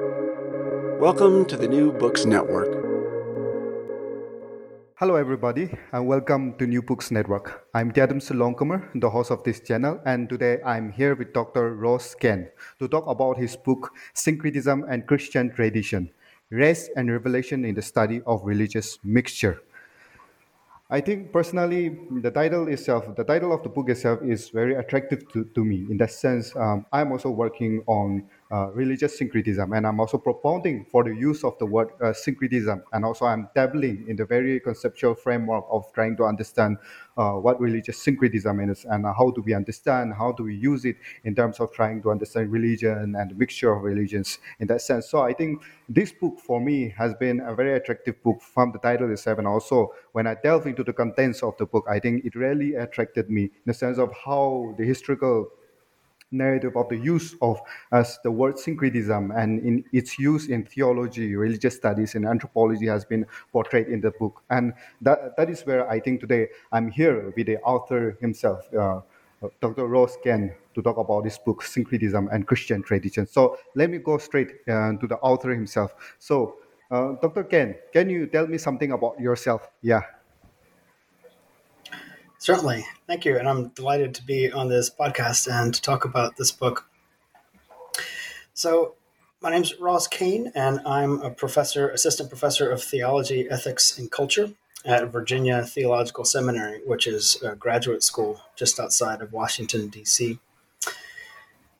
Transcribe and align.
Welcome 0.00 1.44
to 1.46 1.56
the 1.56 1.68
New 1.68 1.92
Books 1.92 2.26
Network. 2.26 2.66
Hello, 4.96 5.14
everybody, 5.14 5.70
and 5.92 6.08
welcome 6.08 6.58
to 6.58 6.66
New 6.66 6.82
Books 6.82 7.12
Network. 7.12 7.68
I'm 7.74 7.92
Gadam 7.92 8.18
Longkumer, 8.18 8.90
the 9.00 9.08
host 9.08 9.30
of 9.30 9.44
this 9.44 9.60
channel, 9.60 10.00
and 10.04 10.28
today 10.28 10.58
I'm 10.66 10.90
here 10.90 11.14
with 11.14 11.32
Dr. 11.32 11.76
Ross 11.76 12.16
Kane 12.16 12.48
to 12.80 12.88
talk 12.88 13.06
about 13.06 13.38
his 13.38 13.54
book, 13.54 13.92
Syncretism 14.14 14.84
and 14.88 15.06
Christian 15.06 15.54
Tradition 15.54 16.10
Race 16.50 16.90
and 16.96 17.08
Revelation 17.08 17.64
in 17.64 17.76
the 17.76 17.82
Study 17.82 18.20
of 18.26 18.40
Religious 18.42 18.98
Mixture. 19.04 19.62
I 20.90 21.02
think 21.02 21.32
personally, 21.32 21.96
the 22.10 22.32
title 22.32 22.66
itself, 22.66 23.14
the 23.14 23.24
title 23.24 23.52
of 23.52 23.62
the 23.62 23.68
book 23.68 23.88
itself 23.88 24.22
is 24.22 24.48
very 24.48 24.74
attractive 24.74 25.30
to, 25.32 25.44
to 25.54 25.64
me. 25.64 25.86
In 25.88 25.98
that 25.98 26.10
sense, 26.10 26.54
um, 26.56 26.84
I'm 26.92 27.12
also 27.12 27.30
working 27.30 27.84
on 27.86 28.28
uh, 28.50 28.70
religious 28.72 29.18
syncretism, 29.18 29.72
and 29.72 29.86
I'm 29.86 30.00
also 30.00 30.18
propounding 30.18 30.84
for 30.84 31.02
the 31.02 31.14
use 31.14 31.44
of 31.44 31.58
the 31.58 31.66
word 31.66 31.88
uh, 32.00 32.12
syncretism, 32.12 32.82
and 32.92 33.04
also 33.04 33.24
I'm 33.24 33.48
dabbling 33.54 34.04
in 34.08 34.16
the 34.16 34.24
very 34.24 34.60
conceptual 34.60 35.14
framework 35.14 35.64
of 35.70 35.92
trying 35.92 36.16
to 36.18 36.24
understand 36.24 36.78
uh, 37.16 37.32
what 37.32 37.60
religious 37.60 38.02
syncretism 38.02 38.60
is 38.70 38.84
and 38.84 39.04
how 39.06 39.32
do 39.34 39.40
we 39.42 39.54
understand, 39.54 40.14
how 40.14 40.32
do 40.32 40.42
we 40.44 40.54
use 40.54 40.84
it 40.84 40.96
in 41.24 41.34
terms 41.34 41.60
of 41.60 41.72
trying 41.72 42.02
to 42.02 42.10
understand 42.10 42.50
religion 42.50 43.14
and 43.16 43.30
the 43.30 43.34
mixture 43.34 43.72
of 43.72 43.82
religions 43.82 44.38
in 44.60 44.66
that 44.66 44.82
sense. 44.82 45.08
So 45.08 45.22
I 45.22 45.32
think 45.32 45.62
this 45.88 46.12
book 46.12 46.38
for 46.38 46.60
me 46.60 46.94
has 46.96 47.14
been 47.14 47.40
a 47.40 47.54
very 47.54 47.74
attractive 47.74 48.22
book 48.22 48.42
from 48.42 48.72
the 48.72 48.78
title 48.78 49.10
itself, 49.10 49.38
and 49.38 49.46
also 49.46 49.94
when 50.12 50.26
I 50.26 50.34
delve 50.34 50.66
into 50.66 50.84
the 50.84 50.92
contents 50.92 51.42
of 51.42 51.56
the 51.56 51.66
book, 51.66 51.86
I 51.88 51.98
think 51.98 52.24
it 52.24 52.34
really 52.34 52.74
attracted 52.74 53.30
me 53.30 53.44
in 53.44 53.66
the 53.66 53.74
sense 53.74 53.98
of 53.98 54.12
how 54.24 54.74
the 54.78 54.84
historical 54.84 55.48
narrative 56.34 56.76
of 56.76 56.88
the 56.88 56.96
use 56.96 57.34
of 57.40 57.60
as 57.92 58.18
the 58.22 58.30
word 58.30 58.58
syncretism 58.58 59.30
and 59.30 59.60
in 59.60 59.84
its 59.92 60.18
use 60.18 60.48
in 60.48 60.64
theology, 60.64 61.34
religious 61.36 61.76
studies, 61.76 62.14
and 62.14 62.26
anthropology 62.26 62.86
has 62.86 63.04
been 63.04 63.24
portrayed 63.52 63.88
in 63.88 64.00
the 64.00 64.10
book. 64.12 64.42
And 64.50 64.74
that, 65.00 65.36
that 65.36 65.48
is 65.48 65.62
where 65.62 65.88
I 65.88 66.00
think 66.00 66.20
today 66.20 66.48
I'm 66.72 66.90
here 66.90 67.32
with 67.36 67.46
the 67.46 67.58
author 67.58 68.16
himself, 68.20 68.62
uh, 68.74 69.00
Dr. 69.60 69.86
Ross 69.86 70.16
Kane, 70.22 70.54
to 70.74 70.82
talk 70.82 70.96
about 70.98 71.24
this 71.24 71.38
book, 71.38 71.62
Syncretism 71.62 72.28
and 72.32 72.46
Christian 72.46 72.82
Tradition. 72.82 73.26
So 73.26 73.58
let 73.74 73.90
me 73.90 73.98
go 73.98 74.18
straight 74.18 74.52
uh, 74.68 74.92
to 74.92 75.06
the 75.06 75.16
author 75.22 75.50
himself. 75.50 75.94
So, 76.18 76.56
uh, 76.90 77.12
Dr. 77.22 77.44
Kane, 77.44 77.76
can 77.92 78.10
you 78.10 78.26
tell 78.26 78.46
me 78.46 78.58
something 78.58 78.92
about 78.92 79.18
yourself? 79.20 79.70
Yeah. 79.82 80.02
Certainly. 82.44 82.84
Thank 83.06 83.24
you. 83.24 83.38
And 83.38 83.48
I'm 83.48 83.68
delighted 83.68 84.14
to 84.16 84.22
be 84.22 84.52
on 84.52 84.68
this 84.68 84.90
podcast 84.90 85.50
and 85.50 85.72
to 85.72 85.80
talk 85.80 86.04
about 86.04 86.36
this 86.36 86.52
book. 86.52 86.86
So, 88.52 88.96
my 89.40 89.50
name 89.50 89.62
is 89.62 89.80
Ross 89.80 90.06
Kane, 90.06 90.52
and 90.54 90.78
I'm 90.84 91.22
a 91.22 91.30
professor, 91.30 91.88
assistant 91.88 92.28
professor 92.28 92.70
of 92.70 92.84
theology, 92.84 93.48
ethics, 93.48 93.98
and 93.98 94.10
culture 94.10 94.50
at 94.84 95.10
Virginia 95.10 95.62
Theological 95.62 96.26
Seminary, 96.26 96.82
which 96.84 97.06
is 97.06 97.42
a 97.42 97.56
graduate 97.56 98.02
school 98.02 98.42
just 98.56 98.78
outside 98.78 99.22
of 99.22 99.32
Washington, 99.32 99.88
D.C. 99.88 100.38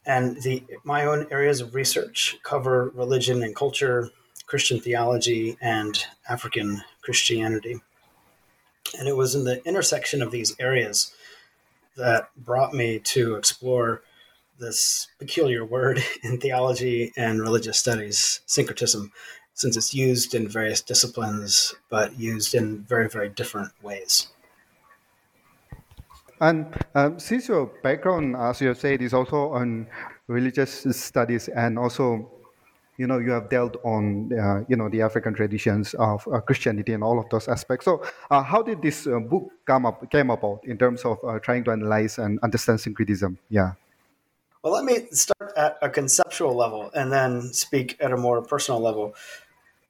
And 0.06 0.40
the, 0.40 0.64
my 0.82 1.04
own 1.04 1.26
areas 1.30 1.60
of 1.60 1.74
research 1.74 2.38
cover 2.42 2.90
religion 2.94 3.42
and 3.42 3.54
culture, 3.54 4.08
Christian 4.46 4.80
theology, 4.80 5.58
and 5.60 6.02
African 6.26 6.80
Christianity. 7.02 7.82
And 8.98 9.08
it 9.08 9.16
was 9.16 9.34
in 9.34 9.44
the 9.44 9.64
intersection 9.66 10.22
of 10.22 10.30
these 10.30 10.54
areas 10.58 11.14
that 11.96 12.28
brought 12.36 12.74
me 12.74 12.98
to 12.98 13.36
explore 13.36 14.02
this 14.58 15.08
peculiar 15.18 15.64
word 15.64 16.02
in 16.22 16.38
theology 16.38 17.12
and 17.16 17.40
religious 17.40 17.78
studies, 17.78 18.40
syncretism, 18.46 19.12
since 19.54 19.76
it's 19.76 19.94
used 19.94 20.34
in 20.34 20.48
various 20.48 20.80
disciplines, 20.80 21.74
but 21.88 22.18
used 22.18 22.54
in 22.54 22.82
very, 22.82 23.08
very 23.08 23.28
different 23.28 23.72
ways. 23.82 24.28
And 26.40 26.74
um, 26.94 27.18
since 27.18 27.48
your 27.48 27.66
background, 27.82 28.36
as 28.36 28.60
you 28.60 28.68
have 28.68 28.78
said, 28.78 29.00
is 29.00 29.14
also 29.14 29.50
on 29.52 29.86
religious 30.26 30.84
studies 30.90 31.48
and 31.48 31.78
also 31.78 32.30
you 32.96 33.06
know 33.06 33.18
you 33.18 33.30
have 33.30 33.48
dealt 33.48 33.76
on 33.84 34.30
uh, 34.32 34.64
you 34.68 34.76
know 34.76 34.88
the 34.88 35.02
african 35.02 35.34
traditions 35.34 35.94
of 35.94 36.26
uh, 36.28 36.40
christianity 36.40 36.92
and 36.92 37.02
all 37.02 37.18
of 37.18 37.28
those 37.30 37.48
aspects. 37.48 37.84
So 37.84 38.02
uh, 38.30 38.42
how 38.42 38.62
did 38.62 38.82
this 38.82 39.06
uh, 39.06 39.18
book 39.18 39.50
come 39.66 39.86
up 39.86 40.10
came 40.10 40.30
about 40.30 40.60
in 40.64 40.78
terms 40.78 41.04
of 41.04 41.18
uh, 41.24 41.38
trying 41.40 41.64
to 41.64 41.72
analyze 41.72 42.18
and 42.18 42.38
understand 42.42 42.80
syncretism? 42.80 43.38
Yeah. 43.48 43.72
Well 44.62 44.72
let 44.72 44.84
me 44.84 45.06
start 45.10 45.52
at 45.56 45.78
a 45.82 45.90
conceptual 45.90 46.54
level 46.54 46.90
and 46.94 47.12
then 47.12 47.52
speak 47.52 47.96
at 48.00 48.12
a 48.12 48.16
more 48.16 48.42
personal 48.42 48.80
level. 48.80 49.14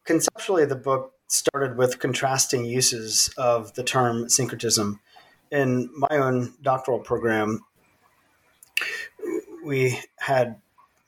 Conceptually 0.04 0.64
the 0.64 0.76
book 0.76 1.12
started 1.28 1.76
with 1.76 1.98
contrasting 1.98 2.64
uses 2.64 3.32
of 3.36 3.74
the 3.74 3.82
term 3.82 4.28
syncretism. 4.28 5.00
In 5.50 5.90
my 5.94 6.16
own 6.16 6.54
doctoral 6.62 6.98
program 6.98 7.60
we 9.64 9.98
had 10.18 10.60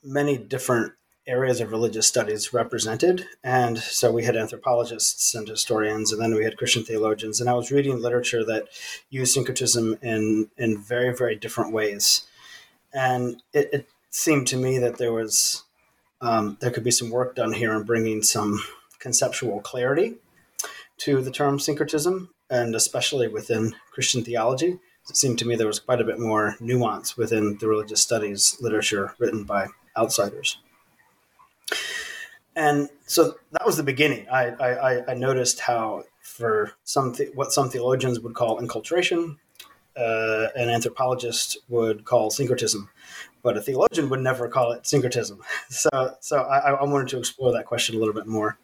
many 0.03 0.37
different 0.37 0.93
areas 1.27 1.59
of 1.59 1.71
religious 1.71 2.07
studies 2.07 2.53
represented. 2.53 3.25
And 3.43 3.77
so 3.77 4.11
we 4.11 4.23
had 4.23 4.37
anthropologists 4.37 5.35
and 5.35 5.47
historians, 5.47 6.11
and 6.11 6.21
then 6.21 6.33
we 6.33 6.43
had 6.43 6.57
Christian 6.57 6.83
theologians. 6.83 7.39
And 7.39 7.49
I 7.49 7.53
was 7.53 7.71
reading 7.71 8.01
literature 8.01 8.45
that 8.45 8.69
used 9.09 9.33
syncretism 9.33 9.97
in, 10.01 10.49
in 10.57 10.77
very, 10.77 11.15
very 11.15 11.35
different 11.35 11.73
ways. 11.73 12.25
And 12.93 13.41
it, 13.53 13.69
it 13.73 13.89
seemed 14.09 14.47
to 14.47 14.57
me 14.57 14.79
that 14.79 14.97
there 14.97 15.13
was 15.13 15.63
um, 16.21 16.57
there 16.61 16.71
could 16.71 16.83
be 16.83 16.91
some 16.91 17.11
work 17.11 17.35
done 17.35 17.53
here 17.53 17.73
in 17.73 17.83
bringing 17.83 18.23
some 18.23 18.63
conceptual 18.99 19.59
clarity 19.61 20.15
to 20.97 21.21
the 21.21 21.31
term 21.31 21.59
syncretism, 21.59 22.29
and 22.49 22.75
especially 22.75 23.27
within 23.27 23.75
Christian 23.91 24.23
theology. 24.23 24.79
It 25.09 25.15
seemed 25.15 25.39
to 25.39 25.45
me 25.45 25.55
there 25.55 25.67
was 25.67 25.79
quite 25.79 26.01
a 26.01 26.05
bit 26.05 26.19
more 26.19 26.55
nuance 26.59 27.15
within 27.15 27.57
the 27.59 27.67
religious 27.67 28.01
studies 28.01 28.57
literature 28.59 29.13
written 29.19 29.43
by 29.43 29.67
outsiders. 29.95 30.57
And 32.55 32.89
so 33.05 33.35
that 33.51 33.65
was 33.65 33.77
the 33.77 33.83
beginning. 33.83 34.27
I, 34.29 34.47
I, 34.47 35.11
I 35.11 35.13
noticed 35.13 35.59
how, 35.59 36.05
for 36.21 36.73
some 36.83 37.13
th- 37.13 37.35
what 37.35 37.51
some 37.51 37.69
theologians 37.69 38.19
would 38.19 38.33
call 38.33 38.59
enculturation, 38.59 39.37
uh, 39.95 40.47
an 40.55 40.69
anthropologist 40.69 41.57
would 41.69 42.05
call 42.05 42.29
syncretism, 42.29 42.89
but 43.43 43.57
a 43.57 43.61
theologian 43.61 44.09
would 44.09 44.21
never 44.21 44.47
call 44.47 44.71
it 44.71 44.87
syncretism. 44.87 45.41
So, 45.69 46.15
so 46.19 46.41
I, 46.43 46.71
I 46.71 46.83
wanted 46.83 47.09
to 47.09 47.19
explore 47.19 47.51
that 47.51 47.65
question 47.65 47.95
a 47.95 47.99
little 47.99 48.13
bit 48.13 48.27
more. 48.27 48.57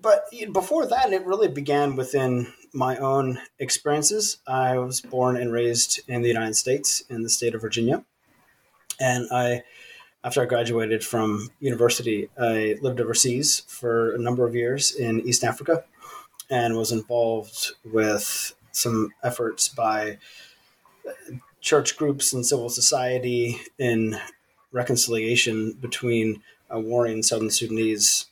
But 0.00 0.24
before 0.52 0.86
that, 0.86 1.12
it 1.12 1.24
really 1.24 1.48
began 1.48 1.96
within 1.96 2.52
my 2.72 2.96
own 2.96 3.40
experiences. 3.58 4.38
I 4.46 4.78
was 4.78 5.00
born 5.00 5.36
and 5.36 5.52
raised 5.52 6.00
in 6.08 6.22
the 6.22 6.28
United 6.28 6.54
States, 6.54 7.02
in 7.08 7.22
the 7.22 7.30
state 7.30 7.54
of 7.54 7.60
Virginia, 7.60 8.04
and 9.00 9.26
I 9.32 9.62
after 10.26 10.42
I 10.42 10.46
graduated 10.46 11.04
from 11.04 11.50
university, 11.60 12.28
I 12.36 12.74
lived 12.82 13.00
overseas 13.00 13.62
for 13.68 14.12
a 14.12 14.18
number 14.18 14.44
of 14.44 14.56
years 14.56 14.92
in 14.92 15.20
East 15.20 15.44
Africa 15.44 15.84
and 16.50 16.76
was 16.76 16.90
involved 16.90 17.74
with 17.84 18.52
some 18.72 19.12
efforts 19.22 19.68
by 19.68 20.18
church 21.60 21.96
groups 21.96 22.32
and 22.32 22.44
civil 22.44 22.68
society 22.68 23.60
in 23.78 24.18
reconciliation 24.72 25.74
between 25.74 26.42
uh, 26.74 26.80
warring 26.80 27.22
Southern 27.22 27.50
Sudanese 27.50 28.26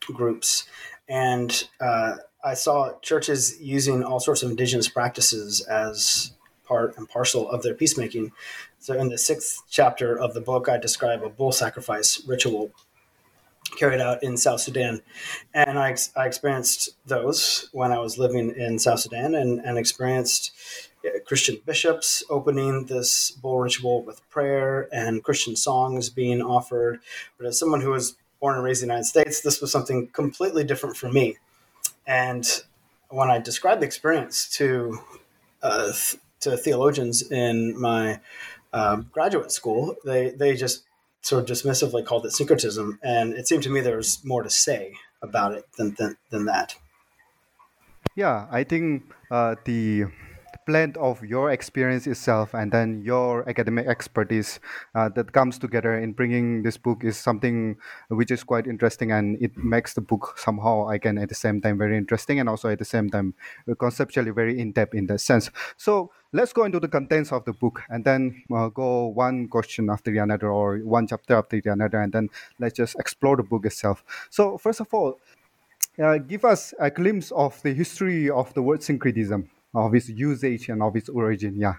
groups. 0.00 0.68
And 1.08 1.66
uh, 1.80 2.16
I 2.44 2.52
saw 2.52 2.98
churches 3.00 3.58
using 3.58 4.04
all 4.04 4.20
sorts 4.20 4.42
of 4.42 4.50
indigenous 4.50 4.88
practices 4.88 5.62
as 5.62 6.32
part 6.64 6.96
and 6.98 7.08
parcel 7.08 7.50
of 7.50 7.62
their 7.62 7.74
peacemaking. 7.74 8.32
So, 8.82 8.98
in 8.98 9.10
the 9.10 9.16
sixth 9.16 9.62
chapter 9.70 10.18
of 10.18 10.34
the 10.34 10.40
book, 10.40 10.68
I 10.68 10.76
describe 10.76 11.22
a 11.22 11.28
bull 11.28 11.52
sacrifice 11.52 12.20
ritual 12.26 12.72
carried 13.78 14.00
out 14.00 14.24
in 14.24 14.36
South 14.36 14.60
Sudan. 14.60 15.02
And 15.54 15.78
I, 15.78 15.96
I 16.16 16.26
experienced 16.26 16.96
those 17.06 17.68
when 17.70 17.92
I 17.92 18.00
was 18.00 18.18
living 18.18 18.52
in 18.56 18.80
South 18.80 18.98
Sudan 18.98 19.36
and, 19.36 19.60
and 19.60 19.78
experienced 19.78 20.50
uh, 21.06 21.20
Christian 21.24 21.58
bishops 21.64 22.24
opening 22.28 22.86
this 22.86 23.30
bull 23.30 23.60
ritual 23.60 24.02
with 24.02 24.28
prayer 24.30 24.88
and 24.92 25.22
Christian 25.22 25.54
songs 25.54 26.10
being 26.10 26.42
offered. 26.42 26.98
But 27.38 27.46
as 27.46 27.60
someone 27.60 27.82
who 27.82 27.90
was 27.90 28.16
born 28.40 28.56
and 28.56 28.64
raised 28.64 28.82
in 28.82 28.88
the 28.88 28.94
United 28.94 29.06
States, 29.06 29.42
this 29.42 29.60
was 29.60 29.70
something 29.70 30.08
completely 30.08 30.64
different 30.64 30.96
for 30.96 31.08
me. 31.08 31.36
And 32.04 32.44
when 33.10 33.30
I 33.30 33.38
described 33.38 33.80
the 33.82 33.86
experience 33.86 34.48
to 34.56 34.98
uh, 35.62 35.92
to 36.40 36.56
theologians 36.56 37.22
in 37.30 37.80
my 37.80 38.18
um, 38.72 39.10
graduate 39.12 39.52
school, 39.52 39.96
they 40.04 40.30
they 40.30 40.54
just 40.54 40.84
sort 41.22 41.42
of 41.42 41.48
dismissively 41.48 42.04
called 42.04 42.26
it 42.26 42.32
syncretism, 42.32 42.98
and 43.02 43.34
it 43.34 43.46
seemed 43.46 43.62
to 43.64 43.70
me 43.70 43.80
there 43.80 43.96
was 43.96 44.24
more 44.24 44.42
to 44.42 44.50
say 44.50 44.94
about 45.22 45.52
it 45.52 45.66
than 45.76 45.94
than, 45.98 46.16
than 46.30 46.46
that. 46.46 46.74
Yeah, 48.14 48.46
I 48.50 48.64
think 48.64 49.04
uh, 49.30 49.56
the 49.64 50.06
blend 50.66 50.96
of 50.96 51.22
your 51.22 51.50
experience 51.50 52.06
itself 52.06 52.54
and 52.54 52.72
then 52.72 53.02
your 53.04 53.48
academic 53.48 53.86
expertise 53.86 54.60
uh, 54.94 55.08
that 55.10 55.32
comes 55.32 55.58
together 55.58 55.98
in 55.98 56.12
bringing 56.12 56.62
this 56.62 56.76
book 56.76 57.04
is 57.04 57.16
something 57.16 57.76
which 58.08 58.30
is 58.30 58.44
quite 58.44 58.66
interesting 58.66 59.12
and 59.12 59.40
it 59.42 59.56
makes 59.56 59.94
the 59.94 60.00
book 60.00 60.34
somehow 60.36 60.88
again 60.88 61.18
at 61.18 61.28
the 61.28 61.34
same 61.34 61.60
time 61.60 61.78
very 61.78 61.96
interesting 61.96 62.40
and 62.40 62.48
also 62.48 62.68
at 62.68 62.78
the 62.78 62.84
same 62.84 63.10
time 63.10 63.34
uh, 63.70 63.74
conceptually 63.74 64.30
very 64.30 64.58
in-depth 64.60 64.94
in 64.94 65.06
that 65.06 65.20
sense. 65.20 65.50
So 65.76 66.10
let's 66.32 66.52
go 66.52 66.64
into 66.64 66.80
the 66.80 66.88
contents 66.88 67.32
of 67.32 67.44
the 67.44 67.52
book 67.52 67.82
and 67.88 68.04
then 68.04 68.42
uh, 68.54 68.68
go 68.68 69.06
one 69.08 69.48
question 69.48 69.90
after 69.90 70.10
the 70.10 70.18
another 70.18 70.50
or 70.50 70.78
one 70.78 71.06
chapter 71.06 71.36
after 71.36 71.60
the 71.60 71.72
another 71.72 72.00
and 72.00 72.12
then 72.12 72.28
let's 72.58 72.74
just 72.74 72.96
explore 72.98 73.36
the 73.36 73.42
book 73.42 73.66
itself. 73.66 74.04
So 74.30 74.58
first 74.58 74.80
of 74.80 74.92
all 74.92 75.18
uh, 75.98 76.18
give 76.18 76.44
us 76.44 76.72
a 76.78 76.90
glimpse 76.90 77.30
of 77.32 77.60
the 77.62 77.74
history 77.74 78.30
of 78.30 78.52
the 78.54 78.62
word 78.62 78.82
syncretism, 78.82 79.48
of 79.74 79.94
its 79.94 80.08
usage 80.08 80.68
and 80.68 80.82
of 80.82 80.96
its 80.96 81.08
origin. 81.08 81.56
Yeah. 81.56 81.74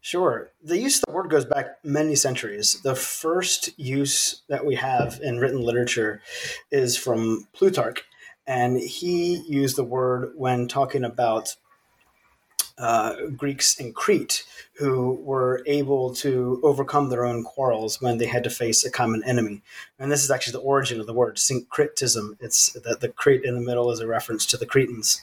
Sure. 0.00 0.50
The 0.62 0.78
use 0.78 0.98
of 0.98 1.04
the 1.06 1.12
word 1.12 1.30
goes 1.30 1.44
back 1.44 1.84
many 1.84 2.14
centuries. 2.14 2.80
The 2.82 2.94
first 2.94 3.78
use 3.78 4.42
that 4.48 4.64
we 4.64 4.76
have 4.76 5.20
in 5.22 5.38
written 5.38 5.60
literature 5.60 6.22
is 6.70 6.96
from 6.96 7.46
Plutarch, 7.52 8.04
and 8.46 8.80
he 8.80 9.36
used 9.48 9.76
the 9.76 9.84
word 9.84 10.32
when 10.34 10.68
talking 10.68 11.04
about 11.04 11.56
uh, 12.78 13.26
Greeks 13.36 13.78
in 13.78 13.92
Crete 13.92 14.44
who 14.78 15.14
were 15.14 15.62
able 15.66 16.14
to 16.14 16.60
overcome 16.62 17.08
their 17.08 17.24
own 17.24 17.42
quarrels 17.42 18.00
when 18.00 18.18
they 18.18 18.26
had 18.26 18.44
to 18.44 18.50
face 18.50 18.84
a 18.84 18.90
common 18.90 19.24
enemy. 19.24 19.62
And 19.98 20.12
this 20.12 20.22
is 20.22 20.30
actually 20.30 20.52
the 20.52 20.60
origin 20.60 21.00
of 21.00 21.06
the 21.06 21.12
word 21.12 21.38
syncretism. 21.38 22.36
It's 22.40 22.72
that 22.72 23.00
the 23.00 23.08
Crete 23.08 23.44
in 23.44 23.54
the 23.54 23.60
middle 23.60 23.90
is 23.90 24.00
a 24.00 24.06
reference 24.06 24.46
to 24.46 24.56
the 24.56 24.66
Cretans. 24.66 25.20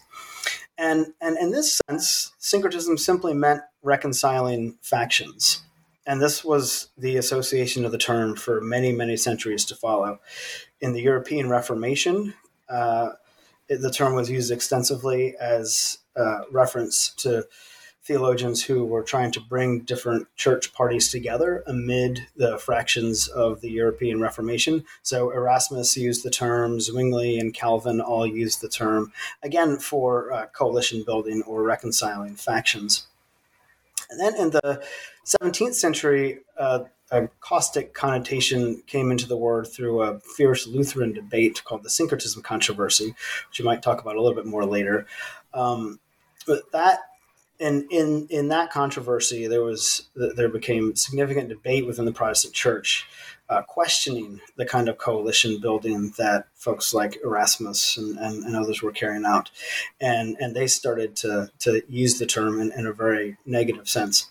And, 0.78 1.14
and 1.22 1.38
in 1.38 1.52
this 1.52 1.80
sense, 1.90 2.34
syncretism 2.38 2.98
simply 2.98 3.34
meant 3.34 3.62
reconciling 3.82 4.78
factions. 4.82 5.62
And 6.06 6.22
this 6.22 6.44
was 6.44 6.90
the 6.98 7.18
association 7.18 7.86
of 7.86 7.92
the 7.92 7.98
term 7.98 8.36
for 8.36 8.62
many, 8.62 8.92
many 8.92 9.18
centuries 9.18 9.66
to 9.66 9.76
follow. 9.76 10.20
In 10.82 10.94
the 10.94 11.02
European 11.02 11.50
Reformation, 11.50 12.34
uh, 12.70 13.12
the 13.68 13.92
term 13.92 14.14
was 14.14 14.30
used 14.30 14.52
extensively 14.52 15.36
as 15.40 16.00
uh, 16.16 16.42
reference 16.52 17.10
to 17.10 17.46
theologians 18.06 18.64
who 18.64 18.86
were 18.86 19.02
trying 19.02 19.32
to 19.32 19.40
bring 19.40 19.80
different 19.80 20.28
church 20.36 20.72
parties 20.74 21.10
together 21.10 21.64
amid 21.66 22.20
the 22.36 22.58
fractions 22.60 23.28
of 23.28 23.62
the 23.62 23.70
European 23.70 24.22
Reformation. 24.22 24.86
So 25.02 25.32
Erasmus 25.32 25.98
used 25.98 26.24
the 26.24 26.30
term, 26.30 26.80
Zwingli 26.80 27.40
and 27.40 27.52
Calvin 27.52 28.00
all 28.00 28.28
used 28.28 28.62
the 28.62 28.70
term, 28.70 29.12
again, 29.42 29.78
for 29.78 30.32
uh, 30.32 30.46
coalition 30.48 31.04
building 31.04 31.42
or 31.48 31.64
reconciling 31.64 32.36
factions. 32.36 33.08
And 34.12 34.20
then 34.20 34.36
in 34.36 34.52
the 34.52 34.84
17th 35.42 35.74
century, 35.74 36.42
uh, 36.60 36.84
a 37.10 37.28
caustic 37.40 37.94
connotation 37.94 38.84
came 38.88 39.12
into 39.12 39.28
the 39.28 39.38
word 39.38 39.68
through 39.68 40.04
a 40.04 40.20
fierce 40.20 40.68
Lutheran 40.68 41.14
debate 41.14 41.64
called 41.64 41.84
the 41.84 41.90
syncretism 41.90 42.44
controversy, 42.44 43.16
which 43.50 43.60
we 43.60 43.66
might 43.66 43.82
talk 43.82 44.00
about 44.02 44.16
a 44.16 44.22
little 44.22 44.36
bit 44.36 44.46
more 44.46 44.66
later. 44.66 45.08
Um, 45.54 46.00
but 46.46 46.72
that 46.72 47.00
in 47.60 47.88
in 47.90 48.28
in 48.30 48.50
that 48.50 48.72
controversy, 48.72 49.48
there 49.48 49.64
was 49.64 50.10
there 50.16 50.50
became 50.50 50.96
significant 50.96 51.50
debate 51.50 51.86
within 51.86 52.06
the 52.06 52.12
Protestant 52.12 52.54
Church, 52.54 53.08
uh, 53.50 53.62
questioning 53.62 54.42
the 54.58 54.66
kind 54.66 54.90
of 54.90 54.98
coalition 54.98 55.60
building 55.62 56.14
that 56.18 56.48
folks 56.56 56.94
like 56.94 57.18
Erasmus 57.24 57.98
and, 57.98 58.18
and, 58.18 58.44
and, 58.44 58.56
others 58.56 58.82
were 58.82 58.92
carrying 58.92 59.26
out, 59.26 59.52
and 60.02 60.36
and 60.40 60.56
they 60.56 60.68
started 60.68 61.16
to 61.18 61.50
to 61.60 61.82
use 61.88 62.20
the 62.20 62.26
term 62.26 62.60
in, 62.60 62.72
in 62.74 62.86
a 62.86 62.94
very 62.94 63.38
negative 63.46 63.88
sense. 63.88 64.28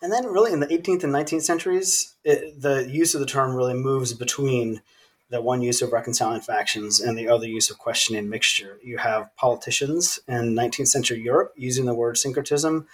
And 0.00 0.10
then, 0.10 0.26
really, 0.26 0.52
in 0.52 0.60
the 0.60 0.66
18th 0.66 1.04
and 1.04 1.12
19th 1.12 1.42
centuries, 1.42 2.14
it, 2.24 2.60
the 2.60 2.88
use 2.90 3.14
of 3.14 3.20
the 3.20 3.26
term 3.26 3.54
really 3.54 3.74
moves 3.74 4.14
between 4.14 4.80
the 5.28 5.40
one 5.40 5.60
use 5.60 5.82
of 5.82 5.92
reconciling 5.92 6.40
factions 6.40 7.00
and 7.00 7.18
the 7.18 7.28
other 7.28 7.46
use 7.46 7.70
of 7.70 7.78
questioning 7.78 8.28
mixture. 8.28 8.78
You 8.82 8.98
have 8.98 9.34
politicians 9.36 10.20
in 10.28 10.54
19th 10.54 10.88
century 10.88 11.20
Europe 11.20 11.52
using 11.56 11.86
the 11.86 11.94
word 11.94 12.16
syncretism 12.16 12.86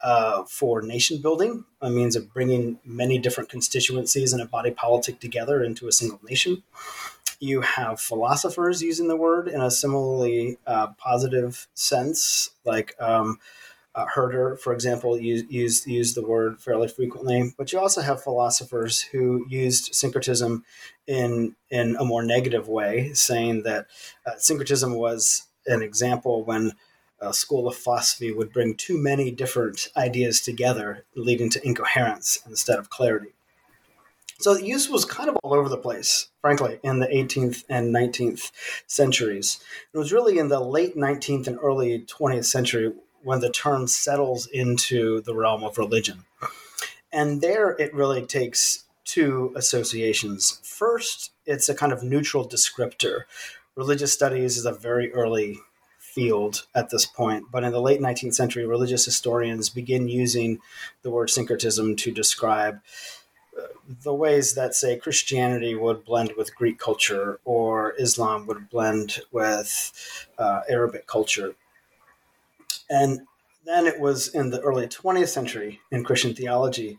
uh, 0.00 0.44
for 0.44 0.82
nation 0.82 1.20
building, 1.20 1.64
a 1.80 1.90
means 1.90 2.16
of 2.16 2.32
bringing 2.32 2.78
many 2.84 3.18
different 3.18 3.48
constituencies 3.48 4.32
and 4.32 4.42
a 4.42 4.46
body 4.46 4.70
politic 4.70 5.20
together 5.20 5.62
into 5.62 5.88
a 5.88 5.92
single 5.92 6.20
nation. 6.28 6.62
You 7.40 7.60
have 7.60 8.00
philosophers 8.00 8.82
using 8.82 9.06
the 9.06 9.16
word 9.16 9.46
in 9.46 9.60
a 9.60 9.70
similarly 9.70 10.58
uh, 10.66 10.88
positive 10.98 11.68
sense, 11.74 12.50
like 12.64 12.96
um, 12.98 13.38
uh, 13.98 14.06
Herder, 14.06 14.54
for 14.54 14.72
example, 14.72 15.18
used, 15.18 15.50
used 15.88 16.14
the 16.14 16.22
word 16.22 16.60
fairly 16.60 16.86
frequently. 16.86 17.52
But 17.58 17.72
you 17.72 17.80
also 17.80 18.00
have 18.00 18.22
philosophers 18.22 19.00
who 19.00 19.44
used 19.48 19.92
syncretism 19.92 20.64
in 21.08 21.56
in 21.70 21.96
a 21.96 22.04
more 22.04 22.22
negative 22.22 22.68
way, 22.68 23.12
saying 23.14 23.64
that 23.64 23.88
uh, 24.24 24.36
syncretism 24.36 24.94
was 24.94 25.48
an 25.66 25.82
example 25.82 26.44
when 26.44 26.74
a 27.20 27.34
school 27.34 27.66
of 27.66 27.74
philosophy 27.74 28.30
would 28.30 28.52
bring 28.52 28.76
too 28.76 28.96
many 28.96 29.32
different 29.32 29.88
ideas 29.96 30.40
together, 30.40 31.04
leading 31.16 31.50
to 31.50 31.66
incoherence 31.66 32.38
instead 32.46 32.78
of 32.78 32.90
clarity. 32.90 33.30
So 34.38 34.54
the 34.54 34.64
use 34.64 34.88
was 34.88 35.04
kind 35.04 35.28
of 35.28 35.36
all 35.42 35.54
over 35.54 35.68
the 35.68 35.76
place, 35.76 36.28
frankly, 36.40 36.78
in 36.84 37.00
the 37.00 37.08
18th 37.08 37.64
and 37.68 37.92
19th 37.92 38.52
centuries. 38.86 39.58
It 39.92 39.98
was 39.98 40.12
really 40.12 40.38
in 40.38 40.46
the 40.46 40.60
late 40.60 40.96
19th 40.96 41.48
and 41.48 41.58
early 41.60 41.98
20th 41.98 42.44
century 42.44 42.92
when 43.22 43.40
the 43.40 43.50
term 43.50 43.86
settles 43.86 44.46
into 44.46 45.20
the 45.22 45.34
realm 45.34 45.64
of 45.64 45.78
religion. 45.78 46.24
And 47.12 47.40
there 47.40 47.70
it 47.70 47.94
really 47.94 48.24
takes 48.26 48.84
two 49.04 49.52
associations. 49.56 50.60
First, 50.62 51.32
it's 51.46 51.68
a 51.68 51.74
kind 51.74 51.92
of 51.92 52.02
neutral 52.02 52.46
descriptor. 52.46 53.22
Religious 53.74 54.12
studies 54.12 54.58
is 54.58 54.66
a 54.66 54.72
very 54.72 55.12
early 55.12 55.58
field 55.98 56.66
at 56.74 56.90
this 56.90 57.06
point, 57.06 57.46
but 57.50 57.64
in 57.64 57.72
the 57.72 57.80
late 57.80 58.00
19th 58.00 58.34
century, 58.34 58.66
religious 58.66 59.04
historians 59.04 59.68
begin 59.68 60.08
using 60.08 60.58
the 61.02 61.10
word 61.10 61.30
syncretism 61.30 61.96
to 61.96 62.10
describe 62.10 62.80
uh, 63.56 63.62
the 64.02 64.12
ways 64.12 64.54
that, 64.54 64.74
say, 64.74 64.98
Christianity 64.98 65.74
would 65.74 66.04
blend 66.04 66.32
with 66.36 66.54
Greek 66.54 66.78
culture 66.78 67.40
or 67.44 67.94
Islam 67.98 68.46
would 68.46 68.68
blend 68.68 69.20
with 69.32 69.92
uh, 70.38 70.62
Arabic 70.68 71.06
culture. 71.06 71.54
And 72.90 73.20
then 73.64 73.86
it 73.86 74.00
was 74.00 74.28
in 74.28 74.50
the 74.50 74.60
early 74.60 74.86
20th 74.86 75.28
century 75.28 75.80
in 75.90 76.04
Christian 76.04 76.34
theology 76.34 76.98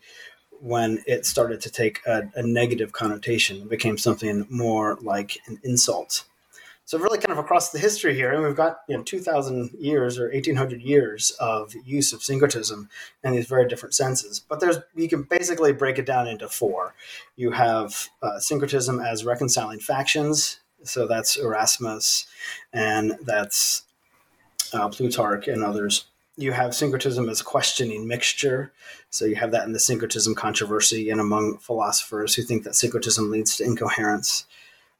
when 0.62 1.02
it 1.08 1.26
started 1.26 1.62
to 1.62 1.72
take 1.72 2.02
a, 2.06 2.30
a 2.36 2.44
negative 2.44 2.92
connotation. 2.92 3.58
It 3.58 3.70
became 3.70 3.98
something 3.98 4.46
more 4.50 4.98
like 5.02 5.38
an 5.48 5.60
insult. 5.64 6.26
So 6.90 6.98
really, 6.98 7.19
kind 7.19 7.38
of 7.38 7.38
across 7.38 7.69
the 7.69 7.78
history 7.78 8.16
here, 8.16 8.34
and 8.34 8.44
we've 8.44 8.56
got 8.56 8.80
you 8.88 8.98
know 8.98 9.04
2,000 9.04 9.74
years 9.80 10.18
or 10.18 10.24
1,800 10.30 10.81
years 10.81 11.30
of 11.40 11.72
use 11.86 12.14
of 12.14 12.24
syncretism 12.24 12.90
in 13.24 13.34
these 13.34 13.46
very 13.46 13.68
different 13.68 13.94
senses. 13.94 14.40
But 14.40 14.60
there's 14.60 14.80
you 14.96 15.08
can 15.08 15.22
basically 15.22 15.72
break 15.72 16.00
it 16.00 16.08
down 16.08 16.28
into 16.28 16.50
four. 16.50 16.96
You 17.36 17.52
have 17.52 18.10
uh, 18.24 18.40
syncretism 18.40 19.00
as 19.00 19.24
reconciling 19.24 19.80
factions, 19.80 20.62
so 20.84 21.06
that's 21.06 21.38
Erasmus, 21.38 22.26
and 22.74 23.19
that's 23.22 23.84
uh, 24.73 24.90
Plutarch 24.90 25.47
and 25.47 25.64
others. 25.64 26.06
You 26.38 26.54
have 26.54 26.73
syncretism 26.73 27.28
as 27.28 27.42
questioning 27.42 28.07
mixture. 28.07 28.71
So 29.09 29.26
you 29.26 29.35
have 29.35 29.52
that 29.52 29.66
in 29.66 29.73
the 29.73 29.80
syncretism 29.80 30.35
controversy 30.35 31.09
and 31.09 31.19
among 31.19 31.57
philosophers 31.57 32.35
who 32.35 32.44
think 32.44 32.64
that 32.64 32.76
syncretism 32.76 33.30
leads 33.30 33.57
to 33.57 33.66
incoherence. 33.66 34.45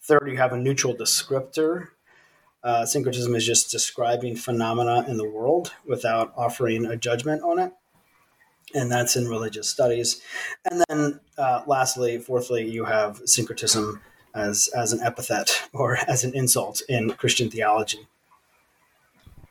Third, 0.02 0.28
you 0.30 0.38
have 0.38 0.54
a 0.54 0.58
neutral 0.58 0.96
descriptor. 0.96 1.90
Uh, 2.62 2.86
syncretism 2.86 3.34
is 3.36 3.46
just 3.46 3.72
describing 3.72 4.36
phenomena 4.36 5.06
in 5.08 5.18
the 5.18 5.30
world 5.30 5.72
without 5.86 6.34
offering 6.36 6.86
a 6.86 6.98
judgment 6.98 7.42
on 7.44 7.60
it. 7.60 7.72
And 8.76 8.92
that's 8.92 9.16
in 9.16 9.28
religious 9.28 9.70
studies. 9.70 10.22
And 10.70 10.84
then, 10.90 11.20
uh, 11.38 11.64
lastly, 11.66 12.18
fourthly, 12.18 12.70
you 12.70 12.86
have 12.86 13.22
syncretism 13.26 14.02
as, 14.36 14.70
as 14.76 14.94
an 14.94 15.00
epithet 15.02 15.70
or 15.74 15.98
as 16.08 16.24
an 16.24 16.36
insult 16.36 16.82
in 16.90 17.12
Christian 17.12 17.50
theology. 17.50 18.08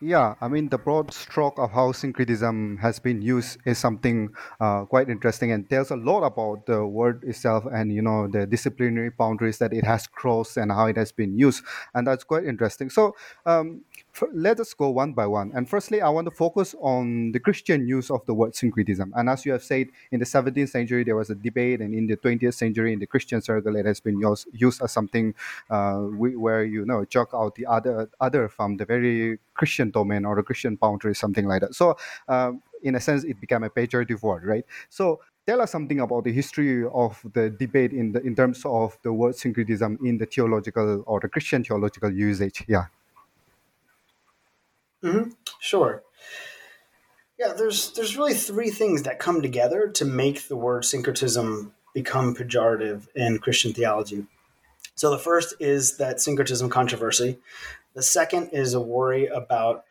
Yeah, 0.00 0.36
I 0.40 0.46
mean, 0.46 0.68
the 0.68 0.78
broad 0.78 1.12
stroke 1.12 1.58
of 1.58 1.72
how 1.72 1.90
syncretism 1.90 2.76
has 2.80 3.00
been 3.00 3.20
used 3.20 3.58
is 3.66 3.78
something 3.78 4.28
uh, 4.60 4.84
quite 4.84 5.08
interesting 5.10 5.50
and 5.50 5.68
tells 5.68 5.90
a 5.90 5.96
lot 5.96 6.22
about 6.22 6.66
the 6.66 6.86
word 6.86 7.24
itself 7.24 7.64
and, 7.66 7.92
you 7.92 8.00
know, 8.00 8.28
the 8.28 8.46
disciplinary 8.46 9.10
boundaries 9.10 9.58
that 9.58 9.72
it 9.72 9.82
has 9.82 10.06
crossed 10.06 10.56
and 10.56 10.70
how 10.70 10.86
it 10.86 10.96
has 10.96 11.10
been 11.10 11.36
used. 11.36 11.64
And 11.94 12.06
that's 12.06 12.22
quite 12.22 12.44
interesting. 12.44 12.90
So, 12.90 13.16
um, 13.44 13.82
let 14.32 14.60
us 14.60 14.74
go 14.74 14.90
one 14.90 15.12
by 15.12 15.26
one. 15.26 15.52
And 15.54 15.68
firstly, 15.68 16.00
I 16.00 16.08
want 16.08 16.26
to 16.26 16.30
focus 16.30 16.74
on 16.80 17.32
the 17.32 17.40
Christian 17.40 17.86
use 17.86 18.10
of 18.10 18.24
the 18.26 18.34
word 18.34 18.54
syncretism. 18.54 19.12
And 19.16 19.28
as 19.28 19.44
you 19.46 19.52
have 19.52 19.62
said, 19.62 19.88
in 20.10 20.20
the 20.20 20.26
17th 20.26 20.68
century, 20.70 21.04
there 21.04 21.16
was 21.16 21.30
a 21.30 21.34
debate, 21.34 21.80
and 21.80 21.94
in 21.94 22.06
the 22.06 22.16
20th 22.16 22.54
century, 22.54 22.92
in 22.92 22.98
the 22.98 23.06
Christian 23.06 23.40
circle, 23.40 23.76
it 23.76 23.86
has 23.86 24.00
been 24.00 24.20
used, 24.20 24.82
as 24.82 24.92
something 24.92 25.34
uh, 25.70 25.98
where 25.98 26.64
you 26.64 26.84
know 26.84 27.04
joke 27.04 27.30
out 27.34 27.54
the 27.54 27.66
other 27.66 28.08
other 28.20 28.48
from 28.48 28.76
the 28.76 28.84
very 28.84 29.38
Christian 29.54 29.90
domain 29.90 30.24
or 30.24 30.36
the 30.36 30.42
Christian 30.42 30.76
boundary, 30.76 31.14
something 31.14 31.46
like 31.46 31.62
that. 31.62 31.74
So, 31.74 31.96
um, 32.28 32.62
in 32.82 32.94
a 32.94 33.00
sense, 33.00 33.24
it 33.24 33.40
became 33.40 33.64
a 33.64 33.70
pejorative 33.70 34.22
word, 34.22 34.44
right? 34.44 34.64
So, 34.88 35.20
tell 35.46 35.60
us 35.60 35.70
something 35.72 36.00
about 36.00 36.24
the 36.24 36.32
history 36.32 36.84
of 36.92 37.20
the 37.32 37.50
debate 37.50 37.92
in 37.92 38.12
the 38.12 38.20
in 38.20 38.34
terms 38.34 38.62
of 38.64 38.98
the 39.02 39.12
word 39.12 39.34
syncretism 39.36 39.98
in 40.04 40.18
the 40.18 40.26
theological 40.26 41.02
or 41.06 41.20
the 41.20 41.28
Christian 41.28 41.64
theological 41.64 42.12
usage. 42.12 42.64
Yeah. 42.68 42.86
Mm-hmm. 45.02 45.30
Sure. 45.60 46.02
Yeah, 47.38 47.52
there's 47.56 47.92
there's 47.92 48.16
really 48.16 48.34
three 48.34 48.70
things 48.70 49.04
that 49.04 49.20
come 49.20 49.42
together 49.42 49.88
to 49.88 50.04
make 50.04 50.48
the 50.48 50.56
word 50.56 50.84
syncretism 50.84 51.72
become 51.94 52.34
pejorative 52.34 53.06
in 53.14 53.38
Christian 53.38 53.72
theology. 53.72 54.26
So 54.96 55.10
the 55.10 55.18
first 55.18 55.54
is 55.60 55.98
that 55.98 56.20
syncretism 56.20 56.68
controversy. 56.68 57.38
The 57.94 58.02
second 58.02 58.50
is 58.52 58.74
a 58.74 58.80
worry 58.80 59.26
about 59.26 59.84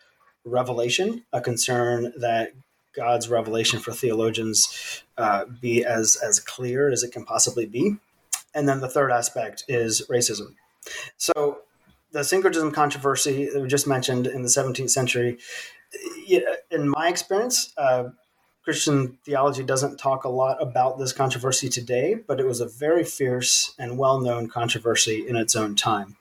revelation, 0.44 1.24
a 1.32 1.40
concern 1.40 2.14
that 2.18 2.52
God's 2.94 3.30
revelation 3.30 3.80
for 3.80 3.94
theologians 3.94 5.04
uh, 5.18 5.46
be 5.46 5.86
as 5.86 6.18
as 6.18 6.42
clear 6.42 6.90
as 6.90 7.04
it 7.04 7.14
can 7.14 7.24
possibly 7.24 7.66
be. 7.66 7.96
And 8.54 8.68
then 8.68 8.82
the 8.82 8.90
third 8.90 9.12
aspect 9.12 9.64
is 9.70 10.06
racism. 10.10 10.56
So 11.16 11.60
the 12.12 12.24
syncretism 12.24 12.72
controversy 12.72 13.50
that 13.50 13.62
we 13.62 13.68
just 13.68 13.88
mentioned 13.88 14.28
in 14.28 14.42
the 14.42 14.48
17th 14.48 14.90
century, 14.90 15.38
in 16.72 16.90
my 16.90 17.08
experience, 17.10 17.74
uh, 17.78 18.10
Christian 18.64 19.18
theology 19.24 19.64
doesn't 19.64 19.98
talk 19.98 20.26
a 20.26 20.30
lot 20.30 20.62
about 20.62 21.00
this 21.00 21.14
controversy 21.14 21.70
today, 21.70 22.16
but 22.16 22.40
it 22.40 22.46
was 22.46 22.60
a 22.60 22.68
very 22.68 23.06
fierce 23.06 23.74
and 23.80 23.98
well 23.98 24.20
known 24.20 24.50
controversy 24.50 25.26
in 25.26 25.38
its 25.38 25.56
own 25.56 25.76
time. 25.76 26.18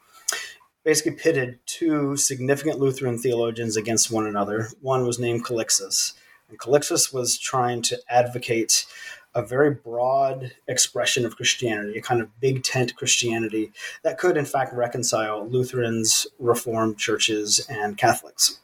Basically, 0.84 1.18
pitted 1.18 1.58
two 1.66 2.16
significant 2.16 2.78
Lutheran 2.78 3.18
theologians 3.18 3.76
against 3.76 4.12
one 4.12 4.26
another. 4.26 4.68
One 4.80 5.04
was 5.04 5.18
named 5.18 5.44
Calixtus, 5.44 6.12
and 6.48 6.58
Calixtus 6.58 7.12
was 7.12 7.38
trying 7.38 7.82
to 7.82 7.98
advocate 8.08 8.86
a 9.34 9.42
very 9.42 9.70
broad 9.70 10.52
expression 10.66 11.26
of 11.26 11.36
Christianity, 11.36 11.98
a 11.98 12.02
kind 12.02 12.22
of 12.22 12.40
big 12.40 12.62
tent 12.62 12.96
Christianity 12.96 13.70
that 14.02 14.16
could, 14.16 14.36
in 14.36 14.46
fact, 14.46 14.72
reconcile 14.72 15.46
Lutherans, 15.46 16.26
Reformed 16.38 16.96
churches, 16.96 17.66
and 17.68 17.98
Catholics. 17.98 18.60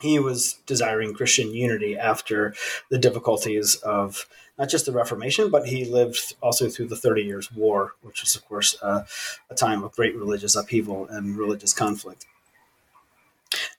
He 0.00 0.18
was 0.18 0.54
desiring 0.66 1.14
Christian 1.14 1.54
unity 1.54 1.96
after 1.96 2.54
the 2.90 2.98
difficulties 2.98 3.76
of 3.76 4.26
not 4.58 4.68
just 4.68 4.86
the 4.86 4.92
Reformation, 4.92 5.50
but 5.50 5.68
he 5.68 5.84
lived 5.84 6.34
also 6.42 6.68
through 6.68 6.88
the 6.88 6.96
Thirty 6.96 7.22
Years' 7.22 7.52
War, 7.52 7.94
which 8.02 8.22
was, 8.22 8.34
of 8.34 8.44
course, 8.46 8.76
uh, 8.82 9.04
a 9.48 9.54
time 9.54 9.84
of 9.84 9.92
great 9.92 10.16
religious 10.16 10.56
upheaval 10.56 11.06
and 11.06 11.38
religious 11.38 11.72
conflict. 11.72 12.26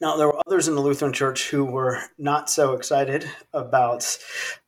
Now, 0.01 0.18
there 0.18 0.27
were 0.27 0.42
others 0.46 0.68
in 0.68 0.75
the 0.75 0.82
Lutheran 0.82 1.13
Church 1.13 1.50
who 1.50 1.65
were 1.65 2.00
not 2.18 2.50
so 2.50 2.74
excited 2.74 3.25
about 3.53 4.18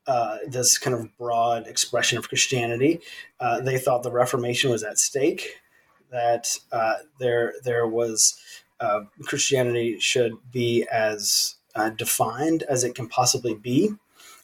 uh, 0.08 0.38
this 0.48 0.78
kind 0.78 0.96
of 0.96 1.18
broad 1.18 1.68
expression 1.68 2.18
of 2.18 2.30
Christianity. 2.30 3.02
Uh, 3.40 3.62
they 3.62 3.78
thought 3.78 4.04
the 4.04 4.12
Reformation 4.12 4.70
was 4.70 4.84
at 4.84 5.00
stake, 5.00 5.62
that 6.12 6.58
uh, 6.72 6.96
there 7.20 7.54
there 7.64 7.88
was 7.88 8.40
uh, 8.80 9.02
Christianity 9.24 10.00
should 10.00 10.34
be 10.52 10.86
as 10.92 11.56
uh, 11.76 11.90
defined 11.90 12.64
as 12.64 12.84
it 12.84 12.96
can 12.96 13.08
possibly 13.08 13.54
be. 13.54 13.94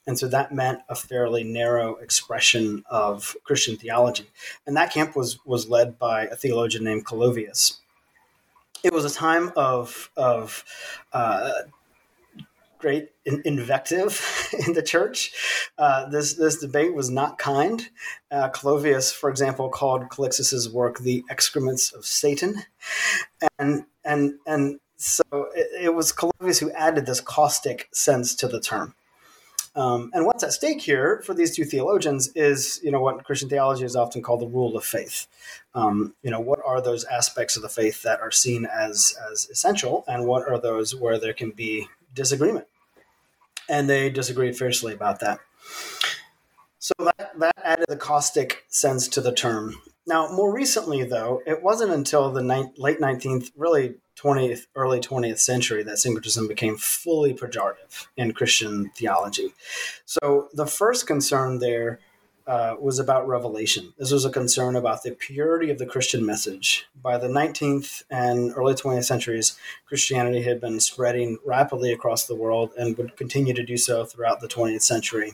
And 0.07 0.17
so 0.17 0.27
that 0.29 0.51
meant 0.51 0.79
a 0.89 0.95
fairly 0.95 1.43
narrow 1.43 1.95
expression 1.97 2.83
of 2.89 3.35
Christian 3.43 3.77
theology. 3.77 4.31
And 4.65 4.75
that 4.75 4.91
camp 4.91 5.15
was, 5.15 5.37
was 5.45 5.69
led 5.69 5.99
by 5.99 6.25
a 6.25 6.35
theologian 6.35 6.83
named 6.83 7.05
Calovius 7.05 7.80
it 8.83 8.93
was 8.93 9.05
a 9.05 9.13
time 9.13 9.51
of 9.55 10.09
of 10.15 10.63
uh, 11.13 11.51
great 12.81 13.11
in- 13.25 13.41
invective 13.45 14.49
in 14.67 14.73
the 14.73 14.83
church. 14.83 15.31
Uh, 15.77 16.09
this 16.09 16.33
this 16.33 16.57
debate 16.57 16.93
was 16.93 17.09
not 17.09 17.37
kind. 17.37 17.89
Uh, 18.29 18.49
Calovius, 18.49 19.13
for 19.13 19.29
example, 19.29 19.69
called 19.69 20.09
Calixtus's 20.09 20.69
work 20.69 20.99
the 20.99 21.23
excrements 21.29 21.93
of 21.93 22.05
Satan, 22.05 22.63
and 23.57 23.85
and 24.03 24.39
and 24.45 24.79
so 24.97 25.23
it, 25.55 25.67
it 25.85 25.95
was 25.95 26.11
Calovius 26.11 26.59
who 26.59 26.71
added 26.71 27.05
this 27.05 27.21
caustic 27.21 27.87
sense 27.93 28.35
to 28.35 28.47
the 28.47 28.59
term. 28.59 28.95
Um, 29.73 30.11
and 30.13 30.25
what's 30.25 30.43
at 30.43 30.51
stake 30.51 30.81
here 30.81 31.21
for 31.25 31.33
these 31.33 31.55
two 31.55 31.63
theologians 31.63 32.29
is, 32.35 32.81
you 32.83 32.91
know, 32.91 32.99
what 32.99 33.23
Christian 33.23 33.47
theology 33.47 33.85
is 33.85 33.95
often 33.95 34.21
called 34.21 34.41
the 34.41 34.47
rule 34.47 34.75
of 34.75 34.83
faith. 34.83 35.27
Um, 35.73 36.13
you 36.23 36.29
know, 36.29 36.41
what 36.41 36.59
are 36.65 36.81
those 36.81 37.05
aspects 37.05 37.55
of 37.55 37.61
the 37.61 37.69
faith 37.69 38.01
that 38.03 38.19
are 38.19 38.31
seen 38.31 38.65
as 38.65 39.15
as 39.31 39.49
essential, 39.49 40.03
and 40.07 40.25
what 40.25 40.47
are 40.47 40.59
those 40.59 40.93
where 40.93 41.17
there 41.17 41.33
can 41.33 41.51
be 41.51 41.87
disagreement? 42.13 42.67
And 43.69 43.89
they 43.89 44.09
disagreed 44.09 44.57
fiercely 44.57 44.93
about 44.93 45.21
that. 45.21 45.39
So 46.79 46.93
that, 46.99 47.31
that 47.39 47.55
added 47.63 47.85
the 47.87 47.95
caustic 47.95 48.65
sense 48.67 49.07
to 49.09 49.21
the 49.21 49.31
term. 49.31 49.81
Now, 50.07 50.31
more 50.31 50.53
recently, 50.53 51.03
though, 51.03 51.41
it 51.45 51.61
wasn't 51.61 51.91
until 51.91 52.31
the 52.31 52.41
ni- 52.41 52.71
late 52.77 52.99
19th, 52.99 53.51
really 53.55 53.95
20th, 54.17 54.67
early 54.75 54.99
20th 54.99 55.39
century 55.39 55.83
that 55.83 55.99
syncretism 55.99 56.47
became 56.47 56.77
fully 56.77 57.33
pejorative 57.33 58.07
in 58.17 58.33
Christian 58.33 58.91
theology. 58.95 59.53
So 60.05 60.49
the 60.53 60.65
first 60.65 61.07
concern 61.07 61.59
there 61.59 61.99
uh, 62.47 62.75
was 62.79 62.99
about 62.99 63.27
revelation. 63.27 63.93
This 63.97 64.11
was 64.11 64.25
a 64.25 64.31
concern 64.31 64.75
about 64.75 65.03
the 65.03 65.11
purity 65.11 65.69
of 65.69 65.77
the 65.77 65.85
Christian 65.85 66.25
message. 66.25 66.87
By 67.01 67.17
the 67.17 67.27
19th 67.27 68.03
and 68.09 68.51
early 68.55 68.73
20th 68.73 69.05
centuries, 69.05 69.57
Christianity 69.85 70.41
had 70.41 70.59
been 70.59 70.79
spreading 70.79 71.37
rapidly 71.45 71.93
across 71.93 72.25
the 72.25 72.35
world 72.35 72.71
and 72.77 72.97
would 72.97 73.15
continue 73.15 73.53
to 73.53 73.63
do 73.63 73.77
so 73.77 74.05
throughout 74.05 74.41
the 74.41 74.47
20th 74.47 74.81
century. 74.81 75.33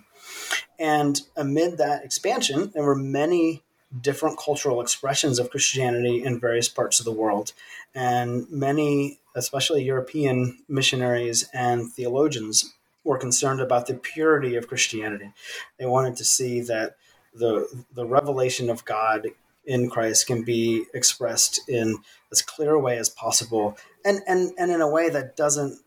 And 0.78 1.22
amid 1.36 1.78
that 1.78 2.04
expansion, 2.04 2.72
there 2.74 2.84
were 2.84 2.96
many 2.96 3.64
different 4.02 4.38
cultural 4.38 4.82
expressions 4.82 5.40
of 5.40 5.50
Christianity 5.50 6.24
in 6.24 6.40
various 6.40 6.68
parts 6.68 7.00
of 7.00 7.06
the 7.06 7.12
world. 7.12 7.54
And 7.96 8.50
many, 8.50 9.20
especially 9.36 9.84
European 9.84 10.60
missionaries 10.68 11.48
and 11.54 11.92
theologians, 11.92 12.74
were 13.04 13.18
concerned 13.18 13.62
about 13.62 13.88
the 13.88 13.94
purity 13.94 14.56
of 14.56 14.68
Christianity. 14.68 15.32
They 15.80 15.86
wanted 15.86 16.18
to 16.18 16.26
see 16.26 16.60
that 16.62 16.98
the, 17.34 17.86
the 17.94 18.06
revelation 18.06 18.70
of 18.70 18.84
God 18.84 19.28
in 19.66 19.90
Christ 19.90 20.28
can 20.28 20.44
be 20.44 20.86
expressed 20.94 21.62
in 21.70 22.00
as 22.32 22.42
clear 22.42 22.74
a 22.74 22.80
way 22.80 22.98
as 22.98 23.10
possible 23.10 23.78
and, 24.04 24.22
and, 24.28 24.52
and 24.58 24.72
in 24.72 24.82
a 24.82 24.90
way 24.90 25.10
that 25.10 25.36
doesn't 25.36 25.80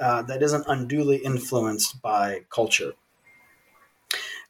uh, 0.00 0.22
that 0.22 0.42
isn't 0.42 0.64
unduly 0.66 1.18
influenced 1.18 2.02
by 2.02 2.40
culture. 2.50 2.94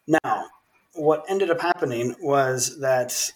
Now, 0.07 0.47
what 0.95 1.25
ended 1.29 1.49
up 1.49 1.61
happening 1.61 2.15
was 2.21 2.79
that 2.79 3.31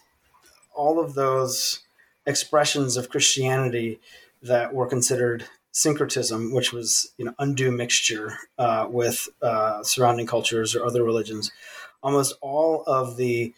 all 0.74 0.98
of 0.98 1.14
those 1.14 1.80
expressions 2.26 2.96
of 2.96 3.08
Christianity 3.08 4.00
that 4.42 4.72
were 4.72 4.86
considered 4.86 5.44
syncretism, 5.72 6.52
which 6.52 6.72
was 6.72 7.12
you 7.16 7.24
know 7.24 7.34
undue 7.38 7.70
mixture 7.70 8.38
uh, 8.58 8.86
with 8.90 9.28
uh, 9.42 9.82
surrounding 9.82 10.26
cultures 10.26 10.74
or 10.74 10.84
other 10.84 11.04
religions, 11.04 11.52
almost 12.02 12.34
all 12.40 12.82
of 12.86 13.16
the 13.16 13.52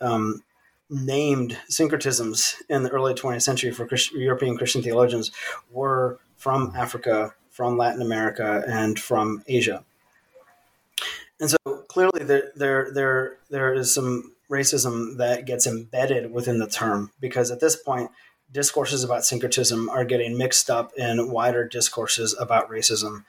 um, 0.00 0.42
named 0.90 1.58
syncretisms 1.68 2.54
in 2.68 2.82
the 2.82 2.90
early 2.90 3.14
20th 3.14 3.42
century 3.42 3.70
for 3.70 3.86
Christ- 3.86 4.12
European 4.12 4.56
Christian 4.56 4.82
theologians 4.82 5.30
were 5.70 6.18
from 6.36 6.72
Africa, 6.76 7.34
from 7.50 7.76
Latin 7.76 8.00
America, 8.00 8.64
and 8.66 8.98
from 8.98 9.42
Asia. 9.46 9.84
And 11.40 11.50
so 11.50 11.77
clearly 11.88 12.22
there 12.22 12.52
there 12.54 12.90
there 12.92 13.36
there 13.50 13.74
is 13.74 13.92
some 13.92 14.32
racism 14.50 15.16
that 15.16 15.46
gets 15.46 15.66
embedded 15.66 16.32
within 16.32 16.58
the 16.58 16.66
term 16.66 17.10
because 17.20 17.50
at 17.50 17.60
this 17.60 17.76
point 17.76 18.10
discourses 18.50 19.04
about 19.04 19.24
syncretism 19.24 19.88
are 19.90 20.04
getting 20.04 20.38
mixed 20.38 20.70
up 20.70 20.92
in 20.96 21.30
wider 21.30 21.66
discourses 21.66 22.34
about 22.38 22.70
racism. 22.70 23.24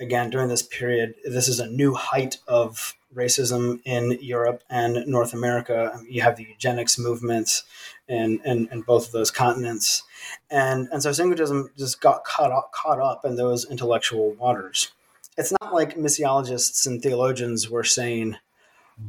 Again, 0.00 0.30
during 0.30 0.48
this 0.48 0.62
period, 0.62 1.14
this 1.24 1.48
is 1.48 1.60
a 1.60 1.66
new 1.66 1.94
height 1.94 2.38
of 2.48 2.94
racism 3.14 3.80
in 3.84 4.18
Europe 4.20 4.62
and 4.68 5.06
North 5.06 5.34
America. 5.34 6.00
You 6.08 6.22
have 6.22 6.36
the 6.36 6.44
eugenics 6.44 6.98
movement 6.98 7.62
in, 8.08 8.40
in, 8.44 8.68
in 8.72 8.80
both 8.80 9.06
of 9.06 9.12
those 9.12 9.30
continents. 9.30 10.02
And, 10.50 10.88
and 10.90 11.02
so 11.02 11.12
syncretism 11.12 11.70
just 11.76 12.00
got 12.00 12.24
caught 12.24 12.50
up, 12.50 12.72
caught 12.72 12.98
up 12.98 13.24
in 13.24 13.36
those 13.36 13.70
intellectual 13.70 14.32
waters 14.32 14.90
it's 15.36 15.52
not 15.60 15.74
like 15.74 15.96
missiologists 15.96 16.86
and 16.86 17.02
theologians 17.02 17.68
were 17.68 17.84
saying, 17.84 18.36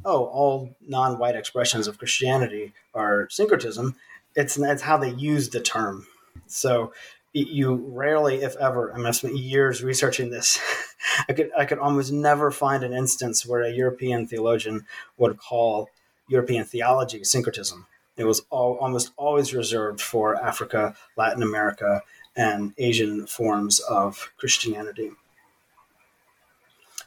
oh, 0.03 0.25
all 0.25 0.75
non 0.87 1.19
white 1.19 1.35
expressions 1.35 1.87
of 1.87 1.97
Christianity 1.97 2.73
are 2.93 3.27
syncretism. 3.29 3.95
It's, 4.35 4.57
it's 4.57 4.81
how 4.81 4.97
they 4.97 5.11
use 5.11 5.49
the 5.49 5.61
term. 5.61 6.07
So, 6.47 6.93
you 7.33 7.75
rarely, 7.75 8.43
if 8.43 8.55
ever, 8.55 8.93
I 8.93 8.97
mean, 8.97 9.07
I 9.07 9.11
spent 9.11 9.35
years 9.35 9.83
researching 9.83 10.29
this. 10.29 10.59
I 11.29 11.33
could 11.33 11.51
I 11.57 11.65
could 11.65 11.79
almost 11.79 12.11
never 12.11 12.49
find 12.49 12.83
an 12.83 12.93
instance 12.93 13.45
where 13.45 13.61
a 13.61 13.71
European 13.71 14.25
theologian 14.25 14.85
would 15.17 15.37
call 15.37 15.89
European 16.29 16.63
theology 16.63 17.23
syncretism. 17.23 17.87
It 18.17 18.23
was 18.23 18.43
all, 18.49 18.77
almost 18.79 19.11
always 19.17 19.53
reserved 19.53 19.99
for 19.99 20.35
Africa, 20.35 20.95
Latin 21.17 21.43
America, 21.43 22.01
and 22.35 22.73
Asian 22.77 23.27
forms 23.27 23.79
of 23.81 24.31
Christianity. 24.37 25.11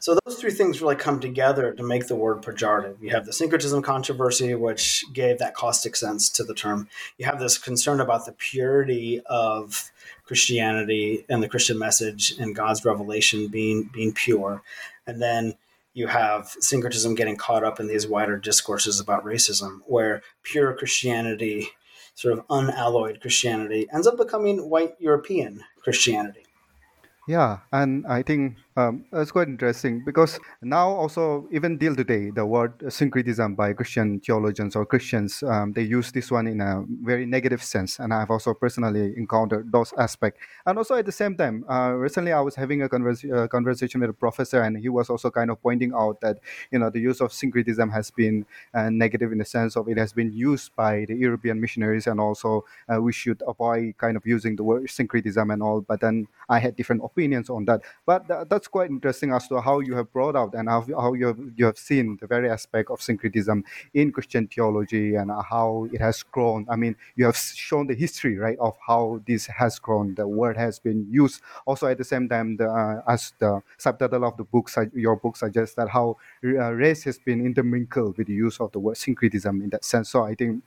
So 0.01 0.17
those 0.25 0.39
three 0.39 0.51
things 0.51 0.81
really 0.81 0.97
come 0.97 1.21
together 1.21 1.73
to 1.73 1.83
make 1.83 2.07
the 2.07 2.17
word 2.17 2.43
pejorative. 2.43 2.97
You 3.01 3.11
have 3.11 3.27
the 3.27 3.33
syncretism 3.33 3.83
controversy, 3.83 4.55
which 4.55 5.05
gave 5.13 5.39
that 5.39 5.55
caustic 5.55 5.97
sense 5.97 6.29
to 6.31 6.45
the 6.45 6.55
term. 6.55 6.89
You 7.19 7.27
have 7.27 7.41
this 7.41 7.59
concern 7.59 8.01
about 8.01 8.25
the 8.27 8.33
purity 8.33 9.21
of 9.27 9.91
Christianity 10.25 11.25
and 11.29 11.43
the 11.43 11.49
Christian 11.49 11.79
message 11.79 12.35
and 12.39 12.55
God's 12.55 12.85
revelation 12.85 13.49
being 13.49 13.91
being 13.93 14.13
pure, 14.13 14.63
and 15.07 15.21
then 15.23 15.55
you 15.95 16.07
have 16.07 16.55
syncretism 16.61 17.15
getting 17.15 17.37
caught 17.37 17.65
up 17.65 17.81
in 17.81 17.89
these 17.89 18.07
wider 18.07 18.37
discourses 18.37 19.01
about 19.01 19.25
racism, 19.25 19.81
where 19.87 20.23
pure 20.43 20.73
Christianity, 20.75 21.69
sort 22.15 22.39
of 22.39 22.45
unalloyed 22.51 23.21
Christianity, 23.21 23.89
ends 23.93 24.07
up 24.07 24.17
becoming 24.17 24.69
white 24.71 24.95
European 25.01 25.65
Christianity. 25.83 26.45
Yeah, 27.27 27.59
and 27.73 28.07
I 28.07 28.23
think 28.23 28.57
um, 28.79 29.05
it's 29.13 29.33
quite 29.33 29.49
interesting 29.49 30.03
because 30.05 30.39
now 30.63 30.89
also 30.89 31.49
even 31.51 31.79
till 31.79 31.97
today 31.97 32.31
the 32.31 32.47
word 32.47 32.73
syncretism 32.89 33.55
by 33.57 33.73
Christian 33.73 34.21
theologians 34.21 34.77
or 34.77 34.87
Christians 34.87 35.43
um, 35.43 35.73
they 35.73 35.83
use 35.83 36.13
this 36.13 36.31
one 36.31 36.47
in 36.47 36.61
a 36.61 36.85
very 37.03 37.27
negative 37.27 37.63
sense, 37.63 37.99
and 37.99 38.15
I've 38.15 38.31
also 38.31 38.55
personally 38.55 39.15
encountered 39.17 39.73
those 39.73 39.93
aspects. 39.99 40.41
And 40.65 40.79
also 40.79 40.95
at 40.95 41.07
the 41.07 41.13
same 41.13 41.37
time, 41.37 41.65
uh, 41.69 41.91
recently 41.91 42.33
I 42.33 42.41
was 42.41 42.55
having 42.55 42.83
a 42.83 42.89
converse, 42.89 43.25
uh, 43.25 43.49
conversation 43.49 44.01
with 44.01 44.11
a 44.11 44.13
professor, 44.13 44.63
and 44.63 44.79
he 44.79 44.89
was 44.89 45.11
also 45.11 45.31
kind 45.31 45.51
of 45.51 45.61
pointing 45.61 45.93
out 45.93 46.21
that 46.21 46.39
you 46.71 46.79
know 46.79 46.91
the 46.91 47.01
use 47.01 47.21
of 47.21 47.33
syncretism 47.33 47.91
has 47.91 48.11
been 48.13 48.47
uh, 48.75 48.91
negative 48.91 49.33
in 49.33 49.39
the 49.39 49.45
sense 49.45 49.77
of 49.77 49.89
it 49.89 49.99
has 49.99 50.13
been 50.13 50.33
used 50.33 50.75
by 50.77 51.05
the 51.09 51.15
European 51.17 51.61
missionaries, 51.61 52.07
and 52.07 52.21
also 52.21 52.65
uh, 52.93 53.01
we 53.03 53.13
should 53.13 53.43
avoid 53.47 53.97
kind 53.99 54.17
of 54.17 54.25
using 54.25 54.55
the 54.55 54.63
word 54.63 54.89
syncretism 54.89 55.51
and 55.51 55.63
all. 55.63 55.81
But 55.81 56.01
then 56.01 56.29
I 56.49 56.59
had 56.61 56.77
different 56.77 57.03
opinions 57.05 57.51
on 57.51 57.65
that. 57.67 57.83
But 58.07 58.29
th- 58.29 58.47
that's 58.49 58.68
quite 58.69 58.91
interesting 58.91 59.33
as 59.33 59.49
to 59.49 59.61
how 59.61 59.81
you 59.81 59.95
have 59.97 60.13
brought 60.13 60.37
out 60.37 60.55
and 60.55 60.69
how, 60.69 60.85
how 60.97 61.15
you, 61.15 61.27
have, 61.27 61.39
you 61.57 61.65
have 61.67 61.79
seen 61.79 62.19
the 62.21 62.27
very 62.27 62.49
aspect 62.51 62.91
of 62.91 63.03
syncretism 63.03 63.65
in 63.95 64.13
Christian 64.13 64.47
theology 64.47 65.15
and 65.15 65.31
how 65.31 65.89
it 65.93 66.01
has 66.01 66.23
grown. 66.23 66.67
I 66.71 66.77
mean, 66.77 66.97
you 67.17 67.25
have 67.25 67.37
shown 67.37 67.87
the 67.87 67.95
history, 67.95 68.37
right, 68.37 68.59
of 68.59 68.77
how 68.87 69.21
this 69.27 69.47
has 69.47 69.79
grown. 69.79 70.15
The 70.15 70.27
word 70.27 70.57
has 70.57 70.79
been 70.79 71.07
used. 71.11 71.41
Also, 71.67 71.87
at 71.87 71.99
the 71.99 72.05
same 72.05 72.29
time, 72.29 72.57
the, 72.57 72.69
uh, 72.69 73.03
as 73.11 73.33
the 73.39 73.61
subtitle 73.77 74.25
of 74.25 74.37
the 74.37 74.45
book, 74.45 74.71
your 74.95 75.17
book 75.17 75.37
suggests 75.37 75.75
that 75.77 75.89
how 75.89 76.17
uh, 76.45 76.73
race 76.73 77.05
has 77.05 77.19
been 77.19 77.45
intermingled 77.45 78.17
with 78.19 78.27
the 78.27 78.35
use 78.35 78.61
of 78.61 78.73
the 78.73 78.79
word 78.79 78.97
syncretism 78.97 79.63
in 79.63 79.71
that 79.71 79.85
sense. 79.85 80.11
So 80.11 80.25
I 80.25 80.35
think 80.35 80.63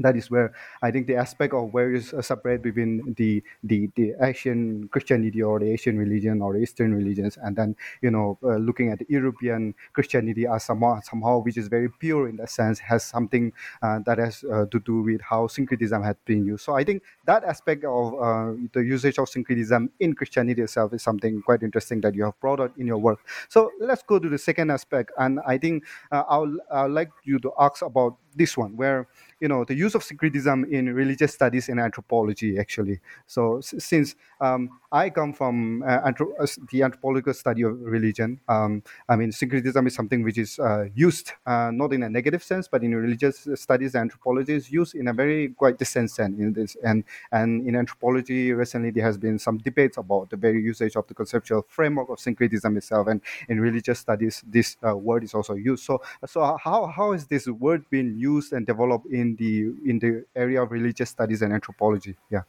that 0.00 0.16
is 0.16 0.30
where 0.30 0.52
I 0.82 0.90
think 0.90 1.06
the 1.06 1.16
aspect 1.16 1.54
of 1.54 1.72
where 1.72 1.92
is 1.92 2.14
separate 2.20 2.62
between 2.62 3.14
the, 3.16 3.42
the 3.62 3.90
the 3.94 4.14
Asian 4.20 4.88
Christianity 4.88 5.42
or 5.42 5.60
the 5.60 5.70
Asian 5.70 5.98
religion 5.98 6.42
or 6.42 6.56
Eastern 6.56 6.94
religions, 6.94 7.38
and 7.40 7.56
then 7.56 7.76
you 8.02 8.10
know 8.10 8.38
uh, 8.42 8.56
looking 8.56 8.90
at 8.90 8.98
the 8.98 9.06
European 9.08 9.74
Christianity 9.92 10.46
as 10.46 10.64
somehow 10.64 11.00
somehow 11.00 11.38
which 11.38 11.56
is 11.56 11.68
very 11.68 11.88
pure 11.88 12.28
in 12.28 12.36
that 12.36 12.50
sense 12.50 12.78
has 12.80 13.04
something 13.04 13.52
uh, 13.82 14.00
that 14.06 14.18
has 14.18 14.44
uh, 14.52 14.66
to 14.66 14.80
do 14.80 15.02
with 15.02 15.20
how 15.20 15.46
syncretism 15.46 16.02
had 16.02 16.16
been 16.24 16.44
used. 16.44 16.64
So 16.64 16.74
I 16.74 16.84
think 16.84 17.02
that 17.26 17.44
aspect 17.44 17.84
of 17.84 18.14
uh, 18.14 18.52
the 18.72 18.80
usage 18.80 19.18
of 19.18 19.28
syncretism 19.28 19.90
in 20.00 20.14
Christianity 20.14 20.62
itself 20.62 20.92
is 20.92 21.02
something 21.02 21.42
quite 21.42 21.62
interesting 21.62 22.00
that 22.02 22.14
you 22.14 22.24
have 22.24 22.38
brought 22.40 22.60
out 22.60 22.72
in 22.76 22.86
your 22.86 22.98
work. 22.98 23.20
So 23.48 23.70
let's 23.80 24.02
go 24.02 24.18
to 24.18 24.28
the 24.28 24.38
second 24.38 24.70
aspect, 24.70 25.12
and 25.18 25.40
I 25.46 25.58
think 25.58 25.84
uh, 26.10 26.24
I'll, 26.28 26.56
I'd 26.70 26.90
like 26.90 27.10
you 27.24 27.38
to 27.40 27.52
ask 27.58 27.82
about 27.82 28.16
this 28.34 28.56
one 28.56 28.76
where 28.76 29.06
you 29.40 29.48
know 29.48 29.64
the 29.64 29.74
use 29.74 29.94
of 29.94 30.02
syncretism 30.02 30.64
in 30.70 30.92
religious 30.94 31.32
studies 31.34 31.68
and 31.68 31.80
anthropology 31.80 32.58
actually. 32.58 33.00
So 33.26 33.60
since 33.60 34.14
um, 34.40 34.70
i 34.92 35.10
come 35.10 35.32
from 35.32 35.82
uh, 35.82 36.00
anthro- 36.02 36.34
uh, 36.38 36.46
the 36.70 36.82
anthropological 36.82 37.34
study 37.34 37.62
of 37.62 37.80
religion 37.80 38.40
um, 38.48 38.82
i 39.08 39.16
mean 39.16 39.32
syncretism 39.32 39.86
is 39.86 39.94
something 39.94 40.22
which 40.22 40.38
is 40.38 40.58
uh, 40.58 40.84
used 40.94 41.32
uh, 41.46 41.70
not 41.72 41.92
in 41.92 42.02
a 42.02 42.10
negative 42.10 42.42
sense 42.42 42.68
but 42.68 42.82
in 42.82 42.94
religious 42.94 43.48
studies 43.54 43.94
anthropology 43.94 44.54
is 44.54 44.70
used 44.70 44.94
in 44.94 45.08
a 45.08 45.12
very 45.12 45.48
quite 45.50 45.78
distant 45.78 46.10
sense 46.10 46.38
in 46.38 46.52
this. 46.52 46.76
And 46.82 47.04
and 47.32 47.66
in 47.66 47.76
anthropology 47.76 48.52
recently 48.52 48.90
there 48.90 49.04
has 49.04 49.18
been 49.18 49.38
some 49.38 49.58
debates 49.58 49.96
about 49.96 50.30
the 50.30 50.36
very 50.36 50.60
usage 50.62 50.96
of 50.96 51.06
the 51.06 51.14
conceptual 51.14 51.64
framework 51.68 52.08
of 52.10 52.20
syncretism 52.20 52.76
itself. 52.76 53.08
And 53.08 53.20
in 53.48 53.60
religious 53.60 53.98
studies 53.98 54.42
this 54.46 54.76
uh, 54.86 54.96
word 54.96 55.24
is 55.24 55.34
also 55.34 55.54
used. 55.54 55.84
So 55.84 56.02
so 56.26 56.56
how, 56.62 56.86
how 56.86 57.12
is 57.12 57.26
this 57.26 57.46
word 57.46 57.84
being 57.90 58.18
used 58.32 58.52
and 58.52 58.62
developed 58.72 59.06
in 59.20 59.36
the 59.40 59.54
in 59.90 59.96
the 60.04 60.10
area 60.34 60.58
of 60.62 60.70
religious 60.78 61.10
studies 61.16 61.40
and 61.42 61.52
anthropology. 61.52 62.14
Yeah. 62.34 62.44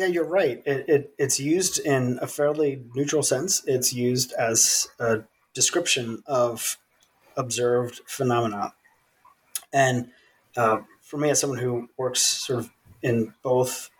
Yeah, 0.00 0.08
you're 0.14 0.32
right. 0.40 0.62
It, 0.64 0.80
it, 0.94 1.14
it's 1.18 1.38
used 1.54 1.76
in 1.94 2.18
a 2.22 2.26
fairly 2.26 2.70
neutral 2.94 3.22
sense. 3.22 3.62
It's 3.66 3.92
used 3.92 4.32
as 4.32 4.88
a 4.98 5.24
description 5.52 6.22
of 6.26 6.78
observed 7.36 8.00
phenomena. 8.06 8.72
And 9.72 10.10
uh, 10.56 10.78
for 11.02 11.18
me, 11.18 11.30
as 11.30 11.40
someone 11.40 11.58
who 11.58 11.88
works 11.96 12.22
sort 12.22 12.60
of 12.60 12.70
in 13.02 13.34
both 13.42 13.90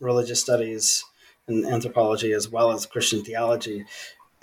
religious 0.00 0.40
studies 0.40 1.04
and 1.46 1.66
anthropology 1.66 2.32
as 2.32 2.48
well 2.48 2.70
as 2.70 2.86
Christian 2.86 3.24
theology, 3.24 3.84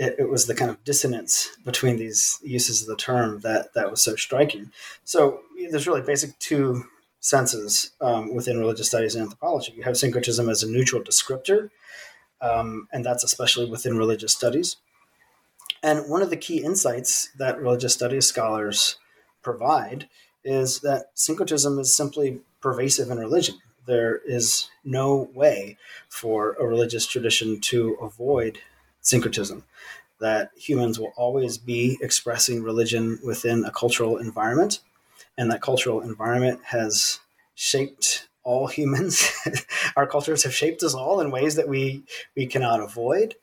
it, 0.02 0.16
it, 0.18 0.30
was 0.30 0.48
the 0.48 0.56
kind 0.56 0.72
of 0.72 0.84
dissonance 0.84 1.56
between 1.64 1.98
these 1.98 2.40
uses 2.42 2.82
of 2.82 2.88
the 2.88 2.96
term 2.96 3.42
that 3.42 3.76
that 3.76 3.92
was 3.92 4.02
so 4.02 4.16
striking. 4.16 4.72
So 5.04 5.42
there's 5.70 5.86
really 5.86 6.02
basic 6.02 6.38
two 6.40 6.86
senses 7.20 7.92
um, 8.02 8.34
within 8.34 8.58
religious 8.58 8.88
studies 8.88 9.14
and 9.14 9.24
anthropology. 9.24 9.74
You 9.74 9.84
have 9.84 9.96
syncretism 9.96 10.50
as 10.50 10.64
a 10.64 10.72
neutral 10.72 11.04
descriptor, 11.04 11.70
um, 12.42 12.88
and 12.92 13.06
that's 13.06 13.24
especially 13.24 13.70
within 13.70 13.96
religious 13.96 14.34
studies. 14.34 14.78
And 15.84 16.10
one 16.10 16.24
of 16.24 16.32
the 16.32 16.38
key 16.38 16.64
insights 16.64 17.30
that 17.38 17.62
religious 17.62 17.94
studies 17.94 18.26
scholars 18.26 18.96
provide 19.44 20.10
is 20.44 20.80
that 20.80 21.12
syncretism 21.14 21.78
is 21.78 21.94
simply 21.94 22.42
pervasive 22.60 23.12
in 23.12 23.20
religion. 23.20 23.60
There 23.86 24.20
is 24.26 24.68
no 24.84 25.30
way 25.36 25.78
for 26.10 26.54
a 26.54 26.66
religious 26.66 27.06
tradition 27.06 27.62
to 27.62 27.98
avoid 28.02 28.60
syncretism 29.02 29.64
that 30.22 30.52
humans 30.56 31.00
will 31.00 31.12
always 31.18 31.58
be 31.58 31.98
expressing 32.02 32.64
religion 32.64 33.20
within 33.26 33.66
a 33.66 33.72
cultural 33.72 34.18
environment 34.18 34.80
and 35.38 35.52
that 35.52 35.62
cultural 35.62 36.02
environment 36.02 36.62
has 36.66 37.20
shaped 37.56 38.28
all 38.44 38.68
humans. 38.68 39.32
Our 39.96 40.08
cultures 40.08 40.44
have 40.44 40.54
shaped 40.54 40.84
us 40.84 40.94
all 40.94 41.20
in 41.20 41.32
ways 41.32 41.56
that 41.56 41.68
we 41.68 42.04
we 42.36 42.46
cannot 42.46 42.80
avoid 42.80 43.36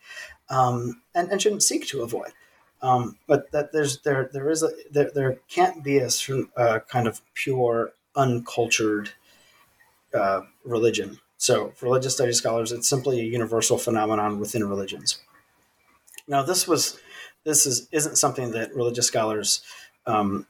um, 0.49 1.03
and, 1.15 1.31
and 1.31 1.43
shouldn't 1.43 1.63
seek 1.63 1.87
to 1.89 2.03
avoid. 2.03 2.33
Um, 2.81 3.17
but 3.27 3.51
that 3.51 3.73
there's 3.73 3.99
there 4.01 4.31
there 4.33 4.51
is 4.51 4.63
a 4.63 4.71
there, 4.91 5.11
there 5.13 5.39
can't 5.49 5.83
be 5.83 5.99
a 5.99 6.09
uh, 6.57 6.79
kind 6.81 7.09
of 7.09 7.21
pure 7.35 7.93
uncultured 8.15 9.11
uh, 10.15 10.43
religion. 10.65 11.19
So 11.39 11.71
for 11.77 11.87
religious 11.87 12.15
studies 12.15 12.39
scholars 12.39 12.73
it's 12.73 12.89
simply 12.89 13.21
a 13.21 13.25
universal 13.25 13.79
phenomenon 13.79 14.39
within 14.39 14.69
religions 14.69 15.19
now, 16.29 16.43
this 16.43 16.69
was 16.69 16.99
this 17.45 17.67
is 17.67 17.89
isn't 17.91 18.17
something 18.17 18.53
that 18.53 18.75
religious 18.75 19.07
scholars 19.07 19.63
um, 20.07 20.47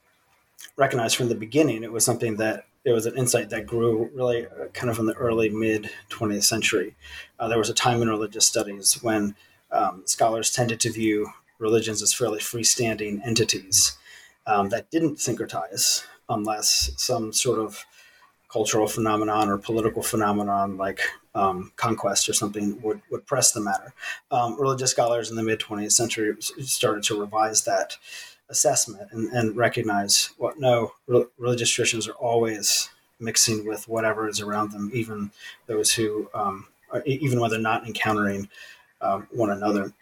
recognized 0.77 1.17
from 1.17 1.29
the 1.29 1.35
beginning. 1.35 1.85
It 1.85 1.93
was 1.93 2.05
something 2.05 2.37
that 2.37 2.65
it 2.85 2.93
was 2.93 3.07
an 3.07 3.17
insight 3.17 3.51
that 3.51 3.67
grew 3.67 4.11
really 4.15 4.47
uh, 4.47 4.67
kind 4.73 4.91
of 4.91 4.99
in 4.99 5.07
the 5.07 5.15
early 5.15 5.49
mid 5.49 5.91
20th 6.11 6.45
century. 6.45 6.97
Uh, 7.39 7.49
there 7.49 7.59
was 7.59 7.71
a 7.71 7.75
time 7.75 8.03
in 8.03 8.09
religious 8.09 8.47
studies 8.47 9.03
when 9.03 9.35
um, 9.71 10.03
scholars 10.05 10.51
tended 10.51 10.81
to 10.81 10.93
view 10.93 11.29
religions 11.59 12.03
as 12.03 12.13
fairly 12.13 12.39
freestanding 12.39 13.21
entities 13.25 13.97
um, 14.47 14.69
that 14.71 14.91
didn't 14.91 15.17
syncretize 15.17 16.05
unless 16.29 16.91
some 16.97 17.33
sort 17.33 17.59
of 17.59 17.85
cultural 18.49 18.89
phenomenon 18.89 19.49
or 19.49 19.59
political 19.59 20.03
phenomenon 20.03 20.77
like 20.77 21.01
um, 21.35 21.73
conquest 21.77 22.29
or 22.29 22.33
something 22.33 22.81
would, 22.83 23.01
would 23.11 23.27
press 23.27 23.53
the 23.53 23.61
matter. 23.61 23.93
Um, 24.31 24.59
religious 24.61 24.91
scholars 24.91 25.31
in 25.31 25.37
the 25.37 25.43
mid 25.43 25.61
20th 25.61 25.93
century 25.93 26.35
started 26.41 27.05
to 27.05 27.21
revise 27.21 27.65
that 27.65 27.97
assessment 28.49 29.09
and, 29.13 29.31
and 29.33 29.57
recognize 29.57 30.31
what 30.39 30.59
no, 30.59 30.93
re- 31.07 31.27
religious 31.39 31.71
traditions 31.71 32.09
are 32.09 32.15
always 32.15 32.91
mixing 33.21 33.67
with 33.67 33.89
whatever 33.89 34.29
is 34.29 34.41
around 34.41 34.73
them, 34.73 34.91
even 34.95 35.31
those 35.67 35.93
who, 35.93 36.31
um, 36.35 36.67
are, 36.91 37.03
even 37.05 37.41
when 37.41 37.51
they're 37.51 37.61
not 37.61 37.87
encountering 37.87 38.49
um, 39.01 39.27
one 39.31 39.51
another. 39.51 39.93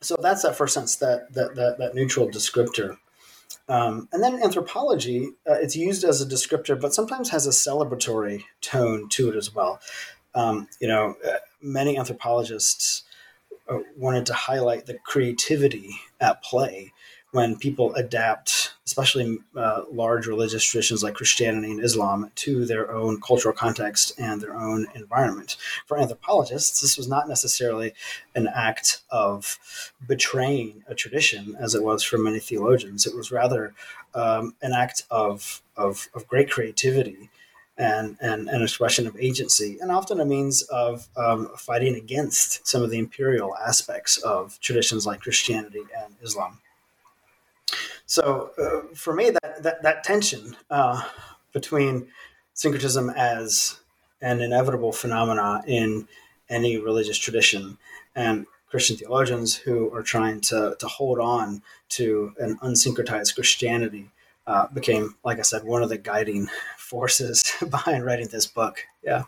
So 0.00 0.16
that's 0.20 0.42
that 0.42 0.56
first 0.56 0.74
sense, 0.74 0.96
that, 0.96 1.32
that, 1.34 1.54
that, 1.56 1.78
that 1.78 1.94
neutral 1.94 2.28
descriptor. 2.28 2.96
Um, 3.70 4.08
and 4.12 4.20
then 4.20 4.42
anthropology, 4.42 5.28
uh, 5.48 5.54
it's 5.54 5.76
used 5.76 6.02
as 6.02 6.20
a 6.20 6.26
descriptor, 6.26 6.78
but 6.78 6.92
sometimes 6.92 7.30
has 7.30 7.46
a 7.46 7.50
celebratory 7.50 8.42
tone 8.60 9.08
to 9.10 9.30
it 9.30 9.36
as 9.36 9.54
well. 9.54 9.80
Um, 10.34 10.66
you 10.80 10.88
know, 10.88 11.14
uh, 11.24 11.36
many 11.62 11.96
anthropologists 11.96 13.04
uh, 13.68 13.78
wanted 13.96 14.26
to 14.26 14.34
highlight 14.34 14.86
the 14.86 14.98
creativity 15.04 15.94
at 16.20 16.42
play 16.42 16.92
when 17.32 17.56
people 17.56 17.94
adapt, 17.94 18.74
especially 18.86 19.38
uh, 19.56 19.82
large 19.92 20.26
religious 20.26 20.64
traditions 20.64 21.02
like 21.02 21.14
Christianity 21.14 21.70
and 21.70 21.82
Islam, 21.82 22.30
to 22.36 22.64
their 22.64 22.90
own 22.90 23.20
cultural 23.20 23.54
context 23.54 24.18
and 24.18 24.40
their 24.40 24.56
own 24.56 24.86
environment. 24.94 25.56
For 25.86 25.98
anthropologists, 25.98 26.80
this 26.80 26.96
was 26.96 27.08
not 27.08 27.28
necessarily 27.28 27.94
an 28.34 28.48
act 28.48 29.02
of 29.10 29.58
betraying 30.06 30.82
a 30.88 30.94
tradition, 30.94 31.56
as 31.58 31.74
it 31.74 31.84
was 31.84 32.02
for 32.02 32.18
many 32.18 32.40
theologians. 32.40 33.06
It 33.06 33.14
was 33.14 33.30
rather 33.30 33.74
um, 34.14 34.56
an 34.60 34.72
act 34.72 35.04
of, 35.10 35.62
of, 35.76 36.08
of 36.14 36.26
great 36.26 36.50
creativity 36.50 37.30
and, 37.78 38.18
and 38.20 38.48
an 38.48 38.62
expression 38.62 39.06
of 39.06 39.16
agency, 39.18 39.78
and 39.80 39.90
often 39.90 40.20
a 40.20 40.24
means 40.24 40.62
of 40.62 41.08
um, 41.16 41.48
fighting 41.56 41.94
against 41.94 42.66
some 42.66 42.82
of 42.82 42.90
the 42.90 42.98
imperial 42.98 43.56
aspects 43.56 44.18
of 44.18 44.58
traditions 44.60 45.06
like 45.06 45.20
Christianity 45.20 45.84
and 45.96 46.16
Islam. 46.22 46.58
So 48.10 48.50
uh, 48.58 48.92
for 48.92 49.14
me, 49.14 49.30
that 49.30 49.62
that, 49.62 49.82
that 49.84 50.02
tension 50.02 50.56
uh, 50.68 51.00
between 51.52 52.08
syncretism 52.54 53.08
as 53.10 53.78
an 54.20 54.40
inevitable 54.40 54.90
phenomena 54.90 55.62
in 55.64 56.08
any 56.48 56.76
religious 56.76 57.16
tradition 57.16 57.78
and 58.16 58.46
Christian 58.68 58.96
theologians 58.96 59.54
who 59.54 59.94
are 59.94 60.02
trying 60.02 60.40
to, 60.40 60.74
to 60.80 60.88
hold 60.88 61.20
on 61.20 61.62
to 61.90 62.34
an 62.40 62.58
unsyncretized 62.64 63.36
Christianity 63.36 64.10
uh, 64.44 64.66
became, 64.74 65.14
like 65.24 65.38
I 65.38 65.42
said, 65.42 65.62
one 65.62 65.84
of 65.84 65.88
the 65.88 65.98
guiding 65.98 66.48
forces 66.78 67.44
behind 67.70 68.04
writing 68.04 68.26
this 68.26 68.46
book. 68.46 68.86
Yeah. 69.04 69.22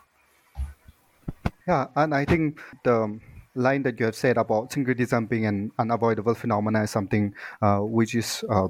Yeah, 1.65 1.87
and 1.95 2.13
I 2.13 2.25
think 2.25 2.59
the 2.83 3.21
line 3.55 3.83
that 3.83 3.99
you 3.99 4.05
have 4.05 4.15
said 4.15 4.37
about 4.37 4.71
syncretism 4.71 5.25
being 5.25 5.45
an 5.45 5.71
unavoidable 5.77 6.33
phenomenon 6.33 6.83
is 6.83 6.91
something 6.91 7.33
uh, 7.61 7.79
which 7.79 8.15
is 8.15 8.43
uh, 8.49 8.67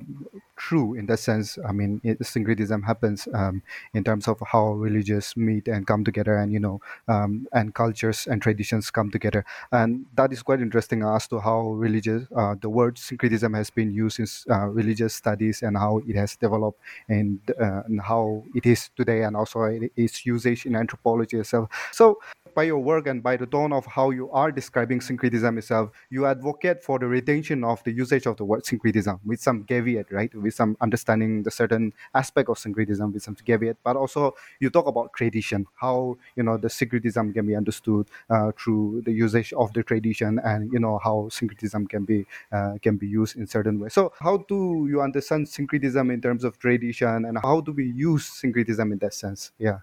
true 0.55 0.93
in 0.93 1.05
that 1.05 1.17
sense. 1.17 1.57
I 1.67 1.71
mean, 1.71 2.01
it, 2.03 2.25
syncretism 2.25 2.83
happens 2.83 3.27
um, 3.33 3.61
in 3.93 4.03
terms 4.03 4.27
of 4.27 4.41
how 4.45 4.73
religious 4.73 5.35
meet 5.37 5.67
and 5.67 5.87
come 5.87 6.03
together, 6.03 6.37
and 6.37 6.51
you 6.51 6.59
know, 6.59 6.81
um, 7.07 7.47
and 7.53 7.73
cultures 7.73 8.27
and 8.27 8.41
traditions 8.41 8.91
come 8.91 9.09
together, 9.09 9.45
and 9.71 10.05
that 10.15 10.31
is 10.33 10.43
quite 10.43 10.61
interesting 10.61 11.03
as 11.03 11.27
to 11.27 11.39
how 11.39 11.69
religious 11.69 12.27
uh, 12.35 12.55
the 12.61 12.69
word 12.69 12.97
syncretism 12.97 13.53
has 13.53 13.69
been 13.69 13.93
used 13.93 14.19
in 14.19 14.27
uh, 14.53 14.67
religious 14.67 15.13
studies 15.13 15.61
and 15.63 15.77
how 15.77 16.01
it 16.07 16.15
has 16.15 16.35
developed 16.35 16.79
and, 17.09 17.39
uh, 17.59 17.83
and 17.85 18.01
how 18.01 18.43
it 18.53 18.65
is 18.65 18.89
today, 18.95 19.23
and 19.23 19.35
also 19.35 19.63
its 19.95 20.25
usage 20.25 20.65
in 20.65 20.75
anthropology 20.75 21.37
itself. 21.37 21.69
So 21.91 22.19
by 22.53 22.63
your 22.63 22.79
work 22.79 23.07
and 23.07 23.21
by 23.21 23.37
the 23.37 23.45
tone 23.45 23.73
of 23.73 23.85
how 23.85 24.09
you 24.11 24.29
are 24.31 24.51
describing 24.51 25.01
syncretism 25.01 25.57
itself, 25.57 25.91
you 26.09 26.25
advocate 26.25 26.83
for 26.83 26.99
the 26.99 27.07
retention 27.07 27.63
of 27.63 27.83
the 27.83 27.91
usage 27.91 28.25
of 28.25 28.37
the 28.37 28.45
word 28.45 28.65
syncretism 28.65 29.19
with 29.25 29.41
some 29.41 29.63
caveat, 29.63 30.11
right? 30.11 30.33
With 30.35 30.53
some 30.53 30.77
understanding 30.81 31.43
the 31.43 31.51
certain 31.51 31.93
aspect 32.13 32.49
of 32.49 32.57
syncretism 32.57 33.11
with 33.11 33.23
some 33.23 33.35
caveat, 33.35 33.77
but 33.83 33.95
also 33.95 34.35
you 34.59 34.69
talk 34.69 34.87
about 34.87 35.13
tradition, 35.13 35.65
how 35.75 36.17
you 36.35 36.43
know 36.43 36.57
the 36.57 36.69
syncretism 36.69 37.33
can 37.33 37.45
be 37.47 37.55
understood 37.55 38.07
uh, 38.29 38.51
through 38.57 39.01
the 39.05 39.11
usage 39.11 39.53
of 39.53 39.73
the 39.73 39.83
tradition, 39.83 40.39
and 40.43 40.71
you 40.71 40.79
know 40.79 40.99
how 41.03 41.29
syncretism 41.29 41.87
can 41.87 42.05
be 42.05 42.25
uh, 42.51 42.73
can 42.81 42.97
be 42.97 43.07
used 43.07 43.35
in 43.37 43.47
certain 43.47 43.79
ways. 43.79 43.93
So, 43.93 44.13
how 44.19 44.37
do 44.37 44.87
you 44.89 45.01
understand 45.01 45.49
syncretism 45.49 46.11
in 46.11 46.21
terms 46.21 46.43
of 46.43 46.59
tradition, 46.59 47.25
and 47.25 47.37
how 47.41 47.61
do 47.61 47.71
we 47.71 47.85
use 47.85 48.25
syncretism 48.25 48.91
in 48.91 48.97
that 48.99 49.13
sense? 49.13 49.51
Yeah. 49.57 49.79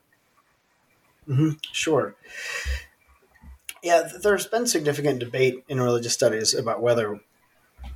Mm-hmm. 1.29 1.51
Sure. 1.73 2.15
Yeah, 3.83 4.09
there's 4.23 4.47
been 4.47 4.67
significant 4.67 5.21
debate 5.21 5.65
in 5.69 5.81
religious 5.81 6.13
studies 6.13 6.55
about 6.55 6.83
whether 6.83 7.21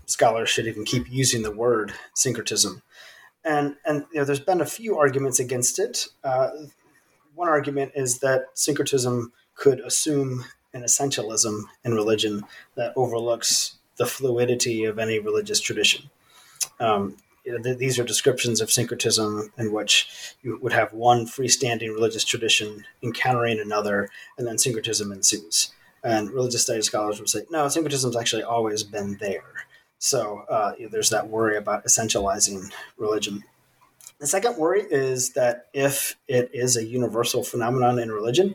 scholars 0.06 0.48
should 0.48 0.66
even 0.66 0.84
keep 0.84 1.10
using 1.10 1.42
the 1.42 1.50
word 1.50 1.92
syncretism, 2.14 2.82
and 3.44 3.76
and 3.84 4.06
you 4.12 4.20
know, 4.20 4.24
there's 4.24 4.40
been 4.40 4.62
a 4.62 4.66
few 4.66 4.96
arguments 4.96 5.38
against 5.38 5.78
it. 5.78 6.06
Uh, 6.22 6.50
one 7.34 7.48
argument 7.48 7.92
is 7.94 8.20
that 8.20 8.46
syncretism 8.54 9.32
could 9.54 9.80
assume 9.80 10.44
an 10.72 10.82
essentialism 10.82 11.62
in 11.84 11.94
religion 11.94 12.42
that 12.76 12.92
overlooks 12.96 13.76
the 13.96 14.06
fluidity 14.06 14.84
of 14.84 14.98
any 14.98 15.18
religious 15.18 15.60
tradition. 15.60 16.10
Um, 16.80 17.16
th- 17.44 17.78
these 17.78 17.98
are 17.98 18.04
descriptions 18.04 18.60
of 18.60 18.72
syncretism 18.72 19.52
in 19.58 19.72
which 19.72 20.34
you 20.42 20.58
would 20.62 20.72
have 20.72 20.92
one 20.92 21.26
freestanding 21.26 21.92
religious 21.92 22.24
tradition 22.24 22.84
encountering 23.02 23.60
another, 23.60 24.10
and 24.38 24.46
then 24.46 24.58
syncretism 24.58 25.12
ensues. 25.12 25.70
And 26.02 26.30
religious 26.30 26.62
studies 26.62 26.86
scholars 26.86 27.18
would 27.18 27.28
say, 27.28 27.42
no, 27.50 27.66
syncretism's 27.66 28.16
actually 28.16 28.42
always 28.42 28.82
been 28.82 29.16
there. 29.20 29.66
So 29.98 30.44
uh, 30.50 30.74
you 30.78 30.84
know, 30.84 30.90
there's 30.90 31.10
that 31.10 31.28
worry 31.28 31.56
about 31.56 31.84
essentializing 31.84 32.70
religion. 32.98 33.42
The 34.20 34.26
second 34.26 34.58
worry 34.58 34.82
is 34.82 35.30
that 35.30 35.66
if 35.72 36.16
it 36.28 36.50
is 36.52 36.76
a 36.76 36.84
universal 36.84 37.42
phenomenon 37.42 37.98
in 37.98 38.12
religion, 38.12 38.54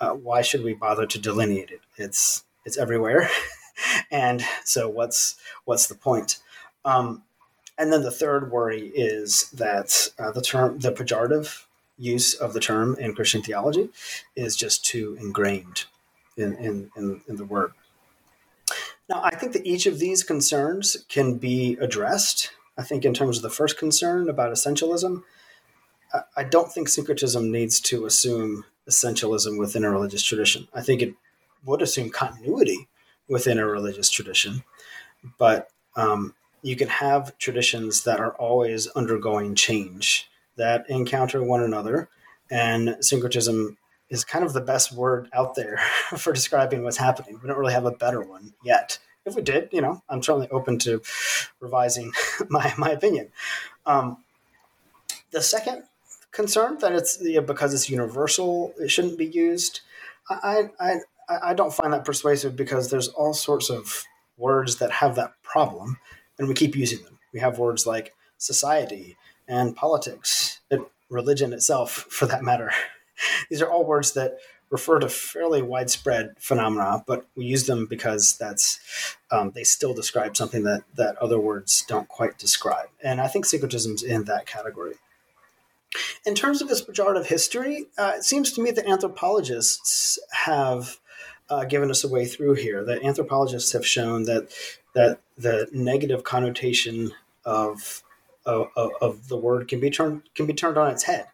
uh, 0.00 0.10
why 0.10 0.42
should 0.42 0.64
we 0.64 0.74
bother 0.74 1.06
to 1.06 1.18
delineate 1.18 1.70
it? 1.70 1.80
It's 1.96 2.44
it's 2.64 2.76
everywhere, 2.76 3.28
and 4.10 4.42
so 4.64 4.88
what's 4.88 5.36
what's 5.64 5.86
the 5.86 5.94
point? 5.94 6.38
Um, 6.84 7.22
and 7.78 7.92
then 7.92 8.02
the 8.02 8.10
third 8.10 8.50
worry 8.50 8.88
is 8.94 9.50
that 9.50 10.08
uh, 10.18 10.30
the 10.30 10.42
term, 10.42 10.78
the 10.78 10.92
pejorative 10.92 11.64
use 11.98 12.34
of 12.34 12.52
the 12.52 12.60
term 12.60 12.96
in 12.98 13.14
Christian 13.14 13.42
theology 13.42 13.88
is 14.34 14.56
just 14.56 14.84
too 14.84 15.16
ingrained 15.20 15.84
in, 16.36 16.54
in, 16.56 16.90
in, 16.96 17.20
in 17.28 17.36
the 17.36 17.44
word. 17.44 17.72
Now, 19.08 19.20
I 19.22 19.34
think 19.36 19.52
that 19.52 19.66
each 19.66 19.86
of 19.86 19.98
these 19.98 20.22
concerns 20.22 20.96
can 21.08 21.38
be 21.38 21.76
addressed. 21.80 22.50
I 22.76 22.82
think, 22.82 23.04
in 23.04 23.14
terms 23.14 23.36
of 23.38 23.42
the 23.42 23.50
first 23.50 23.78
concern 23.78 24.28
about 24.28 24.52
essentialism, 24.52 25.22
I 26.36 26.44
don't 26.44 26.72
think 26.72 26.88
syncretism 26.88 27.50
needs 27.50 27.80
to 27.80 28.06
assume 28.06 28.64
essentialism 28.88 29.58
within 29.58 29.84
a 29.84 29.90
religious 29.90 30.22
tradition. 30.22 30.68
I 30.74 30.82
think 30.82 31.02
it 31.02 31.14
would 31.64 31.82
assume 31.82 32.10
continuity 32.10 32.88
within 33.28 33.58
a 33.58 33.66
religious 33.66 34.08
tradition, 34.08 34.64
but 35.38 35.68
um, 35.96 36.34
you 36.62 36.76
can 36.76 36.88
have 36.88 37.36
traditions 37.38 38.04
that 38.04 38.20
are 38.20 38.34
always 38.34 38.86
undergoing 38.88 39.54
change 39.54 40.28
that 40.56 40.88
encounter 40.88 41.42
one 41.42 41.62
another. 41.62 42.08
And 42.50 42.96
syncretism 43.00 43.76
is 44.08 44.24
kind 44.24 44.44
of 44.44 44.52
the 44.52 44.60
best 44.60 44.92
word 44.92 45.28
out 45.32 45.54
there 45.54 45.78
for 46.16 46.32
describing 46.32 46.82
what's 46.82 46.96
happening. 46.96 47.38
We 47.42 47.48
don't 47.48 47.58
really 47.58 47.72
have 47.72 47.86
a 47.86 47.90
better 47.90 48.20
one 48.20 48.54
yet. 48.64 48.98
If 49.26 49.34
we 49.34 49.42
did 49.42 49.68
you 49.72 49.80
know 49.80 50.02
i'm 50.08 50.22
certainly 50.22 50.48
open 50.50 50.78
to 50.80 51.02
revising 51.60 52.12
my, 52.48 52.72
my 52.78 52.90
opinion. 52.90 53.28
Um, 53.84 54.18
the 55.32 55.42
second 55.42 55.82
concern 56.30 56.78
that 56.78 56.92
it's 56.92 57.16
because 57.46 57.74
it's 57.74 57.90
universal 57.90 58.72
it 58.78 58.90
shouldn't 58.90 59.18
be 59.18 59.26
used 59.26 59.80
I, 60.28 60.68
I 60.78 60.96
i 61.28 61.54
don't 61.54 61.72
find 61.72 61.92
that 61.92 62.04
persuasive 62.04 62.56
because 62.56 62.90
there's 62.90 63.08
all 63.08 63.32
sorts 63.32 63.70
of 63.70 64.04
words 64.36 64.76
that 64.76 64.90
have 64.90 65.14
that 65.16 65.32
problem 65.42 65.98
and 66.38 66.48
we 66.48 66.54
keep 66.54 66.76
using 66.76 67.02
them. 67.04 67.18
We 67.32 67.40
have 67.40 67.58
words 67.58 67.86
like 67.86 68.14
society 68.38 69.16
and 69.48 69.76
politics, 69.76 70.60
and 70.70 70.86
religion 71.08 71.52
itself, 71.52 71.90
for 72.10 72.26
that 72.26 72.42
matter. 72.42 72.72
These 73.48 73.62
are 73.62 73.70
all 73.70 73.84
words 73.84 74.12
that 74.12 74.38
refer 74.70 74.98
to 74.98 75.08
fairly 75.08 75.62
widespread 75.62 76.34
phenomena, 76.38 77.04
but 77.06 77.26
we 77.36 77.44
use 77.44 77.66
them 77.66 77.86
because 77.86 78.36
that's 78.36 78.80
um, 79.30 79.52
they 79.54 79.64
still 79.64 79.94
describe 79.94 80.36
something 80.36 80.64
that 80.64 80.82
that 80.96 81.16
other 81.18 81.38
words 81.38 81.84
don't 81.86 82.08
quite 82.08 82.36
describe. 82.38 82.88
And 83.02 83.20
I 83.20 83.28
think 83.28 83.46
syncretism's 83.46 84.02
in 84.02 84.24
that 84.24 84.46
category. 84.46 84.94
In 86.26 86.34
terms 86.34 86.60
of 86.60 86.70
its 86.70 86.82
pejorative 86.82 87.26
history, 87.26 87.86
uh, 87.96 88.14
it 88.16 88.24
seems 88.24 88.52
to 88.52 88.60
me 88.60 88.70
that 88.72 88.86
anthropologists 88.86 90.18
have 90.32 90.98
uh, 91.48 91.64
given 91.64 91.90
us 91.90 92.04
a 92.04 92.08
way 92.08 92.26
through 92.26 92.54
here. 92.54 92.84
That 92.84 93.02
anthropologists 93.02 93.72
have 93.72 93.86
shown 93.86 94.24
that 94.24 94.48
that 94.96 95.20
the 95.36 95.68
negative 95.72 96.24
connotation 96.24 97.12
of 97.44 98.02
of, 98.46 98.68
of, 99.00 99.26
the 99.26 99.36
word 99.36 99.66
can 99.66 99.80
be 99.80 99.90
turned 99.90 100.22
can 100.36 100.46
be 100.46 100.54
turned 100.54 100.78
on 100.78 100.90
its 100.90 101.02
head, 101.02 101.26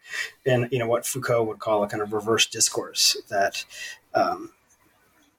and 0.44 0.68
you 0.72 0.78
know 0.78 0.86
what 0.86 1.06
Foucault 1.06 1.44
would 1.44 1.58
call 1.58 1.84
a 1.84 1.88
kind 1.88 2.02
of 2.02 2.12
reverse 2.12 2.46
discourse 2.46 3.16
that 3.28 3.64
um, 4.14 4.50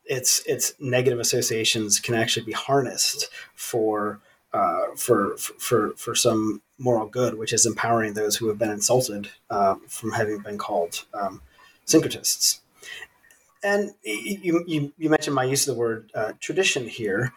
its 0.05 0.45
its 0.45 0.73
negative 0.79 1.19
associations 1.19 1.99
can 1.99 2.15
actually 2.15 2.45
be 2.45 2.51
harnessed 2.53 3.29
for 3.55 4.19
uh, 4.53 4.95
for 4.95 5.35
for 5.37 5.93
for 5.97 6.15
some 6.15 6.61
moral 6.77 7.07
good, 7.07 7.37
which 7.37 7.51
is 7.51 7.65
empowering 7.65 8.13
those 8.13 8.37
who 8.37 8.47
have 8.47 8.57
been 8.57 8.69
insulted 8.69 9.29
uh, 9.49 9.75
from 9.87 10.11
having 10.11 10.39
been 10.39 10.57
called 10.57 11.05
um, 11.13 11.41
syncretists. 11.85 12.59
And 13.63 13.91
you, 14.03 14.63
you, 14.67 14.93
you 14.97 15.09
mentioned 15.09 15.35
my 15.35 15.45
use 15.45 15.67
of 15.67 15.73
the 15.73 15.79
word 15.79 16.11
uh, 16.13 16.33
tradition 16.39 16.87
here. 16.87 17.33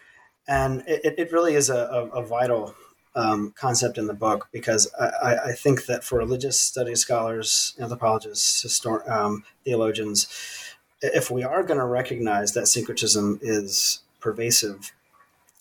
And 0.49 0.85
it, 0.87 1.15
it 1.19 1.33
really 1.33 1.55
is 1.55 1.71
a, 1.71 1.77
a, 1.77 2.21
a 2.21 2.23
vital 2.25 2.75
um, 3.17 3.55
concept 3.57 3.99
in 3.99 4.07
the 4.07 4.15
book 4.15 4.49
because 4.53 4.93
I, 5.01 5.37
I, 5.47 5.53
think 5.53 5.87
that 5.87 6.05
for 6.05 6.19
religious 6.19 6.61
studies 6.61 7.01
scholars, 7.01 7.75
anthropologists, 7.81 8.63
histor- 8.63 9.09
um, 9.11 9.43
theologians, 9.65 10.29
if 11.01 11.31
we 11.31 11.43
are 11.43 11.63
going 11.63 11.81
to 11.81 11.87
recognize 11.87 12.53
that 12.53 12.69
syncretism 12.69 13.39
is 13.41 14.01
pervasive, 14.21 14.93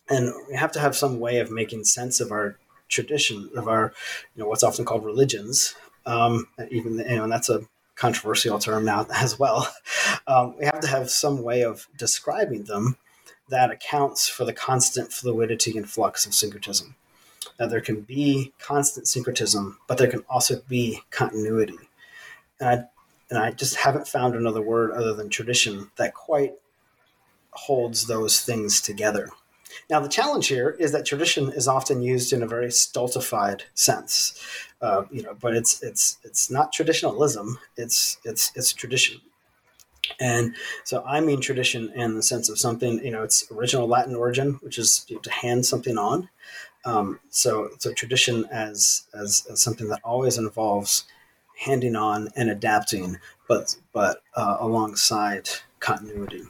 and 0.10 0.34
we 0.50 0.56
have 0.56 0.74
to 0.74 0.80
have 0.80 0.98
some 0.98 1.20
way 1.20 1.40
of 1.40 1.50
making 1.50 1.86
sense 1.86 2.20
of 2.20 2.32
our 2.32 2.58
tradition, 2.90 3.50
of 3.56 3.70
our, 3.70 3.94
you 4.36 4.44
know, 4.44 4.50
what's 4.50 4.64
often 4.64 4.84
called 4.84 5.06
religions, 5.06 5.76
um, 6.06 6.48
even 6.70 7.00
you 7.00 7.16
know, 7.16 7.24
and 7.24 7.32
that's 7.32 7.50
a 7.50 7.62
controversial 7.96 8.60
term 8.60 8.86
now 8.86 9.08
as 9.16 9.40
well. 9.40 9.74
Um, 10.28 10.56
we 10.58 10.66
have 10.66 10.80
to 10.80 10.88
have 10.88 11.12
some 11.12 11.44
way 11.44 11.64
of 11.64 11.88
describing 11.96 12.64
them 12.64 12.98
that 13.50 13.72
accounts 13.72 14.28
for 14.28 14.46
the 14.46 14.54
constant 14.54 15.12
fluidity 15.12 15.78
and 15.78 15.90
flux 15.90 16.26
of 16.26 16.34
syncretism. 16.34 16.96
Now, 17.60 17.68
there 17.68 17.82
can 17.82 18.02
be 18.02 18.54
constant 18.60 19.08
syncretism, 19.08 19.78
but 19.88 19.98
there 19.98 20.10
can 20.10 20.26
also 20.30 20.62
be 20.68 21.02
continuity. 21.12 21.78
And 22.60 22.70
I, 22.70 22.84
and 23.30 23.40
I 23.40 23.52
just 23.52 23.76
haven't 23.76 24.08
found 24.08 24.36
another 24.36 24.62
word 24.62 24.92
other 24.92 25.14
than 25.14 25.30
tradition 25.30 25.92
that 25.98 26.14
quite 26.14 26.54
holds 27.52 28.08
those 28.08 28.42
things 28.42 28.82
together. 28.82 29.30
Now, 29.90 30.00
the 30.00 30.10
challenge 30.10 30.48
here 30.48 30.76
is 30.80 30.92
that 30.92 31.06
tradition 31.06 31.52
is 31.52 31.68
often 31.68 32.02
used 32.02 32.34
in 32.34 32.44
a 32.44 32.48
very 32.48 32.72
stultified 32.72 33.64
sense, 33.74 34.40
uh, 34.82 35.04
you 35.12 35.22
know, 35.22 35.36
but 35.40 35.56
it's 35.56 35.82
it's 35.84 36.18
it's 36.24 36.50
not 36.50 36.72
traditionalism; 36.72 37.60
it's 37.78 38.18
it's 38.24 38.52
it's 38.56 38.74
tradition. 38.74 39.22
And 40.20 40.56
so 40.84 41.04
I 41.04 41.22
mean 41.22 41.42
tradition 41.42 41.92
in 41.96 42.16
the 42.16 42.24
sense 42.24 42.50
of 42.50 42.60
something, 42.60 43.04
you 43.04 43.12
know, 43.12 43.24
it's 43.24 43.50
original 43.52 43.88
Latin 43.88 44.16
origin, 44.16 44.60
which 44.62 44.78
is 44.78 45.06
to 45.22 45.32
hand 45.32 45.66
something 45.66 45.98
on. 45.98 46.30
Um, 46.86 47.20
so, 47.30 47.70
so 47.80 47.94
tradition 47.94 48.46
as, 48.52 49.08
as, 49.14 49.48
as 49.50 49.62
something 49.62 49.88
that 49.90 50.02
always 50.04 50.38
involves 50.38 51.06
handing 51.58 51.96
on 51.96 52.30
and 52.36 52.50
adapting, 52.50 53.18
but 53.48 53.76
but 53.94 54.22
uh, 54.36 54.58
alongside 54.60 55.50
continuity. 55.80 56.44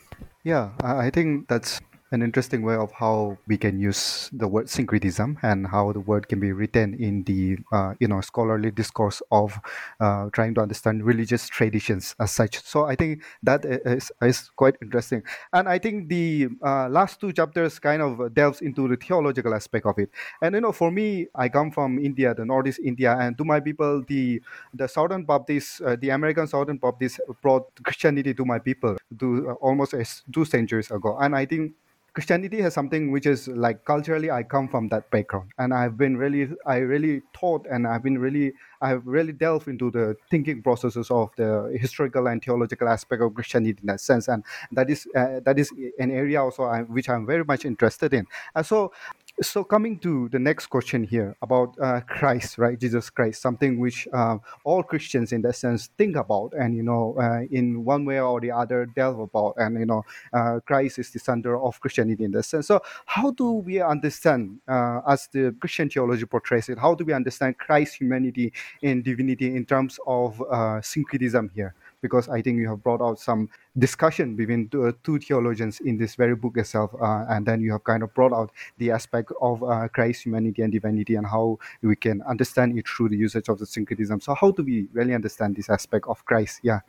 Yeah, 0.43 0.71
I 0.81 1.09
think 1.09 1.47
that's 1.47 1.79
an 2.11 2.21
interesting 2.21 2.61
way 2.61 2.75
of 2.75 2.91
how 2.91 3.37
we 3.47 3.57
can 3.57 3.79
use 3.79 4.29
the 4.31 4.47
word 4.47 4.69
syncretism 4.69 5.37
and 5.41 5.67
how 5.67 5.91
the 5.91 5.99
word 5.99 6.27
can 6.27 6.39
be 6.39 6.51
written 6.51 6.93
in 6.93 7.23
the 7.23 7.57
uh, 7.71 7.95
you 7.99 8.07
know 8.07 8.21
scholarly 8.21 8.69
discourse 8.69 9.21
of 9.31 9.59
uh, 9.99 10.29
trying 10.31 10.53
to 10.53 10.61
understand 10.61 11.03
religious 11.03 11.47
traditions 11.47 12.15
as 12.19 12.31
such. 12.31 12.61
So 12.63 12.85
I 12.85 12.95
think 12.95 13.23
that 13.41 13.65
is, 13.65 14.11
is 14.21 14.49
quite 14.55 14.75
interesting, 14.81 15.23
and 15.51 15.67
I 15.67 15.79
think 15.79 16.09
the 16.09 16.49
uh, 16.63 16.89
last 16.89 17.19
two 17.19 17.33
chapters 17.33 17.79
kind 17.79 18.01
of 18.01 18.33
delves 18.33 18.61
into 18.61 18.87
the 18.87 18.97
theological 18.97 19.53
aspect 19.55 19.85
of 19.85 19.97
it. 19.97 20.09
And 20.41 20.53
you 20.55 20.61
know, 20.61 20.71
for 20.71 20.91
me, 20.91 21.27
I 21.33 21.49
come 21.49 21.71
from 21.71 21.97
India, 21.97 22.35
the 22.35 22.45
Northeast 22.45 22.79
India, 22.83 23.17
and 23.19 23.35
to 23.37 23.43
my 23.43 23.59
people, 23.59 24.03
the 24.07 24.41
the 24.75 24.87
Southern 24.87 25.25
Baptists, 25.25 25.81
uh, 25.81 25.95
the 25.99 26.09
American 26.11 26.45
Southern 26.47 26.77
Baptists 26.77 27.19
brought 27.41 27.67
Christianity 27.83 28.35
to 28.35 28.45
my 28.45 28.59
people 28.59 28.95
to 29.19 29.49
uh, 29.49 29.53
almost 29.53 29.95
two 30.31 30.45
centuries 30.45 30.91
ago, 30.91 31.17
and 31.19 31.35
I 31.35 31.45
think 31.45 31.73
Christianity 32.15 32.61
has 32.61 32.73
something 32.73 33.11
which 33.11 33.25
is 33.25 33.49
like 33.49 33.83
culturally 33.83 34.31
I 34.31 34.41
come 34.43 34.69
from 34.69 34.87
that 34.87 35.11
background. 35.11 35.51
And 35.57 35.73
I've 35.73 35.97
been 35.97 36.15
really 36.15 36.47
I 36.65 36.77
really 36.77 37.21
taught 37.33 37.67
and 37.69 37.85
I've 37.85 38.03
been 38.03 38.17
really 38.17 38.53
I've 38.81 39.05
really 39.05 39.33
delved 39.33 39.67
into 39.67 39.91
the 39.91 40.15
thinking 40.31 40.63
processes 40.63 41.11
of 41.11 41.31
the 41.35 41.77
historical 41.77 42.27
and 42.27 42.41
theological 42.41 42.87
aspect 42.87 43.21
of 43.21 43.33
Christianity 43.33 43.77
in 43.81 43.87
that 43.87 43.99
sense. 43.99 44.29
And 44.29 44.45
that 44.71 44.89
is 44.89 45.05
uh, 45.13 45.41
that 45.43 45.59
is 45.59 45.71
an 45.99 46.09
area 46.09 46.41
also 46.41 46.63
I, 46.63 46.83
which 46.83 47.09
I'm 47.09 47.25
very 47.25 47.43
much 47.43 47.65
interested 47.65 48.13
in. 48.13 48.25
And 48.55 48.65
so 48.65 48.93
so 49.41 49.65
coming 49.65 49.99
to 49.99 50.29
the 50.29 50.39
next 50.39 50.67
question 50.67 51.03
here 51.03 51.35
about 51.41 51.75
uh, 51.81 51.99
christ 52.01 52.57
right? 52.57 52.79
Jesus 52.79 53.09
christ 53.09 53.41
something 53.41 53.79
which 53.79 54.07
uh, 54.13 54.37
all 54.63 54.81
christians 54.81 55.33
in 55.33 55.41
that 55.41 55.55
sense 55.55 55.89
think 55.97 56.15
about 56.15 56.53
and 56.57 56.75
you 56.75 56.83
know 56.83 57.15
uh, 57.19 57.41
in 57.51 57.83
one 57.83 58.05
way 58.05 58.19
or 58.19 58.39
the 58.39 58.51
other 58.51 58.85
delve 58.85 59.19
about 59.19 59.53
and 59.57 59.77
you 59.77 59.85
know 59.85 60.03
uh, 60.33 60.59
christ 60.65 60.99
is 60.99 61.11
the 61.11 61.19
center 61.19 61.59
of 61.59 61.79
christianity 61.81 62.23
in 62.23 62.31
that 62.31 62.43
sense. 62.43 62.67
So 62.67 62.81
how 63.05 63.31
do 63.31 63.51
we 63.51 63.81
understand 63.81 64.59
uh, 64.67 65.01
as 65.07 65.27
the 65.33 65.53
christian 65.59 65.89
theology 65.89 66.25
portrays 66.25 66.69
it 66.69 66.79
how 66.79 66.95
do 66.95 67.03
we 67.03 67.11
understand 67.11 67.57
christ's 67.57 67.95
humanity 67.95 68.53
and 68.83 69.03
divinity 69.03 69.53
in 69.53 69.65
terms 69.65 69.99
of 70.07 70.41
uh, 70.49 70.81
syncretism 70.81 71.51
here 71.53 71.75
because 72.05 72.29
I 72.29 72.39
think 72.43 72.59
you 72.59 72.69
have 72.69 72.83
brought 72.83 73.01
out 73.01 73.19
some 73.19 73.49
discussion 73.75 74.35
between 74.35 74.69
two, 74.69 74.85
uh, 74.85 74.91
two 75.03 75.17
theologians 75.17 75.79
in 75.79 75.97
this 75.97 76.13
very 76.13 76.35
book 76.35 76.55
itself, 76.55 76.91
uh, 77.01 77.25
and 77.29 77.47
then 77.47 77.61
you 77.61 77.71
have 77.71 77.83
kind 77.83 78.03
of 78.03 78.13
brought 78.13 78.31
out 78.31 78.51
the 78.77 78.91
aspect 78.91 79.31
of 79.41 79.63
uh, 79.63 79.87
Christ's 79.87 80.25
humanity 80.25 80.61
and 80.61 80.71
divinity 80.71 81.15
and 81.15 81.25
how 81.25 81.57
we 81.81 81.95
can 81.95 82.21
understand 82.29 82.77
it 82.77 82.87
through 82.87 83.09
the 83.09 83.17
usage 83.17 83.49
of 83.49 83.57
the 83.57 83.65
syncretism. 83.65 84.21
So, 84.21 84.35
how 84.35 84.51
do 84.51 84.61
we 84.61 84.87
really 84.93 85.15
understand 85.15 85.55
this 85.55 85.67
aspect 85.67 86.05
of 86.07 86.23
Christ? 86.25 86.59
Yeah. 86.61 86.81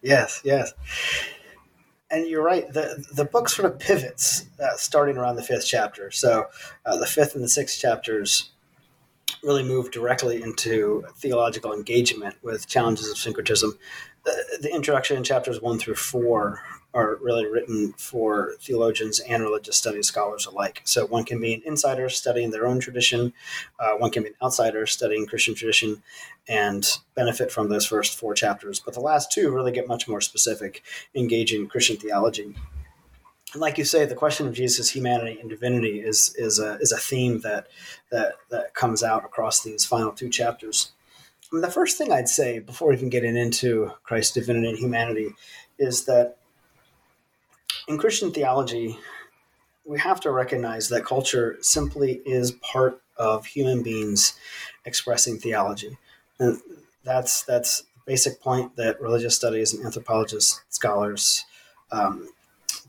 Yes. 0.00 0.40
Yes. 0.42 0.72
And 2.10 2.26
you're 2.26 2.42
right. 2.42 2.66
the 2.72 3.04
The 3.12 3.26
book 3.26 3.50
sort 3.50 3.70
of 3.70 3.78
pivots, 3.78 4.46
uh, 4.58 4.76
starting 4.76 5.18
around 5.18 5.36
the 5.36 5.42
fifth 5.42 5.66
chapter. 5.66 6.10
So, 6.10 6.46
uh, 6.86 6.96
the 6.96 7.06
fifth 7.06 7.34
and 7.34 7.44
the 7.44 7.48
sixth 7.60 7.78
chapters 7.78 8.53
really 9.42 9.62
move 9.62 9.90
directly 9.90 10.42
into 10.42 11.04
theological 11.16 11.72
engagement 11.72 12.34
with 12.42 12.66
challenges 12.66 13.10
of 13.10 13.18
syncretism 13.18 13.78
the, 14.24 14.58
the 14.62 14.74
introduction 14.74 15.16
in 15.16 15.24
chapters 15.24 15.60
one 15.60 15.78
through 15.78 15.94
four 15.94 16.62
are 16.92 17.18
really 17.20 17.46
written 17.46 17.92
for 17.94 18.54
theologians 18.60 19.18
and 19.20 19.42
religious 19.42 19.76
studies 19.76 20.06
scholars 20.06 20.46
alike. 20.46 20.80
So 20.84 21.06
one 21.06 21.24
can 21.24 21.40
be 21.40 21.54
an 21.54 21.62
insider 21.66 22.08
studying 22.08 22.50
their 22.50 22.66
own 22.66 22.78
tradition, 22.78 23.32
uh, 23.80 23.94
one 23.94 24.10
can 24.10 24.22
be 24.22 24.30
an 24.30 24.36
outsider 24.42 24.86
studying 24.86 25.26
Christian 25.26 25.54
tradition 25.54 26.02
and 26.48 26.86
benefit 27.14 27.50
from 27.50 27.68
those 27.68 27.86
first 27.86 28.16
four 28.16 28.34
chapters. 28.34 28.80
But 28.80 28.94
the 28.94 29.00
last 29.00 29.32
two 29.32 29.50
really 29.50 29.72
get 29.72 29.88
much 29.88 30.06
more 30.06 30.20
specific, 30.20 30.82
engaging 31.14 31.66
Christian 31.66 31.96
theology. 31.96 32.54
Like 33.56 33.78
you 33.78 33.84
say, 33.84 34.04
the 34.04 34.14
question 34.14 34.46
of 34.48 34.54
Jesus' 34.54 34.90
humanity 34.90 35.38
and 35.40 35.48
divinity 35.48 36.00
is 36.00 36.34
is 36.36 36.58
a 36.58 36.76
is 36.80 36.92
a 36.92 36.98
theme 36.98 37.40
that 37.40 37.68
that 38.10 38.34
that 38.50 38.74
comes 38.74 39.02
out 39.02 39.24
across 39.24 39.62
these 39.62 39.84
final 39.84 40.12
two 40.12 40.28
chapters 40.28 40.92
the 41.60 41.70
first 41.70 41.98
thing 41.98 42.12
I'd 42.12 42.28
say 42.28 42.58
before 42.58 42.92
even 42.92 43.08
getting 43.08 43.36
into 43.36 43.92
Christ's 44.02 44.34
divinity 44.34 44.68
and 44.68 44.78
humanity 44.78 45.30
is 45.78 46.04
that 46.06 46.36
in 47.88 47.98
Christian 47.98 48.32
theology, 48.32 48.98
we 49.84 49.98
have 49.98 50.20
to 50.20 50.30
recognize 50.30 50.88
that 50.88 51.04
culture 51.04 51.58
simply 51.60 52.22
is 52.24 52.52
part 52.52 53.02
of 53.16 53.46
human 53.46 53.82
beings 53.82 54.34
expressing 54.84 55.38
theology. 55.38 55.96
And 56.38 56.60
that's 57.04 57.42
that's 57.42 57.84
basic 58.06 58.40
point 58.40 58.76
that 58.76 59.00
religious 59.00 59.36
studies 59.36 59.72
and 59.72 59.84
anthropologists, 59.84 60.62
scholars 60.68 61.44
um, 61.92 62.28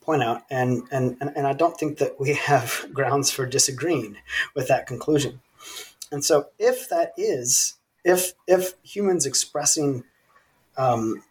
point 0.06 0.24
out. 0.24 0.44
And, 0.50 0.84
and, 0.92 1.18
and, 1.20 1.48
I 1.48 1.54
don't 1.54 1.78
think 1.78 1.98
that 1.98 2.20
we 2.20 2.34
have 2.34 2.88
grounds 2.94 3.32
for 3.32 3.46
disagreeing 3.46 4.18
with 4.54 4.68
that 4.68 4.88
conclusion. 4.88 5.42
And 6.12 6.24
so, 6.24 6.48
if 6.60 6.88
that 6.90 7.14
is 7.18 7.76
if 8.06 8.34
if 8.48 8.74
humans 8.84 9.26
expressing 9.26 10.04
um, 10.78 11.24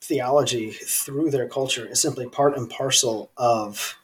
theology 0.00 0.70
through 0.70 1.30
their 1.30 1.48
culture 1.48 1.86
is 1.86 2.00
simply 2.00 2.26
part 2.28 2.56
and 2.56 2.70
parcel 2.70 3.30
of 3.36 3.98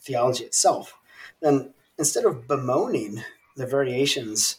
theology 0.00 0.44
itself, 0.44 0.94
then 1.40 1.72
instead 1.98 2.24
of 2.24 2.46
bemoaning 2.46 3.24
the 3.56 3.66
variations 3.66 4.58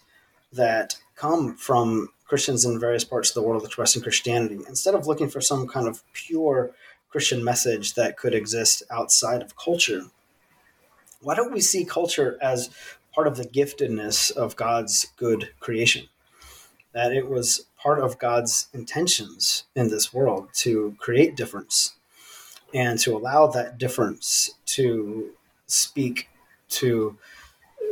that 0.52 0.98
come 1.16 1.56
from 1.56 2.10
Christians 2.26 2.66
in 2.66 2.80
various 2.80 3.04
parts 3.04 3.30
of 3.30 3.36
the 3.36 3.42
world 3.42 3.64
expressing 3.64 4.02
Christianity, 4.02 4.60
instead 4.68 4.96
of 4.96 5.08
looking 5.08 5.30
for 5.30 5.42
some 5.42 5.68
kind 5.68 5.88
of 5.88 6.04
pure 6.14 6.72
Christian 7.10 7.44
message 7.44 7.96
that 7.96 8.18
could 8.18 8.34
exist 8.34 8.84
outside 8.92 9.42
of 9.42 9.56
culture, 9.56 10.04
why 11.22 11.36
don't 11.36 11.54
we 11.54 11.62
see 11.62 11.84
culture 11.86 12.38
as 12.42 12.70
part 13.14 13.28
of 13.28 13.38
the 13.38 13.46
giftedness 13.46 14.32
of 14.32 14.56
God's 14.56 15.08
good 15.18 15.52
creation? 15.60 16.08
that 16.94 17.14
it 17.14 17.30
was 17.30 17.66
part 17.78 18.00
of 18.00 18.18
God's 18.18 18.68
intentions 18.74 19.64
in 19.76 19.90
this 19.90 20.14
world 20.14 20.50
to 20.54 20.96
create 21.00 21.36
difference 21.36 21.96
and 22.74 23.00
to 23.00 23.16
allow 23.16 23.48
that 23.48 23.78
difference 23.78 24.52
to 24.66 25.32
speak 25.68 26.30
to 26.70 27.18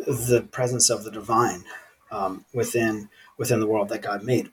the 0.05 0.47
presence 0.51 0.89
of 0.89 1.03
the 1.03 1.11
divine 1.11 1.63
um, 2.11 2.45
within 2.53 3.09
within 3.37 3.59
the 3.59 3.67
world 3.67 3.89
that 3.89 4.01
God 4.01 4.23
made. 4.23 4.49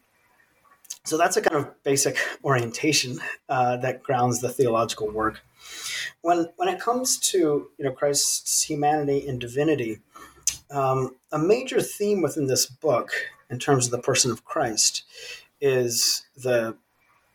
So 1.05 1.19
that's 1.19 1.37
a 1.37 1.43
kind 1.43 1.65
of 1.65 1.83
basic 1.83 2.17
orientation 2.43 3.19
uh, 3.49 3.77
that 3.79 4.03
grounds 4.03 4.41
the 4.41 4.49
theological 4.49 5.11
work. 5.11 5.43
When 6.23 6.49
when 6.57 6.69
it 6.69 6.81
comes 6.81 7.19
to 7.31 7.69
you 7.77 7.85
know 7.85 7.93
Christ's 7.93 8.63
humanity 8.63 9.27
and 9.27 9.39
divinity, 9.39 10.01
um, 10.71 11.17
a 11.31 11.39
major 11.39 11.83
theme 11.83 12.23
within 12.23 12.47
this 12.47 12.65
book 12.67 13.11
in 13.51 13.59
terms 13.59 13.87
of 13.87 13.91
the 13.93 13.99
person 13.99 14.31
of 14.31 14.45
Christ 14.45 15.05
is 15.61 16.25
the 16.37 16.77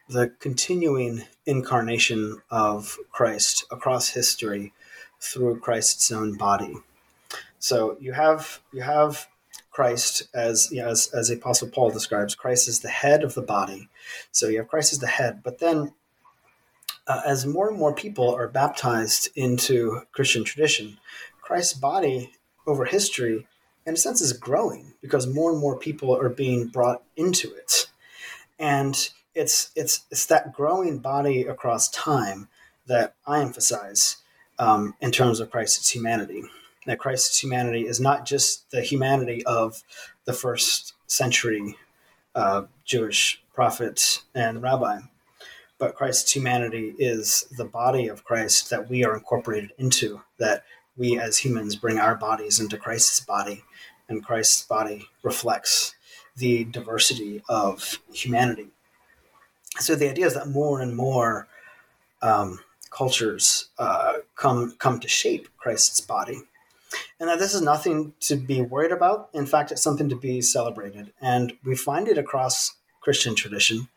the 0.09 0.29
continuing 0.39 1.23
incarnation 1.45 2.41
of 2.49 2.97
Christ 3.11 3.65
across 3.69 4.09
history 4.09 4.73
through 5.19 5.59
Christ's 5.59 6.11
own 6.11 6.35
body. 6.35 6.75
So 7.59 7.97
you 7.99 8.13
have 8.13 8.61
you 8.73 8.81
have 8.81 9.27
Christ 9.79 10.23
as 10.33 10.69
you 10.73 10.81
know, 10.81 10.89
as 10.89 11.09
as 11.13 11.29
Apostle 11.29 11.69
Paul 11.69 11.89
describes, 11.89 12.35
Christ 12.35 12.67
is 12.67 12.81
the 12.81 12.89
head 12.89 13.23
of 13.23 13.33
the 13.33 13.41
body. 13.41 13.87
So 14.29 14.49
you 14.49 14.57
have 14.57 14.67
Christ 14.67 14.91
as 14.91 14.99
the 14.99 15.07
head, 15.07 15.39
but 15.41 15.59
then 15.59 15.93
uh, 17.07 17.21
as 17.25 17.45
more 17.45 17.69
and 17.69 17.77
more 17.77 17.95
people 17.95 18.35
are 18.35 18.49
baptized 18.49 19.29
into 19.37 20.01
Christian 20.11 20.43
tradition, 20.43 20.97
Christ's 21.41 21.75
body 21.75 22.33
over 22.67 22.83
history, 22.83 23.47
in 23.85 23.93
a 23.93 23.95
sense, 23.95 24.19
is 24.19 24.33
growing 24.33 24.95
because 25.01 25.33
more 25.33 25.49
and 25.49 25.61
more 25.61 25.79
people 25.79 26.13
are 26.13 26.27
being 26.27 26.67
brought 26.67 27.01
into 27.15 27.49
it, 27.53 27.87
and 28.59 29.11
it's 29.33 29.71
it's 29.77 30.01
it's 30.11 30.25
that 30.25 30.51
growing 30.51 30.99
body 30.99 31.43
across 31.43 31.89
time 31.91 32.49
that 32.85 33.13
I 33.25 33.39
emphasize 33.39 34.17
um, 34.57 34.95
in 34.99 35.11
terms 35.11 35.39
of 35.39 35.49
Christ's 35.49 35.89
humanity. 35.89 36.43
That 36.85 36.99
Christ's 36.99 37.39
humanity 37.41 37.85
is 37.85 37.99
not 37.99 38.25
just 38.25 38.71
the 38.71 38.81
humanity 38.81 39.45
of 39.45 39.83
the 40.25 40.33
first 40.33 40.93
century 41.07 41.75
uh, 42.35 42.63
Jewish 42.85 43.43
prophet 43.53 44.23
and 44.33 44.61
rabbi, 44.61 44.99
but 45.77 45.95
Christ's 45.95 46.31
humanity 46.31 46.95
is 46.97 47.47
the 47.57 47.65
body 47.65 48.07
of 48.07 48.23
Christ 48.23 48.69
that 48.69 48.89
we 48.89 49.03
are 49.03 49.15
incorporated 49.15 49.71
into, 49.77 50.21
that 50.37 50.63
we 50.97 51.17
as 51.19 51.37
humans 51.37 51.75
bring 51.75 51.97
our 51.97 52.15
bodies 52.15 52.59
into 52.59 52.77
Christ's 52.77 53.19
body, 53.19 53.63
and 54.07 54.25
Christ's 54.25 54.63
body 54.63 55.07
reflects 55.23 55.95
the 56.35 56.65
diversity 56.65 57.41
of 57.49 57.99
humanity. 58.13 58.67
So 59.79 59.95
the 59.95 60.09
idea 60.09 60.25
is 60.25 60.33
that 60.33 60.47
more 60.47 60.81
and 60.81 60.95
more 60.95 61.47
um, 62.21 62.59
cultures 62.89 63.69
uh, 63.77 64.13
come 64.35 64.75
come 64.79 64.99
to 64.99 65.07
shape 65.07 65.47
Christ's 65.57 66.01
body, 66.01 66.41
and 67.19 67.29
that 67.29 67.39
this 67.39 67.53
is 67.53 67.61
nothing 67.61 68.13
to 68.21 68.35
be 68.35 68.61
worried 68.61 68.91
about. 68.91 69.29
In 69.33 69.45
fact, 69.45 69.71
it's 69.71 69.81
something 69.81 70.09
to 70.09 70.15
be 70.15 70.41
celebrated, 70.41 71.13
and 71.21 71.53
we 71.63 71.75
find 71.75 72.07
it 72.07 72.17
across 72.17 72.75
Christian 73.01 73.35
tradition. 73.35 73.87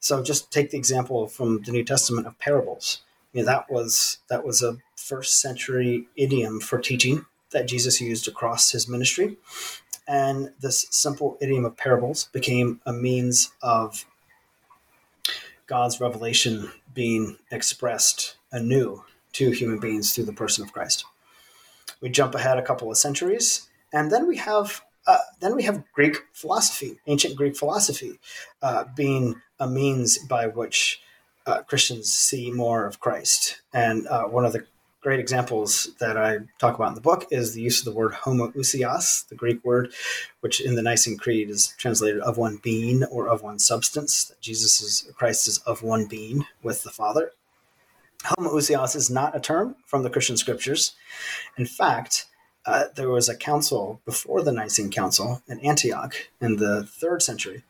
So 0.00 0.22
just 0.22 0.52
take 0.52 0.70
the 0.70 0.78
example 0.78 1.26
from 1.26 1.62
the 1.62 1.72
New 1.72 1.84
Testament 1.84 2.26
of 2.26 2.38
parables. 2.38 3.02
You 3.32 3.42
know, 3.42 3.46
that 3.46 3.70
was 3.70 4.18
that 4.28 4.44
was 4.44 4.62
a 4.62 4.78
first 4.96 5.40
century 5.40 6.06
idiom 6.16 6.60
for 6.60 6.78
teaching 6.78 7.26
that 7.50 7.68
Jesus 7.68 8.00
used 8.00 8.28
across 8.28 8.70
his 8.72 8.88
ministry. 8.88 9.36
And 10.08 10.52
this 10.60 10.86
simple 10.90 11.36
idiom 11.40 11.64
of 11.64 11.76
parables 11.76 12.28
became 12.32 12.80
a 12.86 12.92
means 12.92 13.50
of 13.62 14.04
God's 15.66 16.00
revelation 16.00 16.70
being 16.94 17.38
expressed 17.50 18.36
anew 18.52 19.04
to 19.32 19.50
human 19.50 19.80
beings 19.80 20.14
through 20.14 20.24
the 20.24 20.32
person 20.32 20.64
of 20.64 20.72
Christ. 20.72 21.04
We 22.00 22.08
jump 22.08 22.34
ahead 22.34 22.58
a 22.58 22.62
couple 22.62 22.90
of 22.90 22.96
centuries, 22.96 23.68
and 23.92 24.10
then 24.10 24.26
we 24.26 24.36
have 24.36 24.82
uh, 25.06 25.18
then 25.40 25.54
we 25.54 25.62
have 25.62 25.84
Greek 25.92 26.16
philosophy, 26.32 26.98
ancient 27.06 27.36
Greek 27.36 27.56
philosophy, 27.56 28.18
uh, 28.62 28.84
being 28.96 29.40
a 29.60 29.68
means 29.68 30.18
by 30.18 30.48
which 30.48 31.00
uh, 31.46 31.62
Christians 31.62 32.12
see 32.12 32.50
more 32.50 32.86
of 32.86 32.98
Christ. 32.98 33.60
And 33.72 34.06
uh, 34.08 34.24
one 34.24 34.44
of 34.44 34.52
the 34.52 34.66
great 35.00 35.20
examples 35.20 35.90
that 36.00 36.16
I 36.16 36.38
talk 36.58 36.74
about 36.74 36.88
in 36.88 36.94
the 36.96 37.00
book 37.00 37.26
is 37.30 37.54
the 37.54 37.62
use 37.62 37.78
of 37.78 37.84
the 37.84 37.96
word 37.96 38.12
homoousios, 38.12 39.28
the 39.28 39.36
Greek 39.36 39.64
word, 39.64 39.92
which 40.40 40.60
in 40.60 40.74
the 40.74 40.82
Nicene 40.82 41.16
Creed 41.16 41.48
is 41.48 41.74
translated 41.78 42.20
of 42.22 42.38
one 42.38 42.58
being 42.60 43.04
or 43.04 43.28
of 43.28 43.42
one 43.42 43.60
substance. 43.60 44.24
That 44.24 44.40
Jesus 44.40 44.80
is 44.80 45.12
Christ 45.14 45.46
is 45.46 45.58
of 45.58 45.84
one 45.84 46.06
being 46.06 46.46
with 46.62 46.82
the 46.82 46.90
Father. 46.90 47.30
Homoousios 48.26 48.96
is 48.96 49.10
not 49.10 49.36
a 49.36 49.40
term 49.40 49.76
from 49.86 50.02
the 50.02 50.10
Christian 50.10 50.36
scriptures. 50.36 50.94
In 51.56 51.66
fact, 51.66 52.26
uh, 52.64 52.84
there 52.94 53.08
was 53.08 53.28
a 53.28 53.36
council 53.36 54.00
before 54.04 54.42
the 54.42 54.52
Nicene 54.52 54.90
Council 54.90 55.42
in 55.48 55.60
Antioch 55.60 56.16
in 56.40 56.56
the 56.56 56.84
third 56.84 57.22
century, 57.22 57.62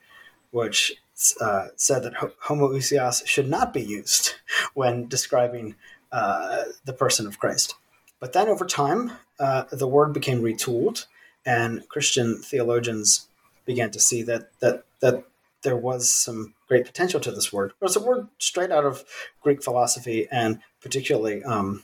which 0.50 0.94
uh, 1.40 1.68
said 1.76 2.02
that 2.02 2.14
homoousios 2.44 3.26
should 3.26 3.48
not 3.48 3.74
be 3.74 3.82
used 3.82 4.34
when 4.74 5.08
describing 5.08 5.74
uh, 6.12 6.64
the 6.84 6.92
person 6.92 7.26
of 7.26 7.38
Christ. 7.38 7.74
But 8.20 8.32
then 8.32 8.48
over 8.48 8.64
time, 8.64 9.12
uh, 9.38 9.64
the 9.70 9.86
word 9.86 10.14
became 10.14 10.40
retooled, 10.40 11.06
and 11.44 11.86
Christian 11.88 12.40
theologians 12.42 13.28
began 13.66 13.90
to 13.90 14.00
see 14.00 14.22
that 14.22 14.48
that 14.60 14.84
that 15.00 15.24
there 15.66 15.76
was 15.76 16.08
some 16.08 16.54
great 16.68 16.84
potential 16.84 17.18
to 17.18 17.32
this 17.32 17.52
word. 17.52 17.70
It 17.70 17.84
was 17.84 17.96
a 17.96 18.00
word 18.00 18.28
straight 18.38 18.70
out 18.70 18.84
of 18.84 19.04
Greek 19.42 19.64
philosophy, 19.64 20.28
and 20.30 20.60
particularly 20.80 21.42
um, 21.42 21.82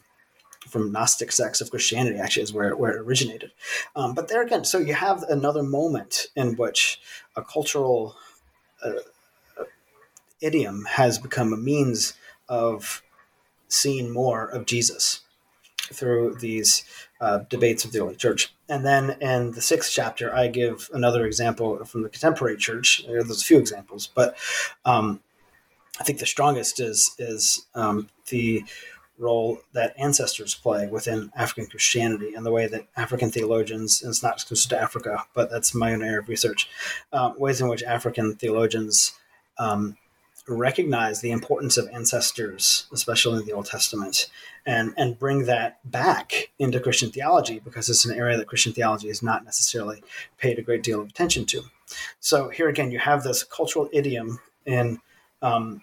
from 0.68 0.92
Gnostic 0.92 1.32
sects 1.32 1.60
of 1.60 1.72
Christianity, 1.72 2.16
actually, 2.16 2.44
is 2.44 2.52
where, 2.52 2.76
where 2.76 2.92
it 2.92 3.00
originated. 3.00 3.50
Um, 3.96 4.14
but 4.14 4.28
there 4.28 4.40
again, 4.40 4.64
so 4.64 4.78
you 4.78 4.94
have 4.94 5.24
another 5.24 5.64
moment 5.64 6.28
in 6.36 6.54
which 6.54 7.00
a 7.34 7.42
cultural 7.42 8.14
uh, 8.84 9.64
idiom 10.40 10.84
has 10.90 11.18
become 11.18 11.52
a 11.52 11.56
means 11.56 12.14
of 12.48 13.02
seeing 13.66 14.12
more 14.12 14.46
of 14.46 14.64
Jesus 14.64 15.22
through 15.92 16.36
these 16.36 16.84
uh, 17.22 17.38
debates 17.48 17.84
of 17.84 17.92
the 17.92 18.00
early 18.00 18.16
church. 18.16 18.52
And 18.68 18.84
then 18.84 19.16
in 19.20 19.52
the 19.52 19.62
sixth 19.62 19.92
chapter, 19.94 20.34
I 20.34 20.48
give 20.48 20.90
another 20.92 21.24
example 21.24 21.84
from 21.84 22.02
the 22.02 22.08
contemporary 22.08 22.56
church. 22.56 23.04
There's 23.06 23.30
a 23.30 23.44
few 23.44 23.58
examples, 23.58 24.08
but 24.12 24.36
um, 24.84 25.20
I 26.00 26.04
think 26.04 26.18
the 26.18 26.26
strongest 26.26 26.80
is 26.80 27.14
is 27.18 27.66
um, 27.76 28.08
the 28.28 28.64
role 29.18 29.60
that 29.72 29.94
ancestors 29.96 30.54
play 30.54 30.88
within 30.88 31.30
African 31.36 31.66
Christianity 31.66 32.34
and 32.34 32.44
the 32.44 32.50
way 32.50 32.66
that 32.66 32.88
African 32.96 33.30
theologians, 33.30 34.02
and 34.02 34.10
it's 34.10 34.22
not 34.22 34.34
exclusive 34.34 34.70
to 34.70 34.80
Africa, 34.80 35.24
but 35.32 35.48
that's 35.48 35.74
my 35.74 35.92
own 35.92 36.02
area 36.02 36.18
of 36.18 36.28
research, 36.28 36.68
uh, 37.12 37.32
ways 37.38 37.60
in 37.60 37.68
which 37.68 37.84
African 37.84 38.34
theologians 38.34 39.12
um, 39.58 39.96
recognize 40.48 41.20
the 41.20 41.30
importance 41.30 41.76
of 41.76 41.88
ancestors, 41.88 42.86
especially 42.92 43.40
in 43.40 43.46
the 43.46 43.52
Old 43.52 43.66
Testament, 43.66 44.28
and 44.66 44.94
and 44.96 45.18
bring 45.18 45.46
that 45.46 45.78
back 45.90 46.50
into 46.58 46.80
Christian 46.80 47.10
theology 47.10 47.60
because 47.60 47.88
it's 47.88 48.04
an 48.04 48.16
area 48.16 48.36
that 48.36 48.48
Christian 48.48 48.72
theology 48.72 49.08
has 49.08 49.22
not 49.22 49.44
necessarily 49.44 50.02
paid 50.38 50.58
a 50.58 50.62
great 50.62 50.82
deal 50.82 51.00
of 51.00 51.08
attention 51.08 51.44
to. 51.46 51.62
So 52.20 52.48
here 52.48 52.68
again, 52.68 52.90
you 52.90 52.98
have 52.98 53.22
this 53.22 53.42
cultural 53.42 53.88
idiom 53.92 54.40
in 54.66 55.00
um, 55.40 55.82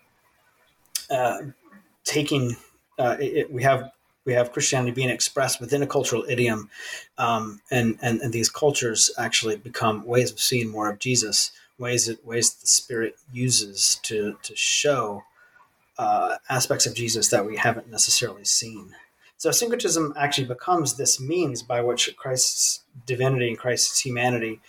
uh, 1.09 1.39
taking. 2.03 2.55
Uh, 2.97 3.15
it, 3.19 3.51
we 3.51 3.63
have 3.63 3.91
we 4.25 4.33
have 4.33 4.51
Christianity 4.51 4.91
being 4.91 5.09
expressed 5.09 5.59
within 5.59 5.81
a 5.81 5.87
cultural 5.87 6.25
idiom, 6.27 6.69
um, 7.17 7.61
and, 7.71 7.97
and 8.01 8.21
and 8.21 8.33
these 8.33 8.49
cultures 8.49 9.11
actually 9.17 9.55
become 9.55 10.05
ways 10.05 10.31
of 10.31 10.39
seeing 10.39 10.69
more 10.69 10.89
of 10.89 10.99
Jesus 10.99 11.51
ways 11.79 12.05
that 12.05 12.25
ways 12.25 12.53
that 12.53 12.61
the 12.61 12.67
Spirit 12.67 13.15
uses 13.31 13.99
to 14.03 14.37
to 14.43 14.55
show 14.55 15.23
uh, 15.97 16.37
aspects 16.49 16.85
of 16.85 16.93
Jesus 16.93 17.29
that 17.29 17.45
we 17.45 17.57
haven't 17.57 17.89
necessarily 17.89 18.45
seen. 18.45 18.95
So 19.37 19.51
syncretism 19.51 20.13
actually 20.17 20.47
becomes 20.47 20.95
this 20.95 21.19
means 21.19 21.63
by 21.63 21.81
which 21.81 22.15
Christ's 22.17 22.81
divinity 23.05 23.47
and 23.47 23.57
Christ's 23.57 23.99
humanity 24.01 24.59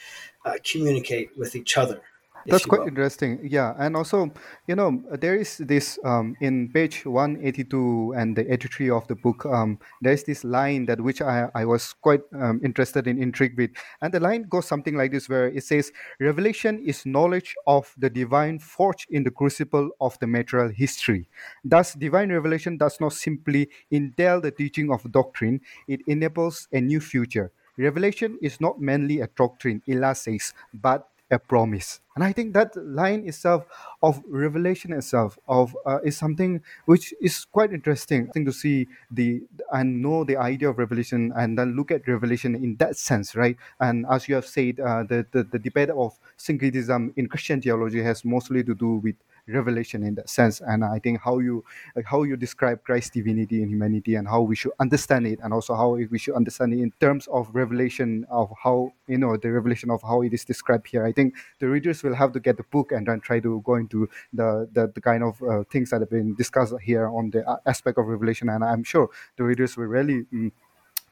uh, 0.45 0.55
communicate 0.65 1.37
with 1.37 1.57
each 1.57 1.77
other 1.77 2.03
that's 2.47 2.67
quite 2.67 2.87
interesting. 2.87 3.41
Yeah, 3.43 3.75
and 3.79 3.97
also, 3.97 4.31
you 4.67 4.77
know, 4.77 5.03
there 5.13 5.37
is 5.37 5.59
this 5.59 5.99
um, 6.05 6.37
in 6.41 6.71
page 6.73 7.05
one 7.05 7.39
eighty 7.43 7.65
two 7.65 8.15
and 8.17 8.37
the 8.37 8.51
eighty 8.53 8.69
three 8.69 8.91
of 8.91 9.07
the 9.09 9.15
book. 9.15 9.45
Um, 9.47 9.79
there 10.01 10.13
is 10.13 10.25
this 10.25 10.45
line 10.45 10.87
that 10.87 11.01
which 11.01 11.21
I 11.23 11.49
I 11.55 11.65
was 11.65 11.93
quite 11.93 12.23
um, 12.35 12.61
interested 12.65 13.07
in, 13.07 13.23
intrigued 13.23 13.59
with, 13.59 13.71
and 14.03 14.13
the 14.13 14.21
line 14.21 14.45
goes 14.49 14.67
something 14.67 14.97
like 14.97 15.13
this, 15.13 15.29
where 15.29 15.49
it 15.49 15.65
says, 15.65 15.93
"Revelation 16.19 16.83
is 16.85 17.05
knowledge 17.07 17.55
of 17.67 17.93
the 17.99 18.11
divine 18.11 18.59
forged 18.59 19.11
in 19.11 19.25
the 19.25 19.31
crucible 19.31 19.91
of 20.01 20.19
the 20.21 20.27
material 20.27 20.69
history. 20.71 21.29
Thus, 21.65 21.95
divine 21.95 22.33
revelation 22.33 22.77
does 22.77 23.01
not 23.01 23.13
simply 23.13 23.69
entail 23.91 24.41
the 24.41 24.51
teaching 24.51 24.91
of 24.93 25.11
doctrine; 25.13 25.61
it 25.89 26.01
enables 26.07 26.69
a 26.73 26.81
new 26.81 27.01
future." 27.01 27.53
Revelation 27.79 28.37
is 28.43 28.61
not 28.61 28.79
merely 28.79 29.21
a 29.21 29.29
doctrine, 29.29 29.81
Éla 29.89 30.15
says, 30.15 30.53
but 30.75 31.09
a 31.31 31.39
promise 31.39 32.01
and 32.15 32.25
i 32.25 32.33
think 32.33 32.53
that 32.55 32.75
line 32.77 33.27
itself 33.27 33.65
of 34.03 34.23
revelation 34.29 34.93
itself 34.93 35.39
of 35.49 35.77
uh, 35.87 35.99
is 36.05 36.17
something 36.17 36.61
which 36.87 37.15
is 37.21 37.45
quite 37.45 37.73
interesting 37.73 38.27
thing 38.29 38.45
to 38.45 38.53
see 38.53 38.87
the 39.11 39.43
and 39.73 40.01
know 40.03 40.25
the 40.25 40.37
idea 40.37 40.69
of 40.69 40.79
revelation 40.79 41.33
and 41.37 41.59
then 41.59 41.77
look 41.77 41.91
at 41.91 42.07
revelation 42.09 42.55
in 42.55 42.77
that 42.77 42.97
sense 42.97 43.37
right? 43.37 43.57
And 43.81 44.07
as 44.11 44.29
you 44.29 44.35
have 44.35 44.47
said 44.47 44.81
uh, 44.81 45.05
the, 45.05 45.27
the 45.33 45.45
the 45.45 45.59
debate 45.59 45.91
of 45.91 46.19
syncretism 46.37 47.13
in 47.17 47.29
christian 47.29 47.61
theology 47.61 48.03
has 48.03 48.25
mostly 48.25 48.65
to 48.65 48.75
do 48.75 48.97
with 48.97 49.17
revelation 49.49 50.03
in 50.05 50.15
that 50.15 50.29
sense. 50.31 50.61
And 50.61 50.85
i 50.85 50.99
think 50.99 51.21
how 51.21 51.39
you 51.39 51.65
like 51.97 52.05
how 52.07 52.23
you 52.23 52.37
describe 52.37 52.83
christ's 52.85 53.11
divinity 53.11 53.63
and 53.63 53.71
humanity 53.71 54.15
and 54.15 54.29
how 54.29 54.43
we 54.43 54.57
should 54.57 54.73
understand 54.81 55.27
it 55.27 55.41
and 55.43 55.53
also 55.53 55.75
how 55.75 55.91
we 55.93 56.19
should 56.19 56.35
understand 56.35 56.73
it 56.75 56.81
in 56.81 56.93
terms 57.01 57.27
of 57.29 57.49
revelation 57.53 58.27
of 58.31 58.53
how 58.63 58.93
you 59.07 59.19
know 59.19 59.37
the 59.37 59.51
revelation 59.51 59.91
of 59.91 60.03
how 60.03 60.23
it 60.23 60.33
is 60.33 60.45
described 60.45 60.87
here. 60.89 61.05
I 61.05 61.13
think 61.13 61.35
the 61.59 61.69
readers 61.69 62.00
will 62.03 62.15
have 62.15 62.33
to 62.33 62.41
get 62.41 62.57
the 62.57 62.63
book 62.65 62.93
and 62.93 63.07
then 63.07 63.21
try 63.21 63.41
to 63.41 63.61
go 63.65 63.75
into 63.75 64.09
the 64.33 64.69
the, 64.73 64.91
the 64.95 65.01
kind 65.01 65.23
of 65.23 65.43
uh, 65.43 65.65
things 65.71 65.91
that 65.91 66.01
have 66.01 66.11
been 66.11 66.35
discussed 66.35 66.75
here 66.83 67.07
on 67.09 67.31
the 67.31 67.49
uh, 67.49 67.57
aspect 67.67 67.99
of 67.99 68.07
revelation. 68.07 68.49
And 68.49 68.65
i'm 68.65 68.85
sure 68.85 69.09
the 69.37 69.45
readers 69.45 69.77
will 69.77 69.87
really 69.87 70.25
mm, 70.33 70.53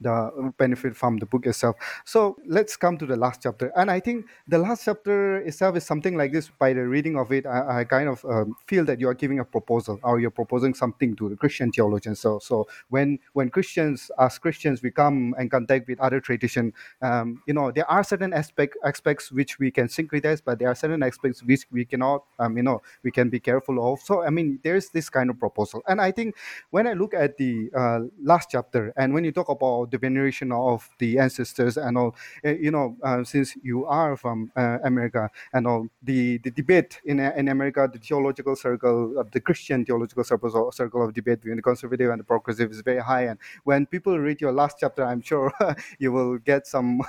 the 0.01 0.53
benefit 0.59 0.97
from 0.97 1.17
the 1.17 1.27
book 1.27 1.47
itself. 1.47 1.77
So 2.05 2.37
let's 2.47 2.77
come 2.77 2.99
to 2.99 3.07
the 3.07 3.17
last 3.17 3.43
chapter. 3.43 3.73
And 3.77 3.91
I 3.91 4.01
think 4.01 4.27
the 4.47 4.59
last 4.59 4.85
chapter 4.85 5.39
itself 5.39 5.77
is 5.77 5.85
something 5.85 6.17
like 6.17 6.33
this. 6.33 6.51
By 6.59 6.73
the 6.73 6.87
reading 6.87 7.17
of 7.17 7.33
it, 7.33 7.47
I, 7.47 7.81
I 7.81 7.85
kind 7.85 8.09
of 8.09 8.25
um, 8.25 8.55
feel 8.67 8.85
that 8.85 9.01
you 9.01 9.09
are 9.09 9.15
giving 9.15 9.39
a 9.41 9.45
proposal 9.45 9.99
or 10.03 10.21
you're 10.21 10.31
proposing 10.31 10.75
something 10.75 11.17
to 11.17 11.29
the 11.29 11.37
Christian 11.37 11.73
theologians. 11.73 12.21
So, 12.21 12.39
so 12.39 12.69
when 12.89 13.19
when 13.33 13.51
Christians, 13.51 14.11
as 14.19 14.39
Christians, 14.39 14.83
we 14.83 14.91
come 14.91 15.35
and 15.39 15.51
contact 15.51 15.89
with 15.89 16.01
other 16.01 16.21
tradition, 16.21 16.73
um, 17.03 17.43
you 17.47 17.55
know, 17.55 17.71
there 17.71 17.91
are 17.91 18.05
certain 18.05 18.33
aspect 18.33 18.77
aspects 18.85 19.33
which 19.33 19.59
we 19.59 19.71
can 19.71 19.89
syncretize, 19.89 20.43
but 20.45 20.59
there 20.59 20.69
are 20.69 20.75
certain 20.75 21.03
aspects 21.03 21.43
which 21.43 21.67
we 21.71 21.85
cannot, 21.85 22.25
um, 22.39 22.57
you 22.57 22.63
know, 22.63 22.83
we 23.03 23.11
can 23.11 23.29
be 23.29 23.41
careful 23.41 23.93
of. 23.93 24.01
So, 24.01 24.23
I 24.23 24.31
mean, 24.31 24.61
there's 24.63 24.91
this 24.91 25.11
kind 25.11 25.31
of 25.31 25.39
proposal. 25.39 25.83
And 25.89 26.01
I 26.01 26.13
think 26.13 26.37
when 26.71 26.87
I 26.87 26.93
look 26.93 27.15
at 27.15 27.37
the 27.37 27.71
uh, 27.77 28.01
last 28.23 28.51
chapter, 28.51 28.93
and 28.97 29.13
when 29.13 29.25
you 29.25 29.33
talk 29.33 29.49
about 29.49 29.88
the 29.91 29.99
veneration 29.99 30.53
of 30.53 30.89
the 30.99 31.19
ancestors 31.19 31.77
and 31.77 31.97
all, 31.97 32.17
uh, 32.45 32.51
you 32.51 32.71
know, 32.71 32.97
uh, 33.03 33.25
since 33.25 33.57
you 33.63 33.87
are 33.87 34.17
from 34.17 34.51
uh, 34.57 34.79
America 34.85 35.31
and 35.53 35.67
all, 35.67 35.89
the, 36.03 36.39
the 36.39 36.51
debate 36.51 37.01
in, 37.05 37.21
in 37.21 37.49
America, 37.49 37.89
the 37.93 37.99
theological 37.99 38.57
circle, 38.57 39.25
the 39.33 39.41
Christian 39.41 39.85
theological 39.85 40.25
circle, 40.25 40.73
circle 40.73 41.05
of 41.05 41.15
debate 41.15 41.41
between 41.41 41.57
the 41.57 41.63
conservative 41.63 42.11
and 42.11 42.21
the 42.21 42.25
progressive 42.25 42.71
is 42.71 42.81
very 42.81 43.01
high. 43.01 43.25
And 43.25 43.39
when 43.65 43.87
people 43.87 44.19
read 44.19 44.41
your 44.41 44.53
last 44.53 44.77
chapter, 44.81 45.05
I'm 45.05 45.21
sure 45.23 45.53
you 45.99 46.13
will 46.13 46.39
get 46.39 46.67
some 46.67 47.03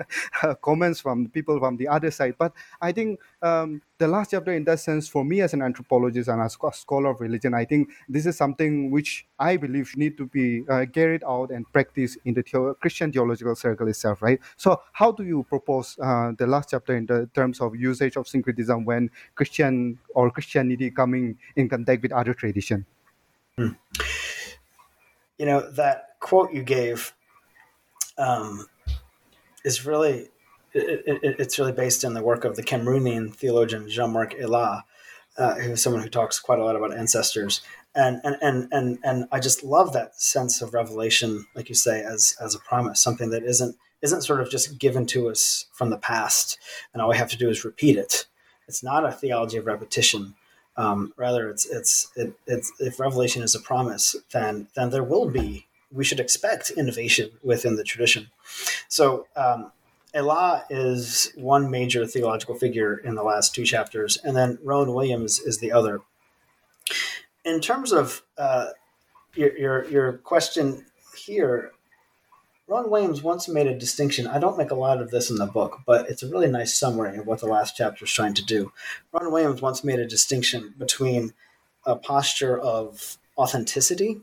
comments 0.62 1.00
from 1.00 1.28
people 1.28 1.58
from 1.58 1.76
the 1.76 1.88
other 1.88 2.10
side. 2.10 2.34
But 2.38 2.52
I 2.80 2.92
think 2.92 3.20
um, 3.42 3.82
the 3.98 4.08
last 4.08 4.32
chapter, 4.32 4.52
in 4.52 4.64
that 4.64 4.80
sense, 4.80 5.08
for 5.08 5.24
me 5.24 5.40
as 5.40 5.54
an 5.54 5.62
anthropologist 5.62 6.28
and 6.28 6.42
as 6.42 6.56
a 6.62 6.72
scholar 6.72 7.10
of 7.10 7.20
religion, 7.20 7.54
I 7.54 7.64
think 7.64 7.90
this 8.08 8.26
is 8.26 8.36
something 8.36 8.90
which 8.90 9.26
I 9.38 9.56
believe 9.56 9.96
need 9.96 10.18
to 10.18 10.26
be 10.26 10.64
uh, 10.68 10.84
carried 10.92 11.24
out 11.24 11.50
and 11.50 11.70
practiced 11.72 12.18
in 12.24 12.34
the 12.34 12.42
theo- 12.42 12.74
Christian 12.74 13.10
theological 13.12 13.54
circle 13.54 13.88
itself, 13.88 14.20
right? 14.20 14.38
So, 14.56 14.82
how 14.92 15.12
do 15.12 15.24
you 15.24 15.44
propose 15.44 15.98
uh, 16.02 16.32
the 16.36 16.46
last 16.46 16.70
chapter 16.70 16.94
in 16.94 17.06
the 17.06 17.28
terms 17.34 17.60
of 17.60 17.74
usage 17.74 18.16
of 18.16 18.28
syncretism 18.28 18.84
when 18.84 19.10
Christian 19.34 19.98
or 20.14 20.30
Christianity 20.30 20.90
coming 20.90 21.38
in 21.56 21.68
contact 21.68 22.02
with 22.02 22.12
other 22.12 22.34
tradition? 22.34 22.84
Hmm. 23.56 23.68
You 25.38 25.46
know 25.46 25.70
that 25.72 26.16
quote 26.20 26.52
you 26.52 26.62
gave 26.62 27.14
um, 28.18 28.66
is 29.64 29.86
really 29.86 30.28
it, 30.76 31.18
it, 31.22 31.36
it's 31.38 31.58
really 31.58 31.72
based 31.72 32.04
in 32.04 32.14
the 32.14 32.22
work 32.22 32.44
of 32.44 32.56
the 32.56 32.62
Cameroonian 32.62 33.34
theologian 33.34 33.88
Jean-Marc 33.88 34.34
Éla, 34.34 34.82
uh, 35.38 35.54
who's 35.56 35.82
someone 35.82 36.02
who 36.02 36.08
talks 36.08 36.38
quite 36.38 36.58
a 36.58 36.64
lot 36.64 36.76
about 36.76 36.96
ancestors. 36.96 37.60
And, 37.94 38.20
and, 38.24 38.36
and, 38.42 38.68
and, 38.72 38.98
and 39.02 39.28
I 39.32 39.40
just 39.40 39.64
love 39.64 39.92
that 39.92 40.20
sense 40.20 40.60
of 40.60 40.74
revelation, 40.74 41.46
like 41.54 41.68
you 41.68 41.74
say, 41.74 42.02
as, 42.02 42.36
as 42.40 42.54
a 42.54 42.58
promise, 42.58 43.00
something 43.00 43.30
that 43.30 43.42
isn't, 43.42 43.76
isn't 44.02 44.22
sort 44.22 44.40
of 44.40 44.50
just 44.50 44.78
given 44.78 45.06
to 45.06 45.28
us 45.30 45.66
from 45.72 45.90
the 45.90 45.96
past, 45.96 46.58
and 46.92 47.00
all 47.00 47.08
we 47.08 47.16
have 47.16 47.30
to 47.30 47.38
do 47.38 47.48
is 47.48 47.64
repeat 47.64 47.96
it. 47.96 48.26
It's 48.68 48.82
not 48.82 49.06
a 49.06 49.12
theology 49.12 49.56
of 49.56 49.66
repetition. 49.66 50.34
Um, 50.76 51.14
rather, 51.16 51.48
it's, 51.48 51.64
it's, 51.64 52.12
it, 52.16 52.34
it's, 52.46 52.70
if 52.78 53.00
revelation 53.00 53.42
is 53.42 53.54
a 53.54 53.60
promise, 53.60 54.14
then, 54.32 54.68
then 54.74 54.90
there 54.90 55.02
will 55.02 55.30
be, 55.30 55.66
we 55.90 56.04
should 56.04 56.20
expect 56.20 56.70
innovation 56.70 57.30
within 57.42 57.76
the 57.76 57.84
tradition. 57.84 58.28
So, 58.88 59.26
um, 59.36 59.72
Éla 60.16 60.64
is 60.70 61.30
one 61.36 61.70
major 61.70 62.06
theological 62.06 62.54
figure 62.54 62.96
in 62.96 63.16
the 63.16 63.22
last 63.22 63.54
two 63.54 63.64
chapters, 63.64 64.16
and 64.24 64.34
then 64.34 64.58
Rowan 64.62 64.94
Williams 64.94 65.38
is 65.38 65.58
the 65.58 65.72
other. 65.72 66.00
In 67.44 67.60
terms 67.60 67.92
of 67.92 68.22
uh, 68.38 68.68
your, 69.34 69.56
your, 69.58 69.84
your 69.90 70.12
question 70.14 70.86
here, 71.18 71.72
Rowan 72.66 72.90
Williams 72.90 73.22
once 73.22 73.46
made 73.46 73.66
a 73.66 73.78
distinction. 73.78 74.26
I 74.26 74.38
don't 74.38 74.56
make 74.56 74.70
a 74.70 74.74
lot 74.74 75.02
of 75.02 75.10
this 75.10 75.30
in 75.30 75.36
the 75.36 75.46
book, 75.46 75.80
but 75.86 76.08
it's 76.08 76.22
a 76.22 76.28
really 76.28 76.48
nice 76.48 76.74
summary 76.74 77.18
of 77.18 77.26
what 77.26 77.40
the 77.40 77.46
last 77.46 77.76
chapter 77.76 78.06
is 78.06 78.10
trying 78.10 78.34
to 78.34 78.44
do. 78.44 78.72
Rowan 79.12 79.30
Williams 79.30 79.60
once 79.60 79.84
made 79.84 79.98
a 79.98 80.06
distinction 80.06 80.74
between 80.78 81.34
a 81.84 81.94
posture 81.94 82.58
of 82.58 83.18
authenticity 83.36 84.22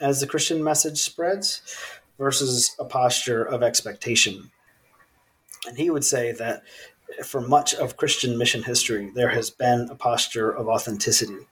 as 0.00 0.20
the 0.20 0.28
Christian 0.28 0.62
message 0.62 0.98
spreads 0.98 1.60
versus 2.18 2.76
a 2.78 2.84
posture 2.84 3.42
of 3.42 3.64
expectation 3.64 4.52
and 5.66 5.76
he 5.78 5.90
would 5.90 6.04
say 6.04 6.32
that 6.32 6.62
for 7.24 7.40
much 7.40 7.74
of 7.74 7.96
Christian 7.96 8.38
mission 8.38 8.62
history, 8.62 9.10
there 9.14 9.30
has 9.30 9.50
been 9.50 9.88
a 9.90 9.94
posture 9.94 10.50
of 10.50 10.68
authenticity. 10.68 11.46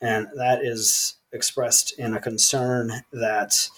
And 0.00 0.28
that 0.36 0.64
is 0.64 1.14
expressed 1.32 1.98
in 1.98 2.14
a 2.14 2.20
concern 2.20 3.02
that 3.12 3.68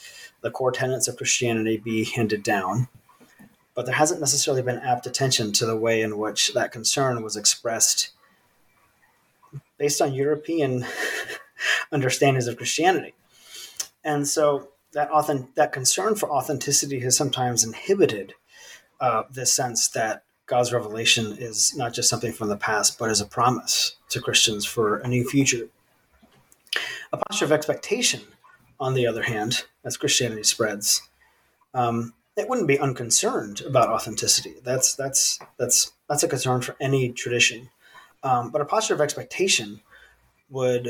the 0.41 0.51
core 0.51 0.73
tenets 0.73 1.09
of 1.09 1.17
Christianity 1.17 1.77
be 1.77 2.05
handed 2.05 2.43
down. 2.43 2.89
But 3.75 3.87
there 3.87 3.95
hasn't 3.95 4.21
necessarily 4.21 4.63
been 4.63 4.79
apt 4.79 5.07
attention 5.07 5.53
to 5.53 5.67
the 5.67 5.77
way 5.77 6.01
in 6.01 6.19
which 6.19 6.55
that 6.55 6.73
concern 6.73 7.23
was 7.23 7.37
expressed 7.37 8.11
based 9.79 10.01
on 10.01 10.15
European 10.15 10.87
understandings 11.93 12.47
of 12.47 12.57
Christianity. 12.57 13.15
And 14.05 14.29
so 14.29 14.69
that, 14.93 15.09
that 15.57 15.73
concern 15.73 16.15
for 16.15 16.31
authenticity 16.31 17.01
has 17.01 17.17
sometimes 17.17 17.65
inhibited 17.65 18.35
uh, 19.05 19.25
this 19.31 19.53
sense 19.53 19.89
that 19.89 20.23
God's 20.47 20.73
revelation 20.73 21.37
is 21.39 21.77
not 21.77 21.93
just 21.93 22.09
something 22.09 22.33
from 22.33 22.49
the 22.49 22.57
past, 22.57 22.99
but 22.99 23.11
is 23.11 23.21
a 23.21 23.27
promise 23.27 23.97
to 24.09 24.19
Christians 24.19 24.65
for 24.65 24.97
a 24.97 25.09
new 25.09 25.29
future. 25.29 25.69
A 27.13 27.19
posture 27.19 27.45
of 27.45 27.53
expectation, 27.53 28.23
on 28.81 28.95
the 28.95 29.07
other 29.07 29.23
hand, 29.23 29.65
as 29.85 29.99
Christianity 29.99 30.43
spreads, 30.43 31.03
um, 31.75 32.15
it 32.35 32.49
wouldn't 32.49 32.67
be 32.67 32.79
unconcerned 32.79 33.61
about 33.61 33.91
authenticity. 33.91 34.55
That's 34.65 34.95
that's 34.95 35.39
that's 35.59 35.93
that's 36.09 36.23
a 36.23 36.29
concern 36.29 36.63
for 36.63 36.75
any 36.81 37.13
tradition. 37.13 37.69
Um, 38.23 38.51
but 38.51 38.63
a 38.63 38.65
posture 38.65 38.95
of 38.95 39.03
expectation 39.03 39.83
would 40.49 40.89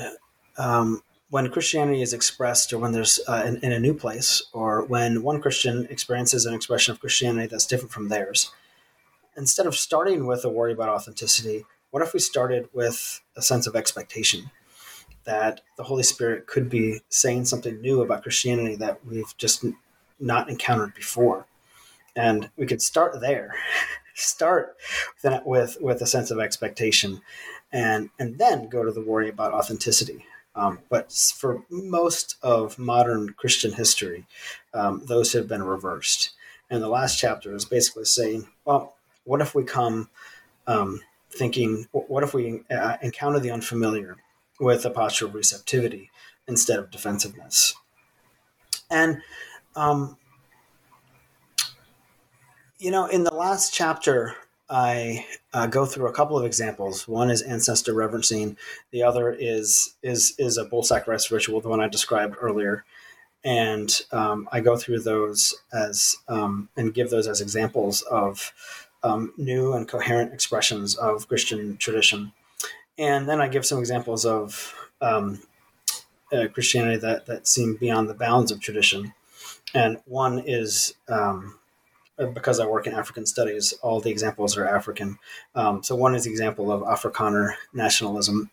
um, 0.56 1.02
when 1.34 1.50
Christianity 1.50 2.00
is 2.00 2.12
expressed, 2.12 2.72
or 2.72 2.78
when 2.78 2.92
there's 2.92 3.18
uh, 3.26 3.42
in, 3.44 3.56
in, 3.56 3.72
a 3.72 3.80
new 3.80 3.92
place, 3.92 4.40
or 4.52 4.84
when 4.84 5.24
one 5.24 5.42
Christian 5.42 5.84
experiences 5.90 6.46
an 6.46 6.54
expression 6.54 6.92
of 6.92 7.00
Christianity 7.00 7.48
that's 7.48 7.66
different 7.66 7.90
from 7.90 8.08
theirs, 8.08 8.52
instead 9.36 9.66
of 9.66 9.74
starting 9.74 10.26
with 10.26 10.44
a 10.44 10.48
worry 10.48 10.72
about 10.72 10.90
authenticity, 10.90 11.66
what 11.90 12.04
if 12.04 12.14
we 12.14 12.20
started 12.20 12.68
with 12.72 13.20
a 13.36 13.42
sense 13.42 13.66
of 13.66 13.74
expectation 13.74 14.52
that 15.24 15.60
the 15.76 15.82
Holy 15.82 16.04
Spirit 16.04 16.46
could 16.46 16.70
be 16.70 17.00
saying 17.08 17.46
something 17.46 17.80
new 17.80 18.00
about 18.00 18.22
Christianity 18.22 18.76
that 18.76 19.04
we've 19.04 19.36
just 19.36 19.64
not 20.20 20.48
encountered 20.48 20.94
before? 20.94 21.46
And 22.14 22.48
we 22.56 22.64
could 22.64 22.80
start 22.80 23.20
there. 23.20 23.56
start 24.14 24.76
with 25.44 25.78
with 25.80 26.00
a 26.00 26.06
sense 26.06 26.30
of 26.30 26.38
expectation 26.38 27.20
and 27.72 28.10
and 28.20 28.38
then 28.38 28.68
go 28.68 28.84
to 28.84 28.92
the 28.92 29.00
worry 29.00 29.28
about 29.28 29.52
authenticity 29.52 30.24
um, 30.56 30.78
but 30.88 31.12
for 31.12 31.64
most 31.70 32.36
of 32.42 32.78
modern 32.78 33.34
Christian 33.34 33.72
history, 33.72 34.26
um, 34.72 35.02
those 35.06 35.32
have 35.32 35.48
been 35.48 35.62
reversed. 35.62 36.30
And 36.70 36.82
the 36.82 36.88
last 36.88 37.18
chapter 37.18 37.54
is 37.54 37.64
basically 37.64 38.04
saying, 38.04 38.48
well, 38.64 38.96
what 39.24 39.40
if 39.40 39.54
we 39.54 39.64
come 39.64 40.08
um, 40.66 41.00
thinking, 41.30 41.88
what 41.92 42.22
if 42.22 42.34
we 42.34 42.62
uh, 42.70 42.96
encounter 43.02 43.40
the 43.40 43.50
unfamiliar 43.50 44.16
with 44.60 44.84
a 44.84 44.90
posture 44.90 45.26
of 45.26 45.34
receptivity 45.34 46.10
instead 46.46 46.78
of 46.78 46.90
defensiveness? 46.90 47.74
And, 48.90 49.22
um, 49.74 50.16
you 52.78 52.90
know, 52.90 53.06
in 53.06 53.24
the 53.24 53.34
last 53.34 53.74
chapter, 53.74 54.36
I 54.68 55.26
uh, 55.52 55.66
go 55.66 55.84
through 55.84 56.08
a 56.08 56.12
couple 56.12 56.38
of 56.38 56.44
examples. 56.44 57.06
One 57.06 57.30
is 57.30 57.42
ancestor 57.42 57.92
reverencing. 57.92 58.56
The 58.90 59.02
other 59.02 59.30
is 59.32 59.94
is 60.02 60.34
is 60.38 60.56
a 60.56 60.64
bull 60.64 60.82
sacrifice 60.82 61.30
ritual, 61.30 61.60
the 61.60 61.68
one 61.68 61.80
I 61.80 61.88
described 61.88 62.36
earlier. 62.40 62.84
And 63.44 64.00
um, 64.10 64.48
I 64.52 64.60
go 64.60 64.76
through 64.76 65.00
those 65.00 65.54
as 65.72 66.16
um, 66.28 66.70
and 66.76 66.94
give 66.94 67.10
those 67.10 67.28
as 67.28 67.42
examples 67.42 68.00
of 68.02 68.52
um, 69.02 69.34
new 69.36 69.74
and 69.74 69.86
coherent 69.86 70.32
expressions 70.32 70.94
of 70.94 71.28
Christian 71.28 71.76
tradition. 71.76 72.32
And 72.96 73.28
then 73.28 73.42
I 73.42 73.48
give 73.48 73.66
some 73.66 73.78
examples 73.78 74.24
of 74.24 74.74
um, 75.02 75.42
uh, 76.32 76.48
Christianity 76.48 76.96
that 76.98 77.26
that 77.26 77.46
seem 77.46 77.76
beyond 77.76 78.08
the 78.08 78.14
bounds 78.14 78.50
of 78.50 78.60
tradition. 78.60 79.12
And 79.74 79.98
one 80.06 80.38
is 80.38 80.94
um, 81.08 81.58
because 82.16 82.60
I 82.60 82.66
work 82.66 82.86
in 82.86 82.94
African 82.94 83.26
studies, 83.26 83.72
all 83.82 84.00
the 84.00 84.10
examples 84.10 84.56
are 84.56 84.66
African. 84.66 85.18
Um, 85.54 85.82
so 85.82 85.94
one 85.96 86.14
is 86.14 86.24
the 86.24 86.30
example 86.30 86.70
of 86.70 86.82
Afrikaner 86.82 87.54
nationalism, 87.72 88.50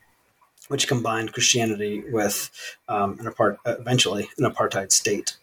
which 0.68 0.88
combined 0.88 1.34
Christianity 1.34 2.04
with 2.12 2.50
um, 2.88 3.20
an 3.20 3.28
apart, 3.28 3.60
uh, 3.66 3.76
eventually 3.80 4.30
an 4.38 4.50
apartheid 4.50 4.92
state. 4.92 5.38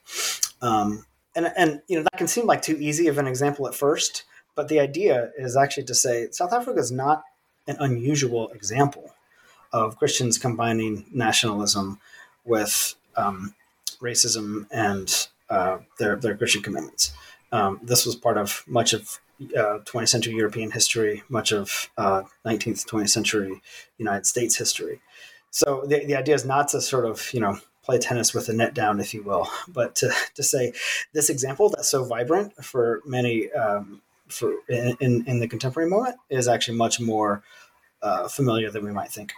Um, 0.60 1.04
and, 1.36 1.52
and 1.56 1.82
you 1.86 1.96
know 1.96 2.02
that 2.02 2.18
can 2.18 2.26
seem 2.26 2.46
like 2.46 2.62
too 2.62 2.76
easy 2.80 3.06
of 3.06 3.18
an 3.18 3.28
example 3.28 3.68
at 3.68 3.74
first, 3.74 4.24
but 4.56 4.68
the 4.68 4.80
idea 4.80 5.30
is 5.38 5.56
actually 5.56 5.84
to 5.84 5.94
say 5.94 6.28
South 6.32 6.52
Africa 6.52 6.80
is 6.80 6.90
not 6.90 7.22
an 7.68 7.76
unusual 7.78 8.48
example 8.48 9.14
of 9.72 9.98
Christians 9.98 10.38
combining 10.38 11.04
nationalism 11.12 12.00
with 12.44 12.94
um, 13.16 13.54
racism 14.00 14.66
and 14.72 15.28
uh, 15.50 15.78
their 15.98 16.16
their 16.16 16.36
Christian 16.36 16.62
commitments. 16.62 17.12
Um, 17.53 17.80
this 17.82 18.05
was 18.05 18.16
part 18.16 18.36
of 18.36 18.62
much 18.66 18.92
of 18.92 19.18
uh, 19.57 19.78
20th 19.84 20.09
century 20.09 20.34
European 20.34 20.70
history, 20.70 21.22
much 21.28 21.53
of 21.53 21.90
uh, 21.96 22.22
19th, 22.44 22.86
20th 22.86 23.11
century 23.11 23.62
United 23.99 24.26
States 24.26 24.57
history. 24.57 25.01
So 25.51 25.84
the, 25.86 26.05
the 26.05 26.16
idea 26.16 26.34
is 26.34 26.44
not 26.44 26.68
to 26.68 26.80
sort 26.80 27.07
of, 27.07 27.32
you 27.32 27.40
know, 27.40 27.59
play 27.82 27.99
tennis 27.99 28.34
with 28.34 28.46
the 28.46 28.53
net 28.53 28.74
down, 28.74 29.01
if 29.01 29.14
you 29.14 29.22
will, 29.22 29.49
but 29.68 29.94
to, 29.96 30.12
to 30.34 30.42
say 30.42 30.72
this 31.12 31.30
example 31.30 31.70
that's 31.70 31.90
so 31.90 32.05
vibrant 32.05 32.53
for 32.64 33.01
many 33.07 33.51
um, 33.53 34.03
for 34.28 34.53
in, 34.68 34.94
in, 35.01 35.24
in, 35.26 35.40
the 35.40 35.49
contemporary 35.49 35.88
moment 35.88 36.16
is 36.28 36.49
actually 36.49 36.76
much 36.76 37.01
more 37.01 37.42
uh, 38.03 38.28
familiar 38.28 38.70
than 38.70 38.84
we 38.84 38.92
might 38.92 39.11
think. 39.11 39.32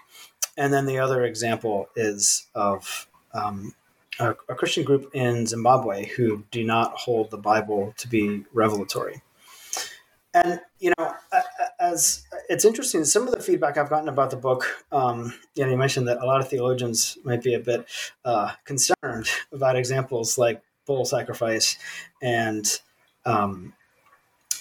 And 0.56 0.72
then 0.72 0.86
the 0.86 0.98
other 0.98 1.22
example 1.24 1.88
is 1.94 2.48
of 2.54 3.06
um, 3.32 3.72
a, 4.20 4.54
Christian 4.54 4.84
group 4.84 5.10
in 5.14 5.46
Zimbabwe 5.46 6.06
who 6.06 6.44
do 6.50 6.64
not 6.64 6.94
hold 6.94 7.30
the 7.30 7.38
Bible 7.38 7.94
to 7.98 8.08
be 8.08 8.44
revelatory. 8.52 9.22
And 10.32 10.60
you 10.78 10.92
know, 10.98 11.12
as 11.80 12.24
it's 12.48 12.64
interesting, 12.64 13.04
some 13.04 13.26
of 13.26 13.34
the 13.34 13.40
feedback 13.40 13.76
I've 13.76 13.90
gotten 13.90 14.08
about 14.08 14.30
the 14.30 14.36
book, 14.36 14.84
um, 14.92 15.34
you 15.54 15.64
know, 15.64 15.70
you 15.70 15.76
mentioned 15.76 16.06
that 16.08 16.22
a 16.22 16.26
lot 16.26 16.40
of 16.40 16.48
theologians 16.48 17.18
might 17.24 17.42
be 17.42 17.54
a 17.54 17.58
bit 17.58 17.86
uh, 18.24 18.52
concerned 18.64 19.28
about 19.52 19.76
examples 19.76 20.38
like 20.38 20.62
bull 20.86 21.04
sacrifice 21.04 21.76
and 22.22 22.80
um, 23.24 23.72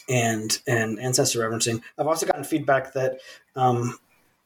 and 0.10 0.60
and 0.68 1.00
ancestor 1.00 1.40
reverencing. 1.40 1.84
I've 1.98 2.08
also 2.08 2.26
gotten 2.26 2.44
feedback 2.44 2.94
that 2.94 3.20
um, 3.56 3.98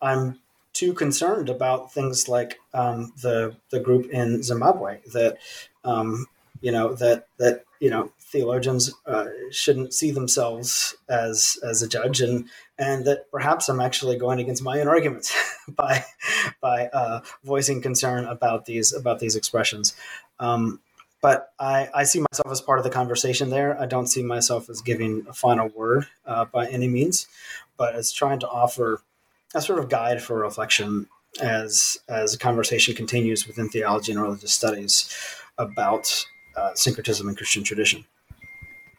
I'm 0.02 0.40
too 0.74 0.94
concerned 0.94 1.50
about 1.50 1.94
things 1.94 2.28
like 2.28 2.60
um, 2.74 3.14
the 3.22 3.56
the 3.70 3.80
group 3.80 4.10
in 4.10 4.44
Zimbabwe 4.44 5.00
that 5.14 5.38
um, 5.84 6.26
you 6.62 6.72
know 6.72 6.94
that 6.96 7.28
that 7.38 7.64
you 7.80 7.90
know 7.90 8.12
theologians 8.20 8.92
uh, 9.06 9.28
shouldn't 9.52 9.94
see 9.94 10.12
themselves 10.12 10.96
as 11.08 11.58
as 11.64 11.82
a 11.82 11.88
judge 11.88 12.20
and 12.22 12.50
and 12.80 13.06
that 13.06 13.30
perhaps 13.32 13.70
I'm 13.70 13.80
actually 13.80 14.18
going 14.18 14.40
against 14.40 14.64
my 14.64 14.80
own 14.80 14.88
arguments 14.88 15.36
by 15.68 16.04
by 16.62 16.88
uh, 16.88 17.22
voicing 17.44 17.82
concern 17.82 18.26
about 18.26 18.66
these 18.66 18.94
about 18.94 19.20
these 19.20 19.36
expressions. 19.36 19.96
Um, 20.40 20.80
but 21.22 21.54
I, 21.58 21.90
I 21.94 22.04
see 22.04 22.20
myself 22.20 22.52
as 22.52 22.60
part 22.60 22.80
of 22.80 22.84
the 22.84 22.90
conversation 22.90 23.50
there. 23.50 23.80
I 23.80 23.86
don't 23.86 24.08
see 24.08 24.22
myself 24.22 24.70
as 24.70 24.82
giving 24.82 25.26
a 25.30 25.34
final 25.34 25.70
word 25.70 26.08
uh, 26.26 26.44
by 26.44 26.68
any 26.68 26.90
means, 26.90 27.30
but 27.78 27.96
as 27.96 28.12
trying 28.12 28.40
to 28.40 28.48
offer 28.50 29.02
a 29.54 29.62
sort 29.62 29.80
of 29.80 29.90
guide 29.90 30.22
for 30.22 30.38
reflection 30.40 31.08
as 31.42 31.98
as 32.10 32.34
a 32.34 32.38
conversation 32.38 32.96
continues 32.96 33.48
within 33.48 33.70
theology 33.70 34.12
and 34.12 34.22
religious 34.22 34.54
studies 34.54 35.14
about 35.58 36.26
uh, 36.56 36.72
syncretism 36.76 37.28
and 37.28 37.38
Christian 37.38 37.64
tradition. 37.64 38.06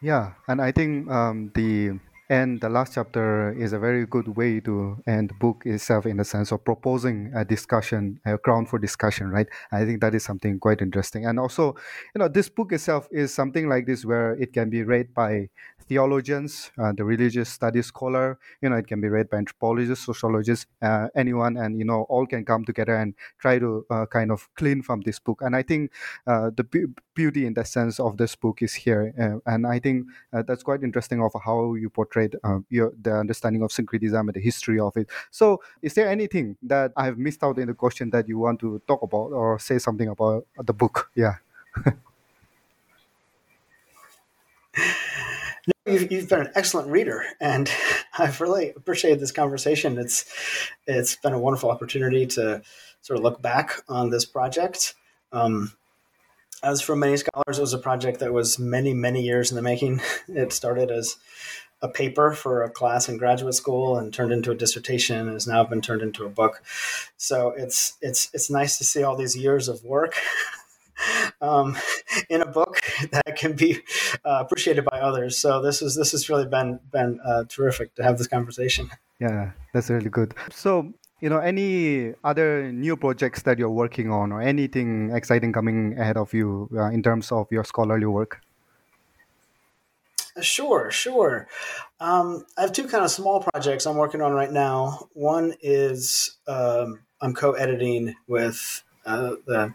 Yeah, 0.01 0.33
and 0.47 0.61
I 0.61 0.71
think 0.71 1.09
um, 1.09 1.51
the 1.55 1.99
and 2.29 2.59
the 2.61 2.69
last 2.69 2.95
chapter 2.95 3.53
is 3.53 3.73
a 3.73 3.79
very 3.79 4.05
good 4.05 4.35
way 4.35 4.59
to 4.61 4.97
end 5.05 5.29
the 5.29 5.33
book 5.35 5.63
itself 5.65 6.05
in 6.05 6.17
the 6.17 6.25
sense 6.25 6.51
of 6.51 6.63
proposing 6.65 7.31
a 7.35 7.45
discussion, 7.45 8.19
a 8.25 8.37
ground 8.37 8.69
for 8.69 8.79
discussion, 8.79 9.29
right? 9.29 9.47
I 9.71 9.85
think 9.85 10.01
that 10.01 10.15
is 10.15 10.23
something 10.23 10.59
quite 10.59 10.81
interesting. 10.81 11.25
And 11.25 11.39
also, 11.39 11.75
you 12.15 12.19
know, 12.19 12.27
this 12.27 12.49
book 12.49 12.71
itself 12.71 13.07
is 13.11 13.33
something 13.33 13.69
like 13.69 13.85
this 13.85 14.05
where 14.05 14.33
it 14.33 14.53
can 14.53 14.69
be 14.69 14.83
read 14.83 15.13
by 15.13 15.49
theologians, 15.87 16.71
uh, 16.79 16.91
the 16.93 17.03
religious 17.03 17.49
studies 17.49 17.85
scholar. 17.87 18.39
You 18.61 18.69
know, 18.69 18.77
it 18.77 18.87
can 18.87 19.01
be 19.01 19.07
read 19.07 19.29
by 19.29 19.37
anthropologists, 19.37 20.05
sociologists, 20.05 20.65
uh, 20.81 21.09
anyone, 21.15 21.57
and 21.57 21.77
you 21.77 21.85
know, 21.85 22.03
all 22.09 22.25
can 22.25 22.43
come 22.45 22.65
together 22.65 22.95
and 22.95 23.13
try 23.39 23.59
to 23.59 23.85
uh, 23.89 24.05
kind 24.07 24.31
of 24.31 24.49
clean 24.55 24.81
from 24.81 25.01
this 25.01 25.19
book. 25.19 25.41
And 25.41 25.55
I 25.55 25.61
think 25.61 25.91
uh, 26.27 26.51
the 26.55 26.63
be- 26.63 26.85
beauty 27.13 27.45
in 27.45 27.53
the 27.53 27.65
sense 27.65 27.99
of 27.99 28.17
this 28.17 28.35
book 28.35 28.61
is 28.61 28.73
here, 28.73 29.13
uh, 29.19 29.51
and 29.51 29.67
I 29.67 29.79
think 29.79 30.07
uh, 30.33 30.43
that's 30.47 30.63
quite 30.63 30.83
interesting 30.83 31.21
of 31.21 31.31
how 31.45 31.75
you 31.75 31.89
portrayed 32.15 32.35
your 32.69 32.93
the 33.01 33.13
understanding 33.13 33.61
of 33.63 33.71
syncretism 33.71 34.27
and 34.27 34.35
the 34.35 34.39
history 34.39 34.79
of 34.79 34.95
it. 34.97 35.07
So, 35.31 35.61
is 35.81 35.93
there 35.93 36.09
anything 36.09 36.57
that 36.63 36.91
I 36.95 37.05
have 37.05 37.17
missed 37.17 37.43
out 37.43 37.57
in 37.57 37.67
the 37.67 37.73
question 37.73 38.09
that 38.11 38.27
you 38.27 38.39
want 38.39 38.59
to 38.61 38.81
talk 38.87 39.01
about 39.01 39.31
or 39.31 39.59
say 39.59 39.79
something 39.79 40.07
about 40.07 40.45
the 40.57 40.73
book? 40.73 41.11
Yeah. 41.15 41.35
You've, 45.87 46.11
you've 46.11 46.27
been 46.27 46.41
an 46.41 46.51
excellent 46.55 46.89
reader, 46.89 47.23
and 47.39 47.71
I've 48.17 48.41
really 48.41 48.71
appreciated 48.75 49.19
this 49.19 49.31
conversation. 49.31 49.99
It's 49.99 50.25
it's 50.87 51.15
been 51.15 51.33
a 51.33 51.39
wonderful 51.39 51.69
opportunity 51.69 52.25
to 52.37 52.63
sort 53.01 53.19
of 53.19 53.23
look 53.23 53.39
back 53.41 53.83
on 53.87 54.09
this 54.09 54.25
project. 54.25 54.95
Um, 55.31 55.73
as 56.63 56.81
for 56.81 56.95
many 56.95 57.17
scholars, 57.17 57.59
it 57.59 57.61
was 57.61 57.73
a 57.73 57.77
project 57.77 58.19
that 58.19 58.33
was 58.33 58.57
many, 58.57 58.93
many 58.93 59.21
years 59.21 59.51
in 59.51 59.55
the 59.55 59.61
making. 59.61 60.01
It 60.27 60.51
started 60.51 60.89
as 60.91 61.17
a 61.85 61.89
paper 61.89 62.31
for 62.31 62.63
a 62.63 62.69
class 62.69 63.07
in 63.07 63.17
graduate 63.17 63.53
school 63.53 63.97
and 63.97 64.13
turned 64.13 64.31
into 64.31 64.51
a 64.51 64.55
dissertation 64.55 65.19
and 65.19 65.33
has 65.33 65.47
now 65.47 65.63
been 65.63 65.81
turned 65.81 66.01
into 66.01 66.25
a 66.25 66.29
book. 66.29 66.63
So 67.17 67.51
it's 67.51 67.93
it's 68.01 68.29
it's 68.33 68.49
nice 68.49 68.77
to 68.79 68.83
see 68.83 69.03
all 69.03 69.15
these 69.15 69.35
years 69.37 69.67
of 69.69 69.83
work 69.83 70.15
um, 71.41 71.77
in 72.29 72.41
a 72.41 72.45
book 72.45 72.81
that 73.11 73.35
can 73.37 73.53
be 73.53 73.79
uh, 74.25 74.39
appreciated 74.43 74.83
by 74.85 74.99
others. 74.99 75.37
So 75.37 75.61
this 75.61 75.81
is 75.81 75.95
this 75.95 76.11
has 76.11 76.27
really 76.29 76.47
been 76.47 76.79
been 76.91 77.19
uh, 77.23 77.43
terrific 77.47 77.95
to 77.95 78.03
have 78.03 78.17
this 78.17 78.27
conversation. 78.27 78.89
Yeah, 79.19 79.51
that's 79.73 79.89
really 79.89 80.09
good. 80.09 80.33
So 80.51 80.93
you 81.21 81.29
know 81.29 81.39
any 81.39 82.13
other 82.23 82.71
new 82.71 82.97
projects 82.97 83.43
that 83.43 83.59
you're 83.59 83.77
working 83.83 84.11
on 84.11 84.31
or 84.31 84.41
anything 84.41 85.11
exciting 85.11 85.53
coming 85.53 85.97
ahead 85.97 86.17
of 86.17 86.33
you 86.33 86.69
uh, 86.75 86.89
in 86.89 87.01
terms 87.01 87.31
of 87.31 87.47
your 87.51 87.63
scholarly 87.63 88.05
work 88.05 88.41
Sure, 90.41 90.91
sure. 90.91 91.47
Um, 91.99 92.45
I 92.57 92.61
have 92.61 92.73
two 92.73 92.87
kind 92.87 93.05
of 93.05 93.11
small 93.11 93.41
projects 93.41 93.85
I'm 93.85 93.95
working 93.95 94.21
on 94.21 94.33
right 94.33 94.51
now. 94.51 95.07
One 95.13 95.53
is 95.61 96.35
um, 96.47 96.99
I'm 97.21 97.33
co-editing 97.33 98.15
with 98.27 98.83
uh, 99.05 99.35
the 99.45 99.73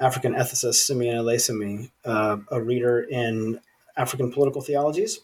African 0.00 0.34
ethicist 0.34 0.74
Simeon 0.74 1.16
Ilesanmi, 1.16 1.90
uh, 2.04 2.38
a 2.50 2.60
reader 2.60 3.00
in 3.00 3.60
African 3.96 4.32
political 4.32 4.60
theologies. 4.60 5.20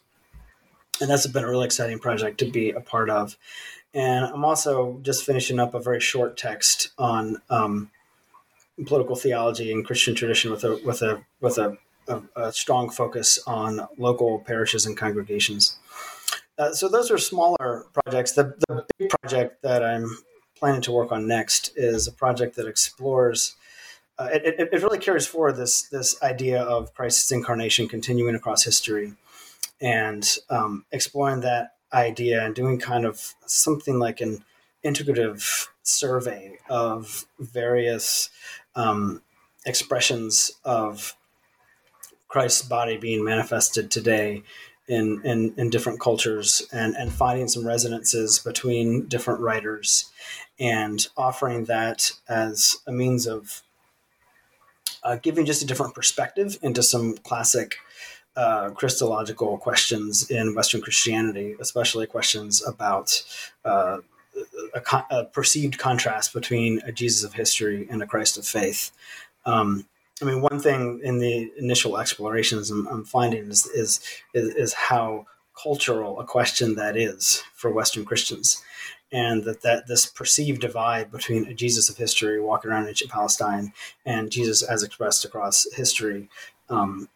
And 1.01 1.11
that's 1.11 1.27
been 1.27 1.45
a 1.45 1.51
really 1.51 1.65
exciting 1.65 1.99
project 1.99 2.39
to 2.39 2.51
be 2.51 2.71
a 2.71 2.81
part 2.81 3.11
of. 3.11 3.37
And 3.93 4.25
I'm 4.25 4.45
also 4.45 5.01
just 5.03 5.25
finishing 5.25 5.59
up 5.59 5.75
a 5.75 5.81
very 5.81 6.01
short 6.01 6.37
text 6.37 6.91
on 6.97 7.39
um, 7.51 7.91
political 8.87 9.17
theology 9.17 9.73
and 9.73 9.85
Christian 9.85 10.15
tradition 10.15 10.51
with 10.51 10.63
a 10.63 10.81
with 10.85 11.03
a 11.03 11.25
with 11.41 11.59
a, 11.59 11.77
a, 12.11 12.23
a 12.37 12.53
strong 12.53 12.91
focus 12.91 13.39
on 13.47 13.87
local 13.99 14.41
parishes 14.41 14.87
and 14.87 14.97
congregations. 14.97 15.77
Uh, 16.59 16.73
so 16.73 16.89
those 16.89 17.11
are 17.11 17.19
smaller 17.19 17.87
projects. 17.93 18.33
The, 18.33 18.55
the 18.69 18.85
big 18.99 19.11
project 19.11 19.63
that 19.63 19.83
I'm 19.83 20.19
planning 20.57 20.83
to 20.83 20.93
work 20.93 21.11
on 21.11 21.27
next 21.27 21.73
is 21.77 22.07
a 22.07 22.13
project 22.13 22.57
that 22.57 22.67
explores 22.67 23.57
uh, 24.21 24.29
it, 24.35 24.71
it, 24.71 24.83
really 24.83 24.99
carries 24.99 25.27
forward 25.27 25.57
this 25.57 25.89
this 25.89 26.23
idea 26.23 26.61
of 26.61 26.93
Christ's 26.93 27.33
incarnation 27.33 27.89
continuing 27.89 28.35
across 28.35 28.63
history, 28.63 29.15
and 29.81 30.37
um, 30.51 30.85
exploring 30.93 31.41
that 31.41 31.77
idea 31.91 32.45
and 32.45 32.55
doing 32.55 32.79
kind 32.79 33.07
of 33.07 33.35
something 33.47 33.99
like 33.99 34.21
an 34.21 34.45
integrative 34.85 35.69
survey 35.83 36.59
of 36.69 37.25
various 37.39 38.29
um, 38.75 39.23
expressions 39.65 40.53
of 40.65 41.17
Christ's 42.31 42.63
body 42.63 42.97
being 42.97 43.25
manifested 43.25 43.91
today 43.91 44.45
in, 44.89 45.21
in, 45.25 45.53
in 45.57 45.69
different 45.69 46.01
cultures 46.01 46.63
and, 46.73 46.95
and 46.95 47.13
finding 47.13 47.49
some 47.49 47.67
resonances 47.67 48.39
between 48.39 49.07
different 49.07 49.41
writers 49.41 50.11
and 50.59 51.09
offering 51.17 51.65
that 51.65 52.13
as 52.29 52.79
a 52.87 52.93
means 52.93 53.27
of 53.27 53.63
uh, 55.03 55.17
giving 55.17 55.45
just 55.45 55.63
a 55.63 55.67
different 55.67 55.95
perspective 55.95 56.57
into 56.63 56.83
some 56.83 57.17
classic 57.19 57.77
uh, 58.37 58.71
Christological 58.71 59.59
questions 59.59 60.31
in 60.31 60.55
Western 60.55 60.81
Christianity, 60.81 61.57
especially 61.59 62.07
questions 62.07 62.65
about 62.65 63.23
uh, 63.65 63.99
a, 64.75 65.05
a, 65.11 65.25
perceived 65.25 65.79
contrast 65.79 66.33
between 66.33 66.81
a 66.85 66.93
Jesus 66.93 67.25
of 67.25 67.35
history 67.35 67.89
and 67.91 68.03
a 68.03 68.07
Christ 68.07 68.39
of 68.39 68.47
faith. 68.47 68.93
Um, 69.45 69.87
I 70.23 70.25
mean, 70.25 70.43
one 70.43 70.61
thing 70.61 71.01
in 71.03 71.19
the 71.19 71.51
initial 71.57 71.99
explorations 71.99 72.71
I'm, 72.71 72.87
I'm 72.89 73.05
finding 73.05 73.49
is, 73.49 73.67
is, 73.67 74.01
is 74.35 74.55
is 74.55 74.73
how 74.75 75.27
cultural 75.61 76.21
a 76.21 76.25
question 76.25 76.75
that 76.77 76.97
is 76.97 77.43
for 77.55 77.71
Western 77.71 78.05
Christians 78.05 78.63
and 79.13 79.45
that, 79.45 79.63
that 79.63 79.87
this 79.89 80.07
perceived 80.07 80.61
divide 80.61 81.11
between 81.11 81.47
a 81.47 81.55
Jesus 81.55 81.89
of 81.89 81.97
history 81.97 82.41
walking 82.41 82.71
around 82.71 82.89
ancient 82.89 83.11
Palestine 83.11 83.73
and 84.07 84.31
Jesus 84.31 84.63
as 84.63 84.83
expressed 84.83 85.25
across 85.25 85.67
history 85.75 86.29
um, 86.69 87.09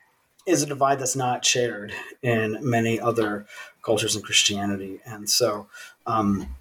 is 0.46 0.62
a 0.62 0.66
divide 0.66 0.98
that's 0.98 1.16
not 1.16 1.44
shared 1.44 1.92
in 2.22 2.58
many 2.60 3.00
other 3.00 3.46
cultures 3.82 4.16
in 4.16 4.22
Christianity. 4.22 5.00
And 5.06 5.30
so, 5.30 5.68
um, 6.06 6.54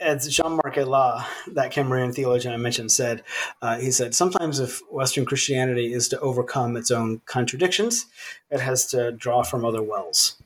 as 0.00 0.28
Jean-Marc 0.28 0.76
Éla, 0.76 1.24
that 1.54 1.72
Cameroonian 1.72 2.14
theologian 2.14 2.54
I 2.54 2.56
mentioned, 2.56 2.92
said, 2.92 3.24
uh, 3.62 3.78
he 3.78 3.90
said, 3.90 4.14
sometimes 4.14 4.60
if 4.60 4.80
Western 4.90 5.24
Christianity 5.24 5.92
is 5.92 6.08
to 6.08 6.20
overcome 6.20 6.76
its 6.76 6.90
own 6.90 7.20
contradictions, 7.26 8.06
it 8.50 8.60
has 8.60 8.86
to 8.86 9.12
draw 9.12 9.42
from 9.42 9.64
other 9.64 9.82
wells. 9.82 10.36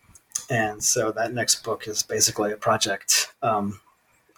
And 0.48 0.82
so 0.82 1.12
that 1.12 1.32
next 1.32 1.64
book 1.64 1.86
is 1.86 2.02
basically 2.02 2.52
a 2.52 2.56
project 2.56 3.32
um, 3.42 3.80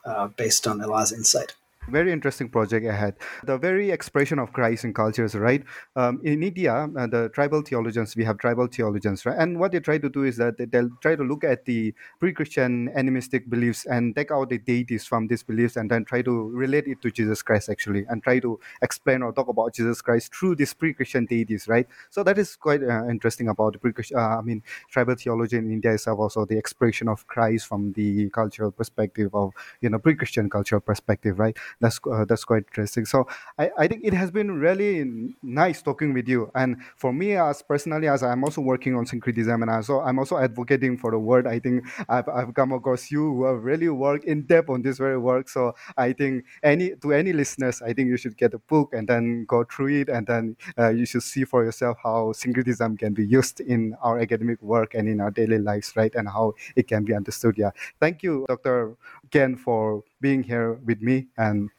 uh, 0.04 0.28
based 0.28 0.66
on 0.66 0.80
Éla's 0.80 1.12
insight 1.12 1.54
very 1.88 2.12
interesting 2.12 2.48
project 2.48 2.86
ahead. 2.86 3.14
The 3.44 3.58
very 3.58 3.90
expression 3.90 4.38
of 4.38 4.52
Christ 4.52 4.84
in 4.84 4.94
cultures, 4.94 5.34
right? 5.34 5.62
Um, 5.96 6.20
in 6.24 6.42
India, 6.42 6.88
uh, 6.98 7.06
the 7.06 7.30
tribal 7.34 7.62
theologians, 7.62 8.16
we 8.16 8.24
have 8.24 8.38
tribal 8.38 8.66
theologians, 8.66 9.26
right? 9.26 9.36
And 9.38 9.58
what 9.58 9.72
they 9.72 9.80
try 9.80 9.98
to 9.98 10.08
do 10.08 10.24
is 10.24 10.36
that 10.38 10.54
they'll 10.70 10.90
try 11.00 11.16
to 11.16 11.22
look 11.22 11.44
at 11.44 11.64
the 11.64 11.94
pre-Christian 12.20 12.90
animistic 12.96 13.50
beliefs 13.50 13.86
and 13.86 14.14
take 14.16 14.30
out 14.30 14.48
the 14.48 14.58
deities 14.58 15.04
from 15.04 15.26
these 15.26 15.42
beliefs 15.42 15.76
and 15.76 15.90
then 15.90 16.04
try 16.04 16.22
to 16.22 16.48
relate 16.50 16.86
it 16.86 17.02
to 17.02 17.10
Jesus 17.10 17.42
Christ, 17.42 17.68
actually, 17.68 18.04
and 18.08 18.22
try 18.22 18.38
to 18.40 18.58
explain 18.82 19.22
or 19.22 19.32
talk 19.32 19.48
about 19.48 19.74
Jesus 19.74 20.00
Christ 20.00 20.34
through 20.34 20.56
these 20.56 20.72
pre-Christian 20.72 21.26
deities, 21.26 21.68
right? 21.68 21.86
So 22.10 22.22
that 22.22 22.38
is 22.38 22.56
quite 22.56 22.82
uh, 22.82 23.06
interesting 23.08 23.48
about 23.48 23.74
the 23.74 23.78
pre-Christian. 23.78 24.18
Uh, 24.18 24.38
I 24.38 24.40
mean, 24.40 24.62
tribal 24.90 25.14
theology 25.16 25.56
in 25.56 25.70
India 25.70 25.92
itself 25.92 26.18
also 26.18 26.44
the 26.44 26.56
expression 26.56 27.08
of 27.08 27.26
Christ 27.26 27.66
from 27.66 27.92
the 27.92 28.30
cultural 28.30 28.70
perspective 28.70 29.34
of 29.34 29.52
you 29.80 29.90
know 29.90 29.98
pre-Christian 29.98 30.48
cultural 30.48 30.80
perspective, 30.80 31.38
right? 31.38 31.56
That's 31.80 32.00
uh, 32.10 32.24
that's 32.24 32.44
quite 32.44 32.64
interesting. 32.68 33.04
So 33.04 33.26
I, 33.58 33.70
I 33.78 33.88
think 33.88 34.02
it 34.04 34.14
has 34.14 34.30
been 34.30 34.58
really 34.58 35.34
nice 35.42 35.82
talking 35.82 36.12
with 36.14 36.28
you. 36.28 36.50
And 36.54 36.76
for 36.96 37.12
me 37.12 37.36
as 37.36 37.62
personally 37.62 38.08
as 38.08 38.22
i'm 38.22 38.44
also 38.44 38.60
working 38.60 38.94
on 38.94 39.06
syncretism 39.06 39.62
and 39.62 39.70
also 39.70 40.00
i'm 40.00 40.18
also 40.18 40.38
advocating 40.38 40.96
for 40.96 41.10
the 41.10 41.18
word 41.18 41.46
i 41.46 41.58
think 41.58 41.84
i've, 42.08 42.28
I've 42.28 42.54
come 42.54 42.72
across 42.72 43.10
you 43.10 43.22
who 43.34 43.44
have 43.44 43.62
really 43.64 43.88
worked 43.88 44.24
in 44.24 44.42
depth 44.42 44.70
on 44.70 44.82
this 44.82 44.98
very 44.98 45.18
work. 45.18 45.48
So 45.48 45.74
i 45.96 46.12
think 46.12 46.44
any 46.62 46.94
to 47.02 47.12
any 47.12 47.32
listeners 47.32 47.82
i 47.82 47.92
think 47.92 48.08
you 48.08 48.16
should 48.16 48.36
get 48.36 48.54
a 48.54 48.58
book 48.58 48.92
and 48.92 49.08
then 49.08 49.44
go 49.46 49.64
through 49.64 50.00
it. 50.00 50.08
And 50.08 50.26
then 50.26 50.56
uh, 50.78 50.90
you 50.90 51.06
should 51.06 51.22
see 51.22 51.44
for 51.44 51.64
yourself 51.64 51.98
how 52.02 52.32
syncretism 52.32 52.96
can 52.96 53.14
be 53.14 53.26
used 53.26 53.60
in 53.60 53.94
our 54.02 54.18
academic 54.18 54.60
work 54.62 54.94
and 54.94 55.08
in 55.08 55.20
our 55.20 55.30
daily 55.30 55.58
lives 55.58 55.92
right? 55.96 56.14
And 56.14 56.28
how 56.28 56.54
it 56.76 56.88
can 56.88 57.04
be 57.04 57.14
understood 57.14 57.56
yeah. 57.58 57.70
Thank 58.00 58.22
you 58.22 58.44
dr 58.48 58.96
again 59.34 59.56
for 59.56 60.04
being 60.20 60.42
here 60.42 60.74
with 60.86 61.02
me 61.02 61.26
and 61.36 61.70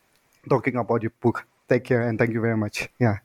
talking 0.49 0.75
about 0.75 1.01
your 1.01 1.13
book. 1.21 1.47
Take 1.69 1.85
care 1.85 2.07
and 2.07 2.19
thank 2.19 2.31
you 2.31 2.41
very 2.41 2.57
much. 2.57 2.89
Yeah. 2.99 3.17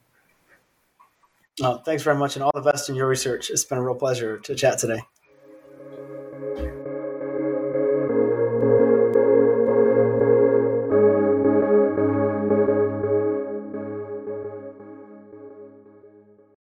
Oh, 1.63 1.79
thanks 1.79 2.03
very 2.03 2.17
much, 2.17 2.37
and 2.37 2.43
all 2.43 2.53
the 2.55 2.63
best 2.63 2.89
in 2.89 2.95
your 2.95 3.09
research. 3.09 3.51
It's 3.51 3.65
been 3.65 3.79
a 3.79 3.83
real 3.83 3.95
pleasure 3.95 4.39
to 4.39 4.55
chat 4.55 4.79
today. 4.79 5.03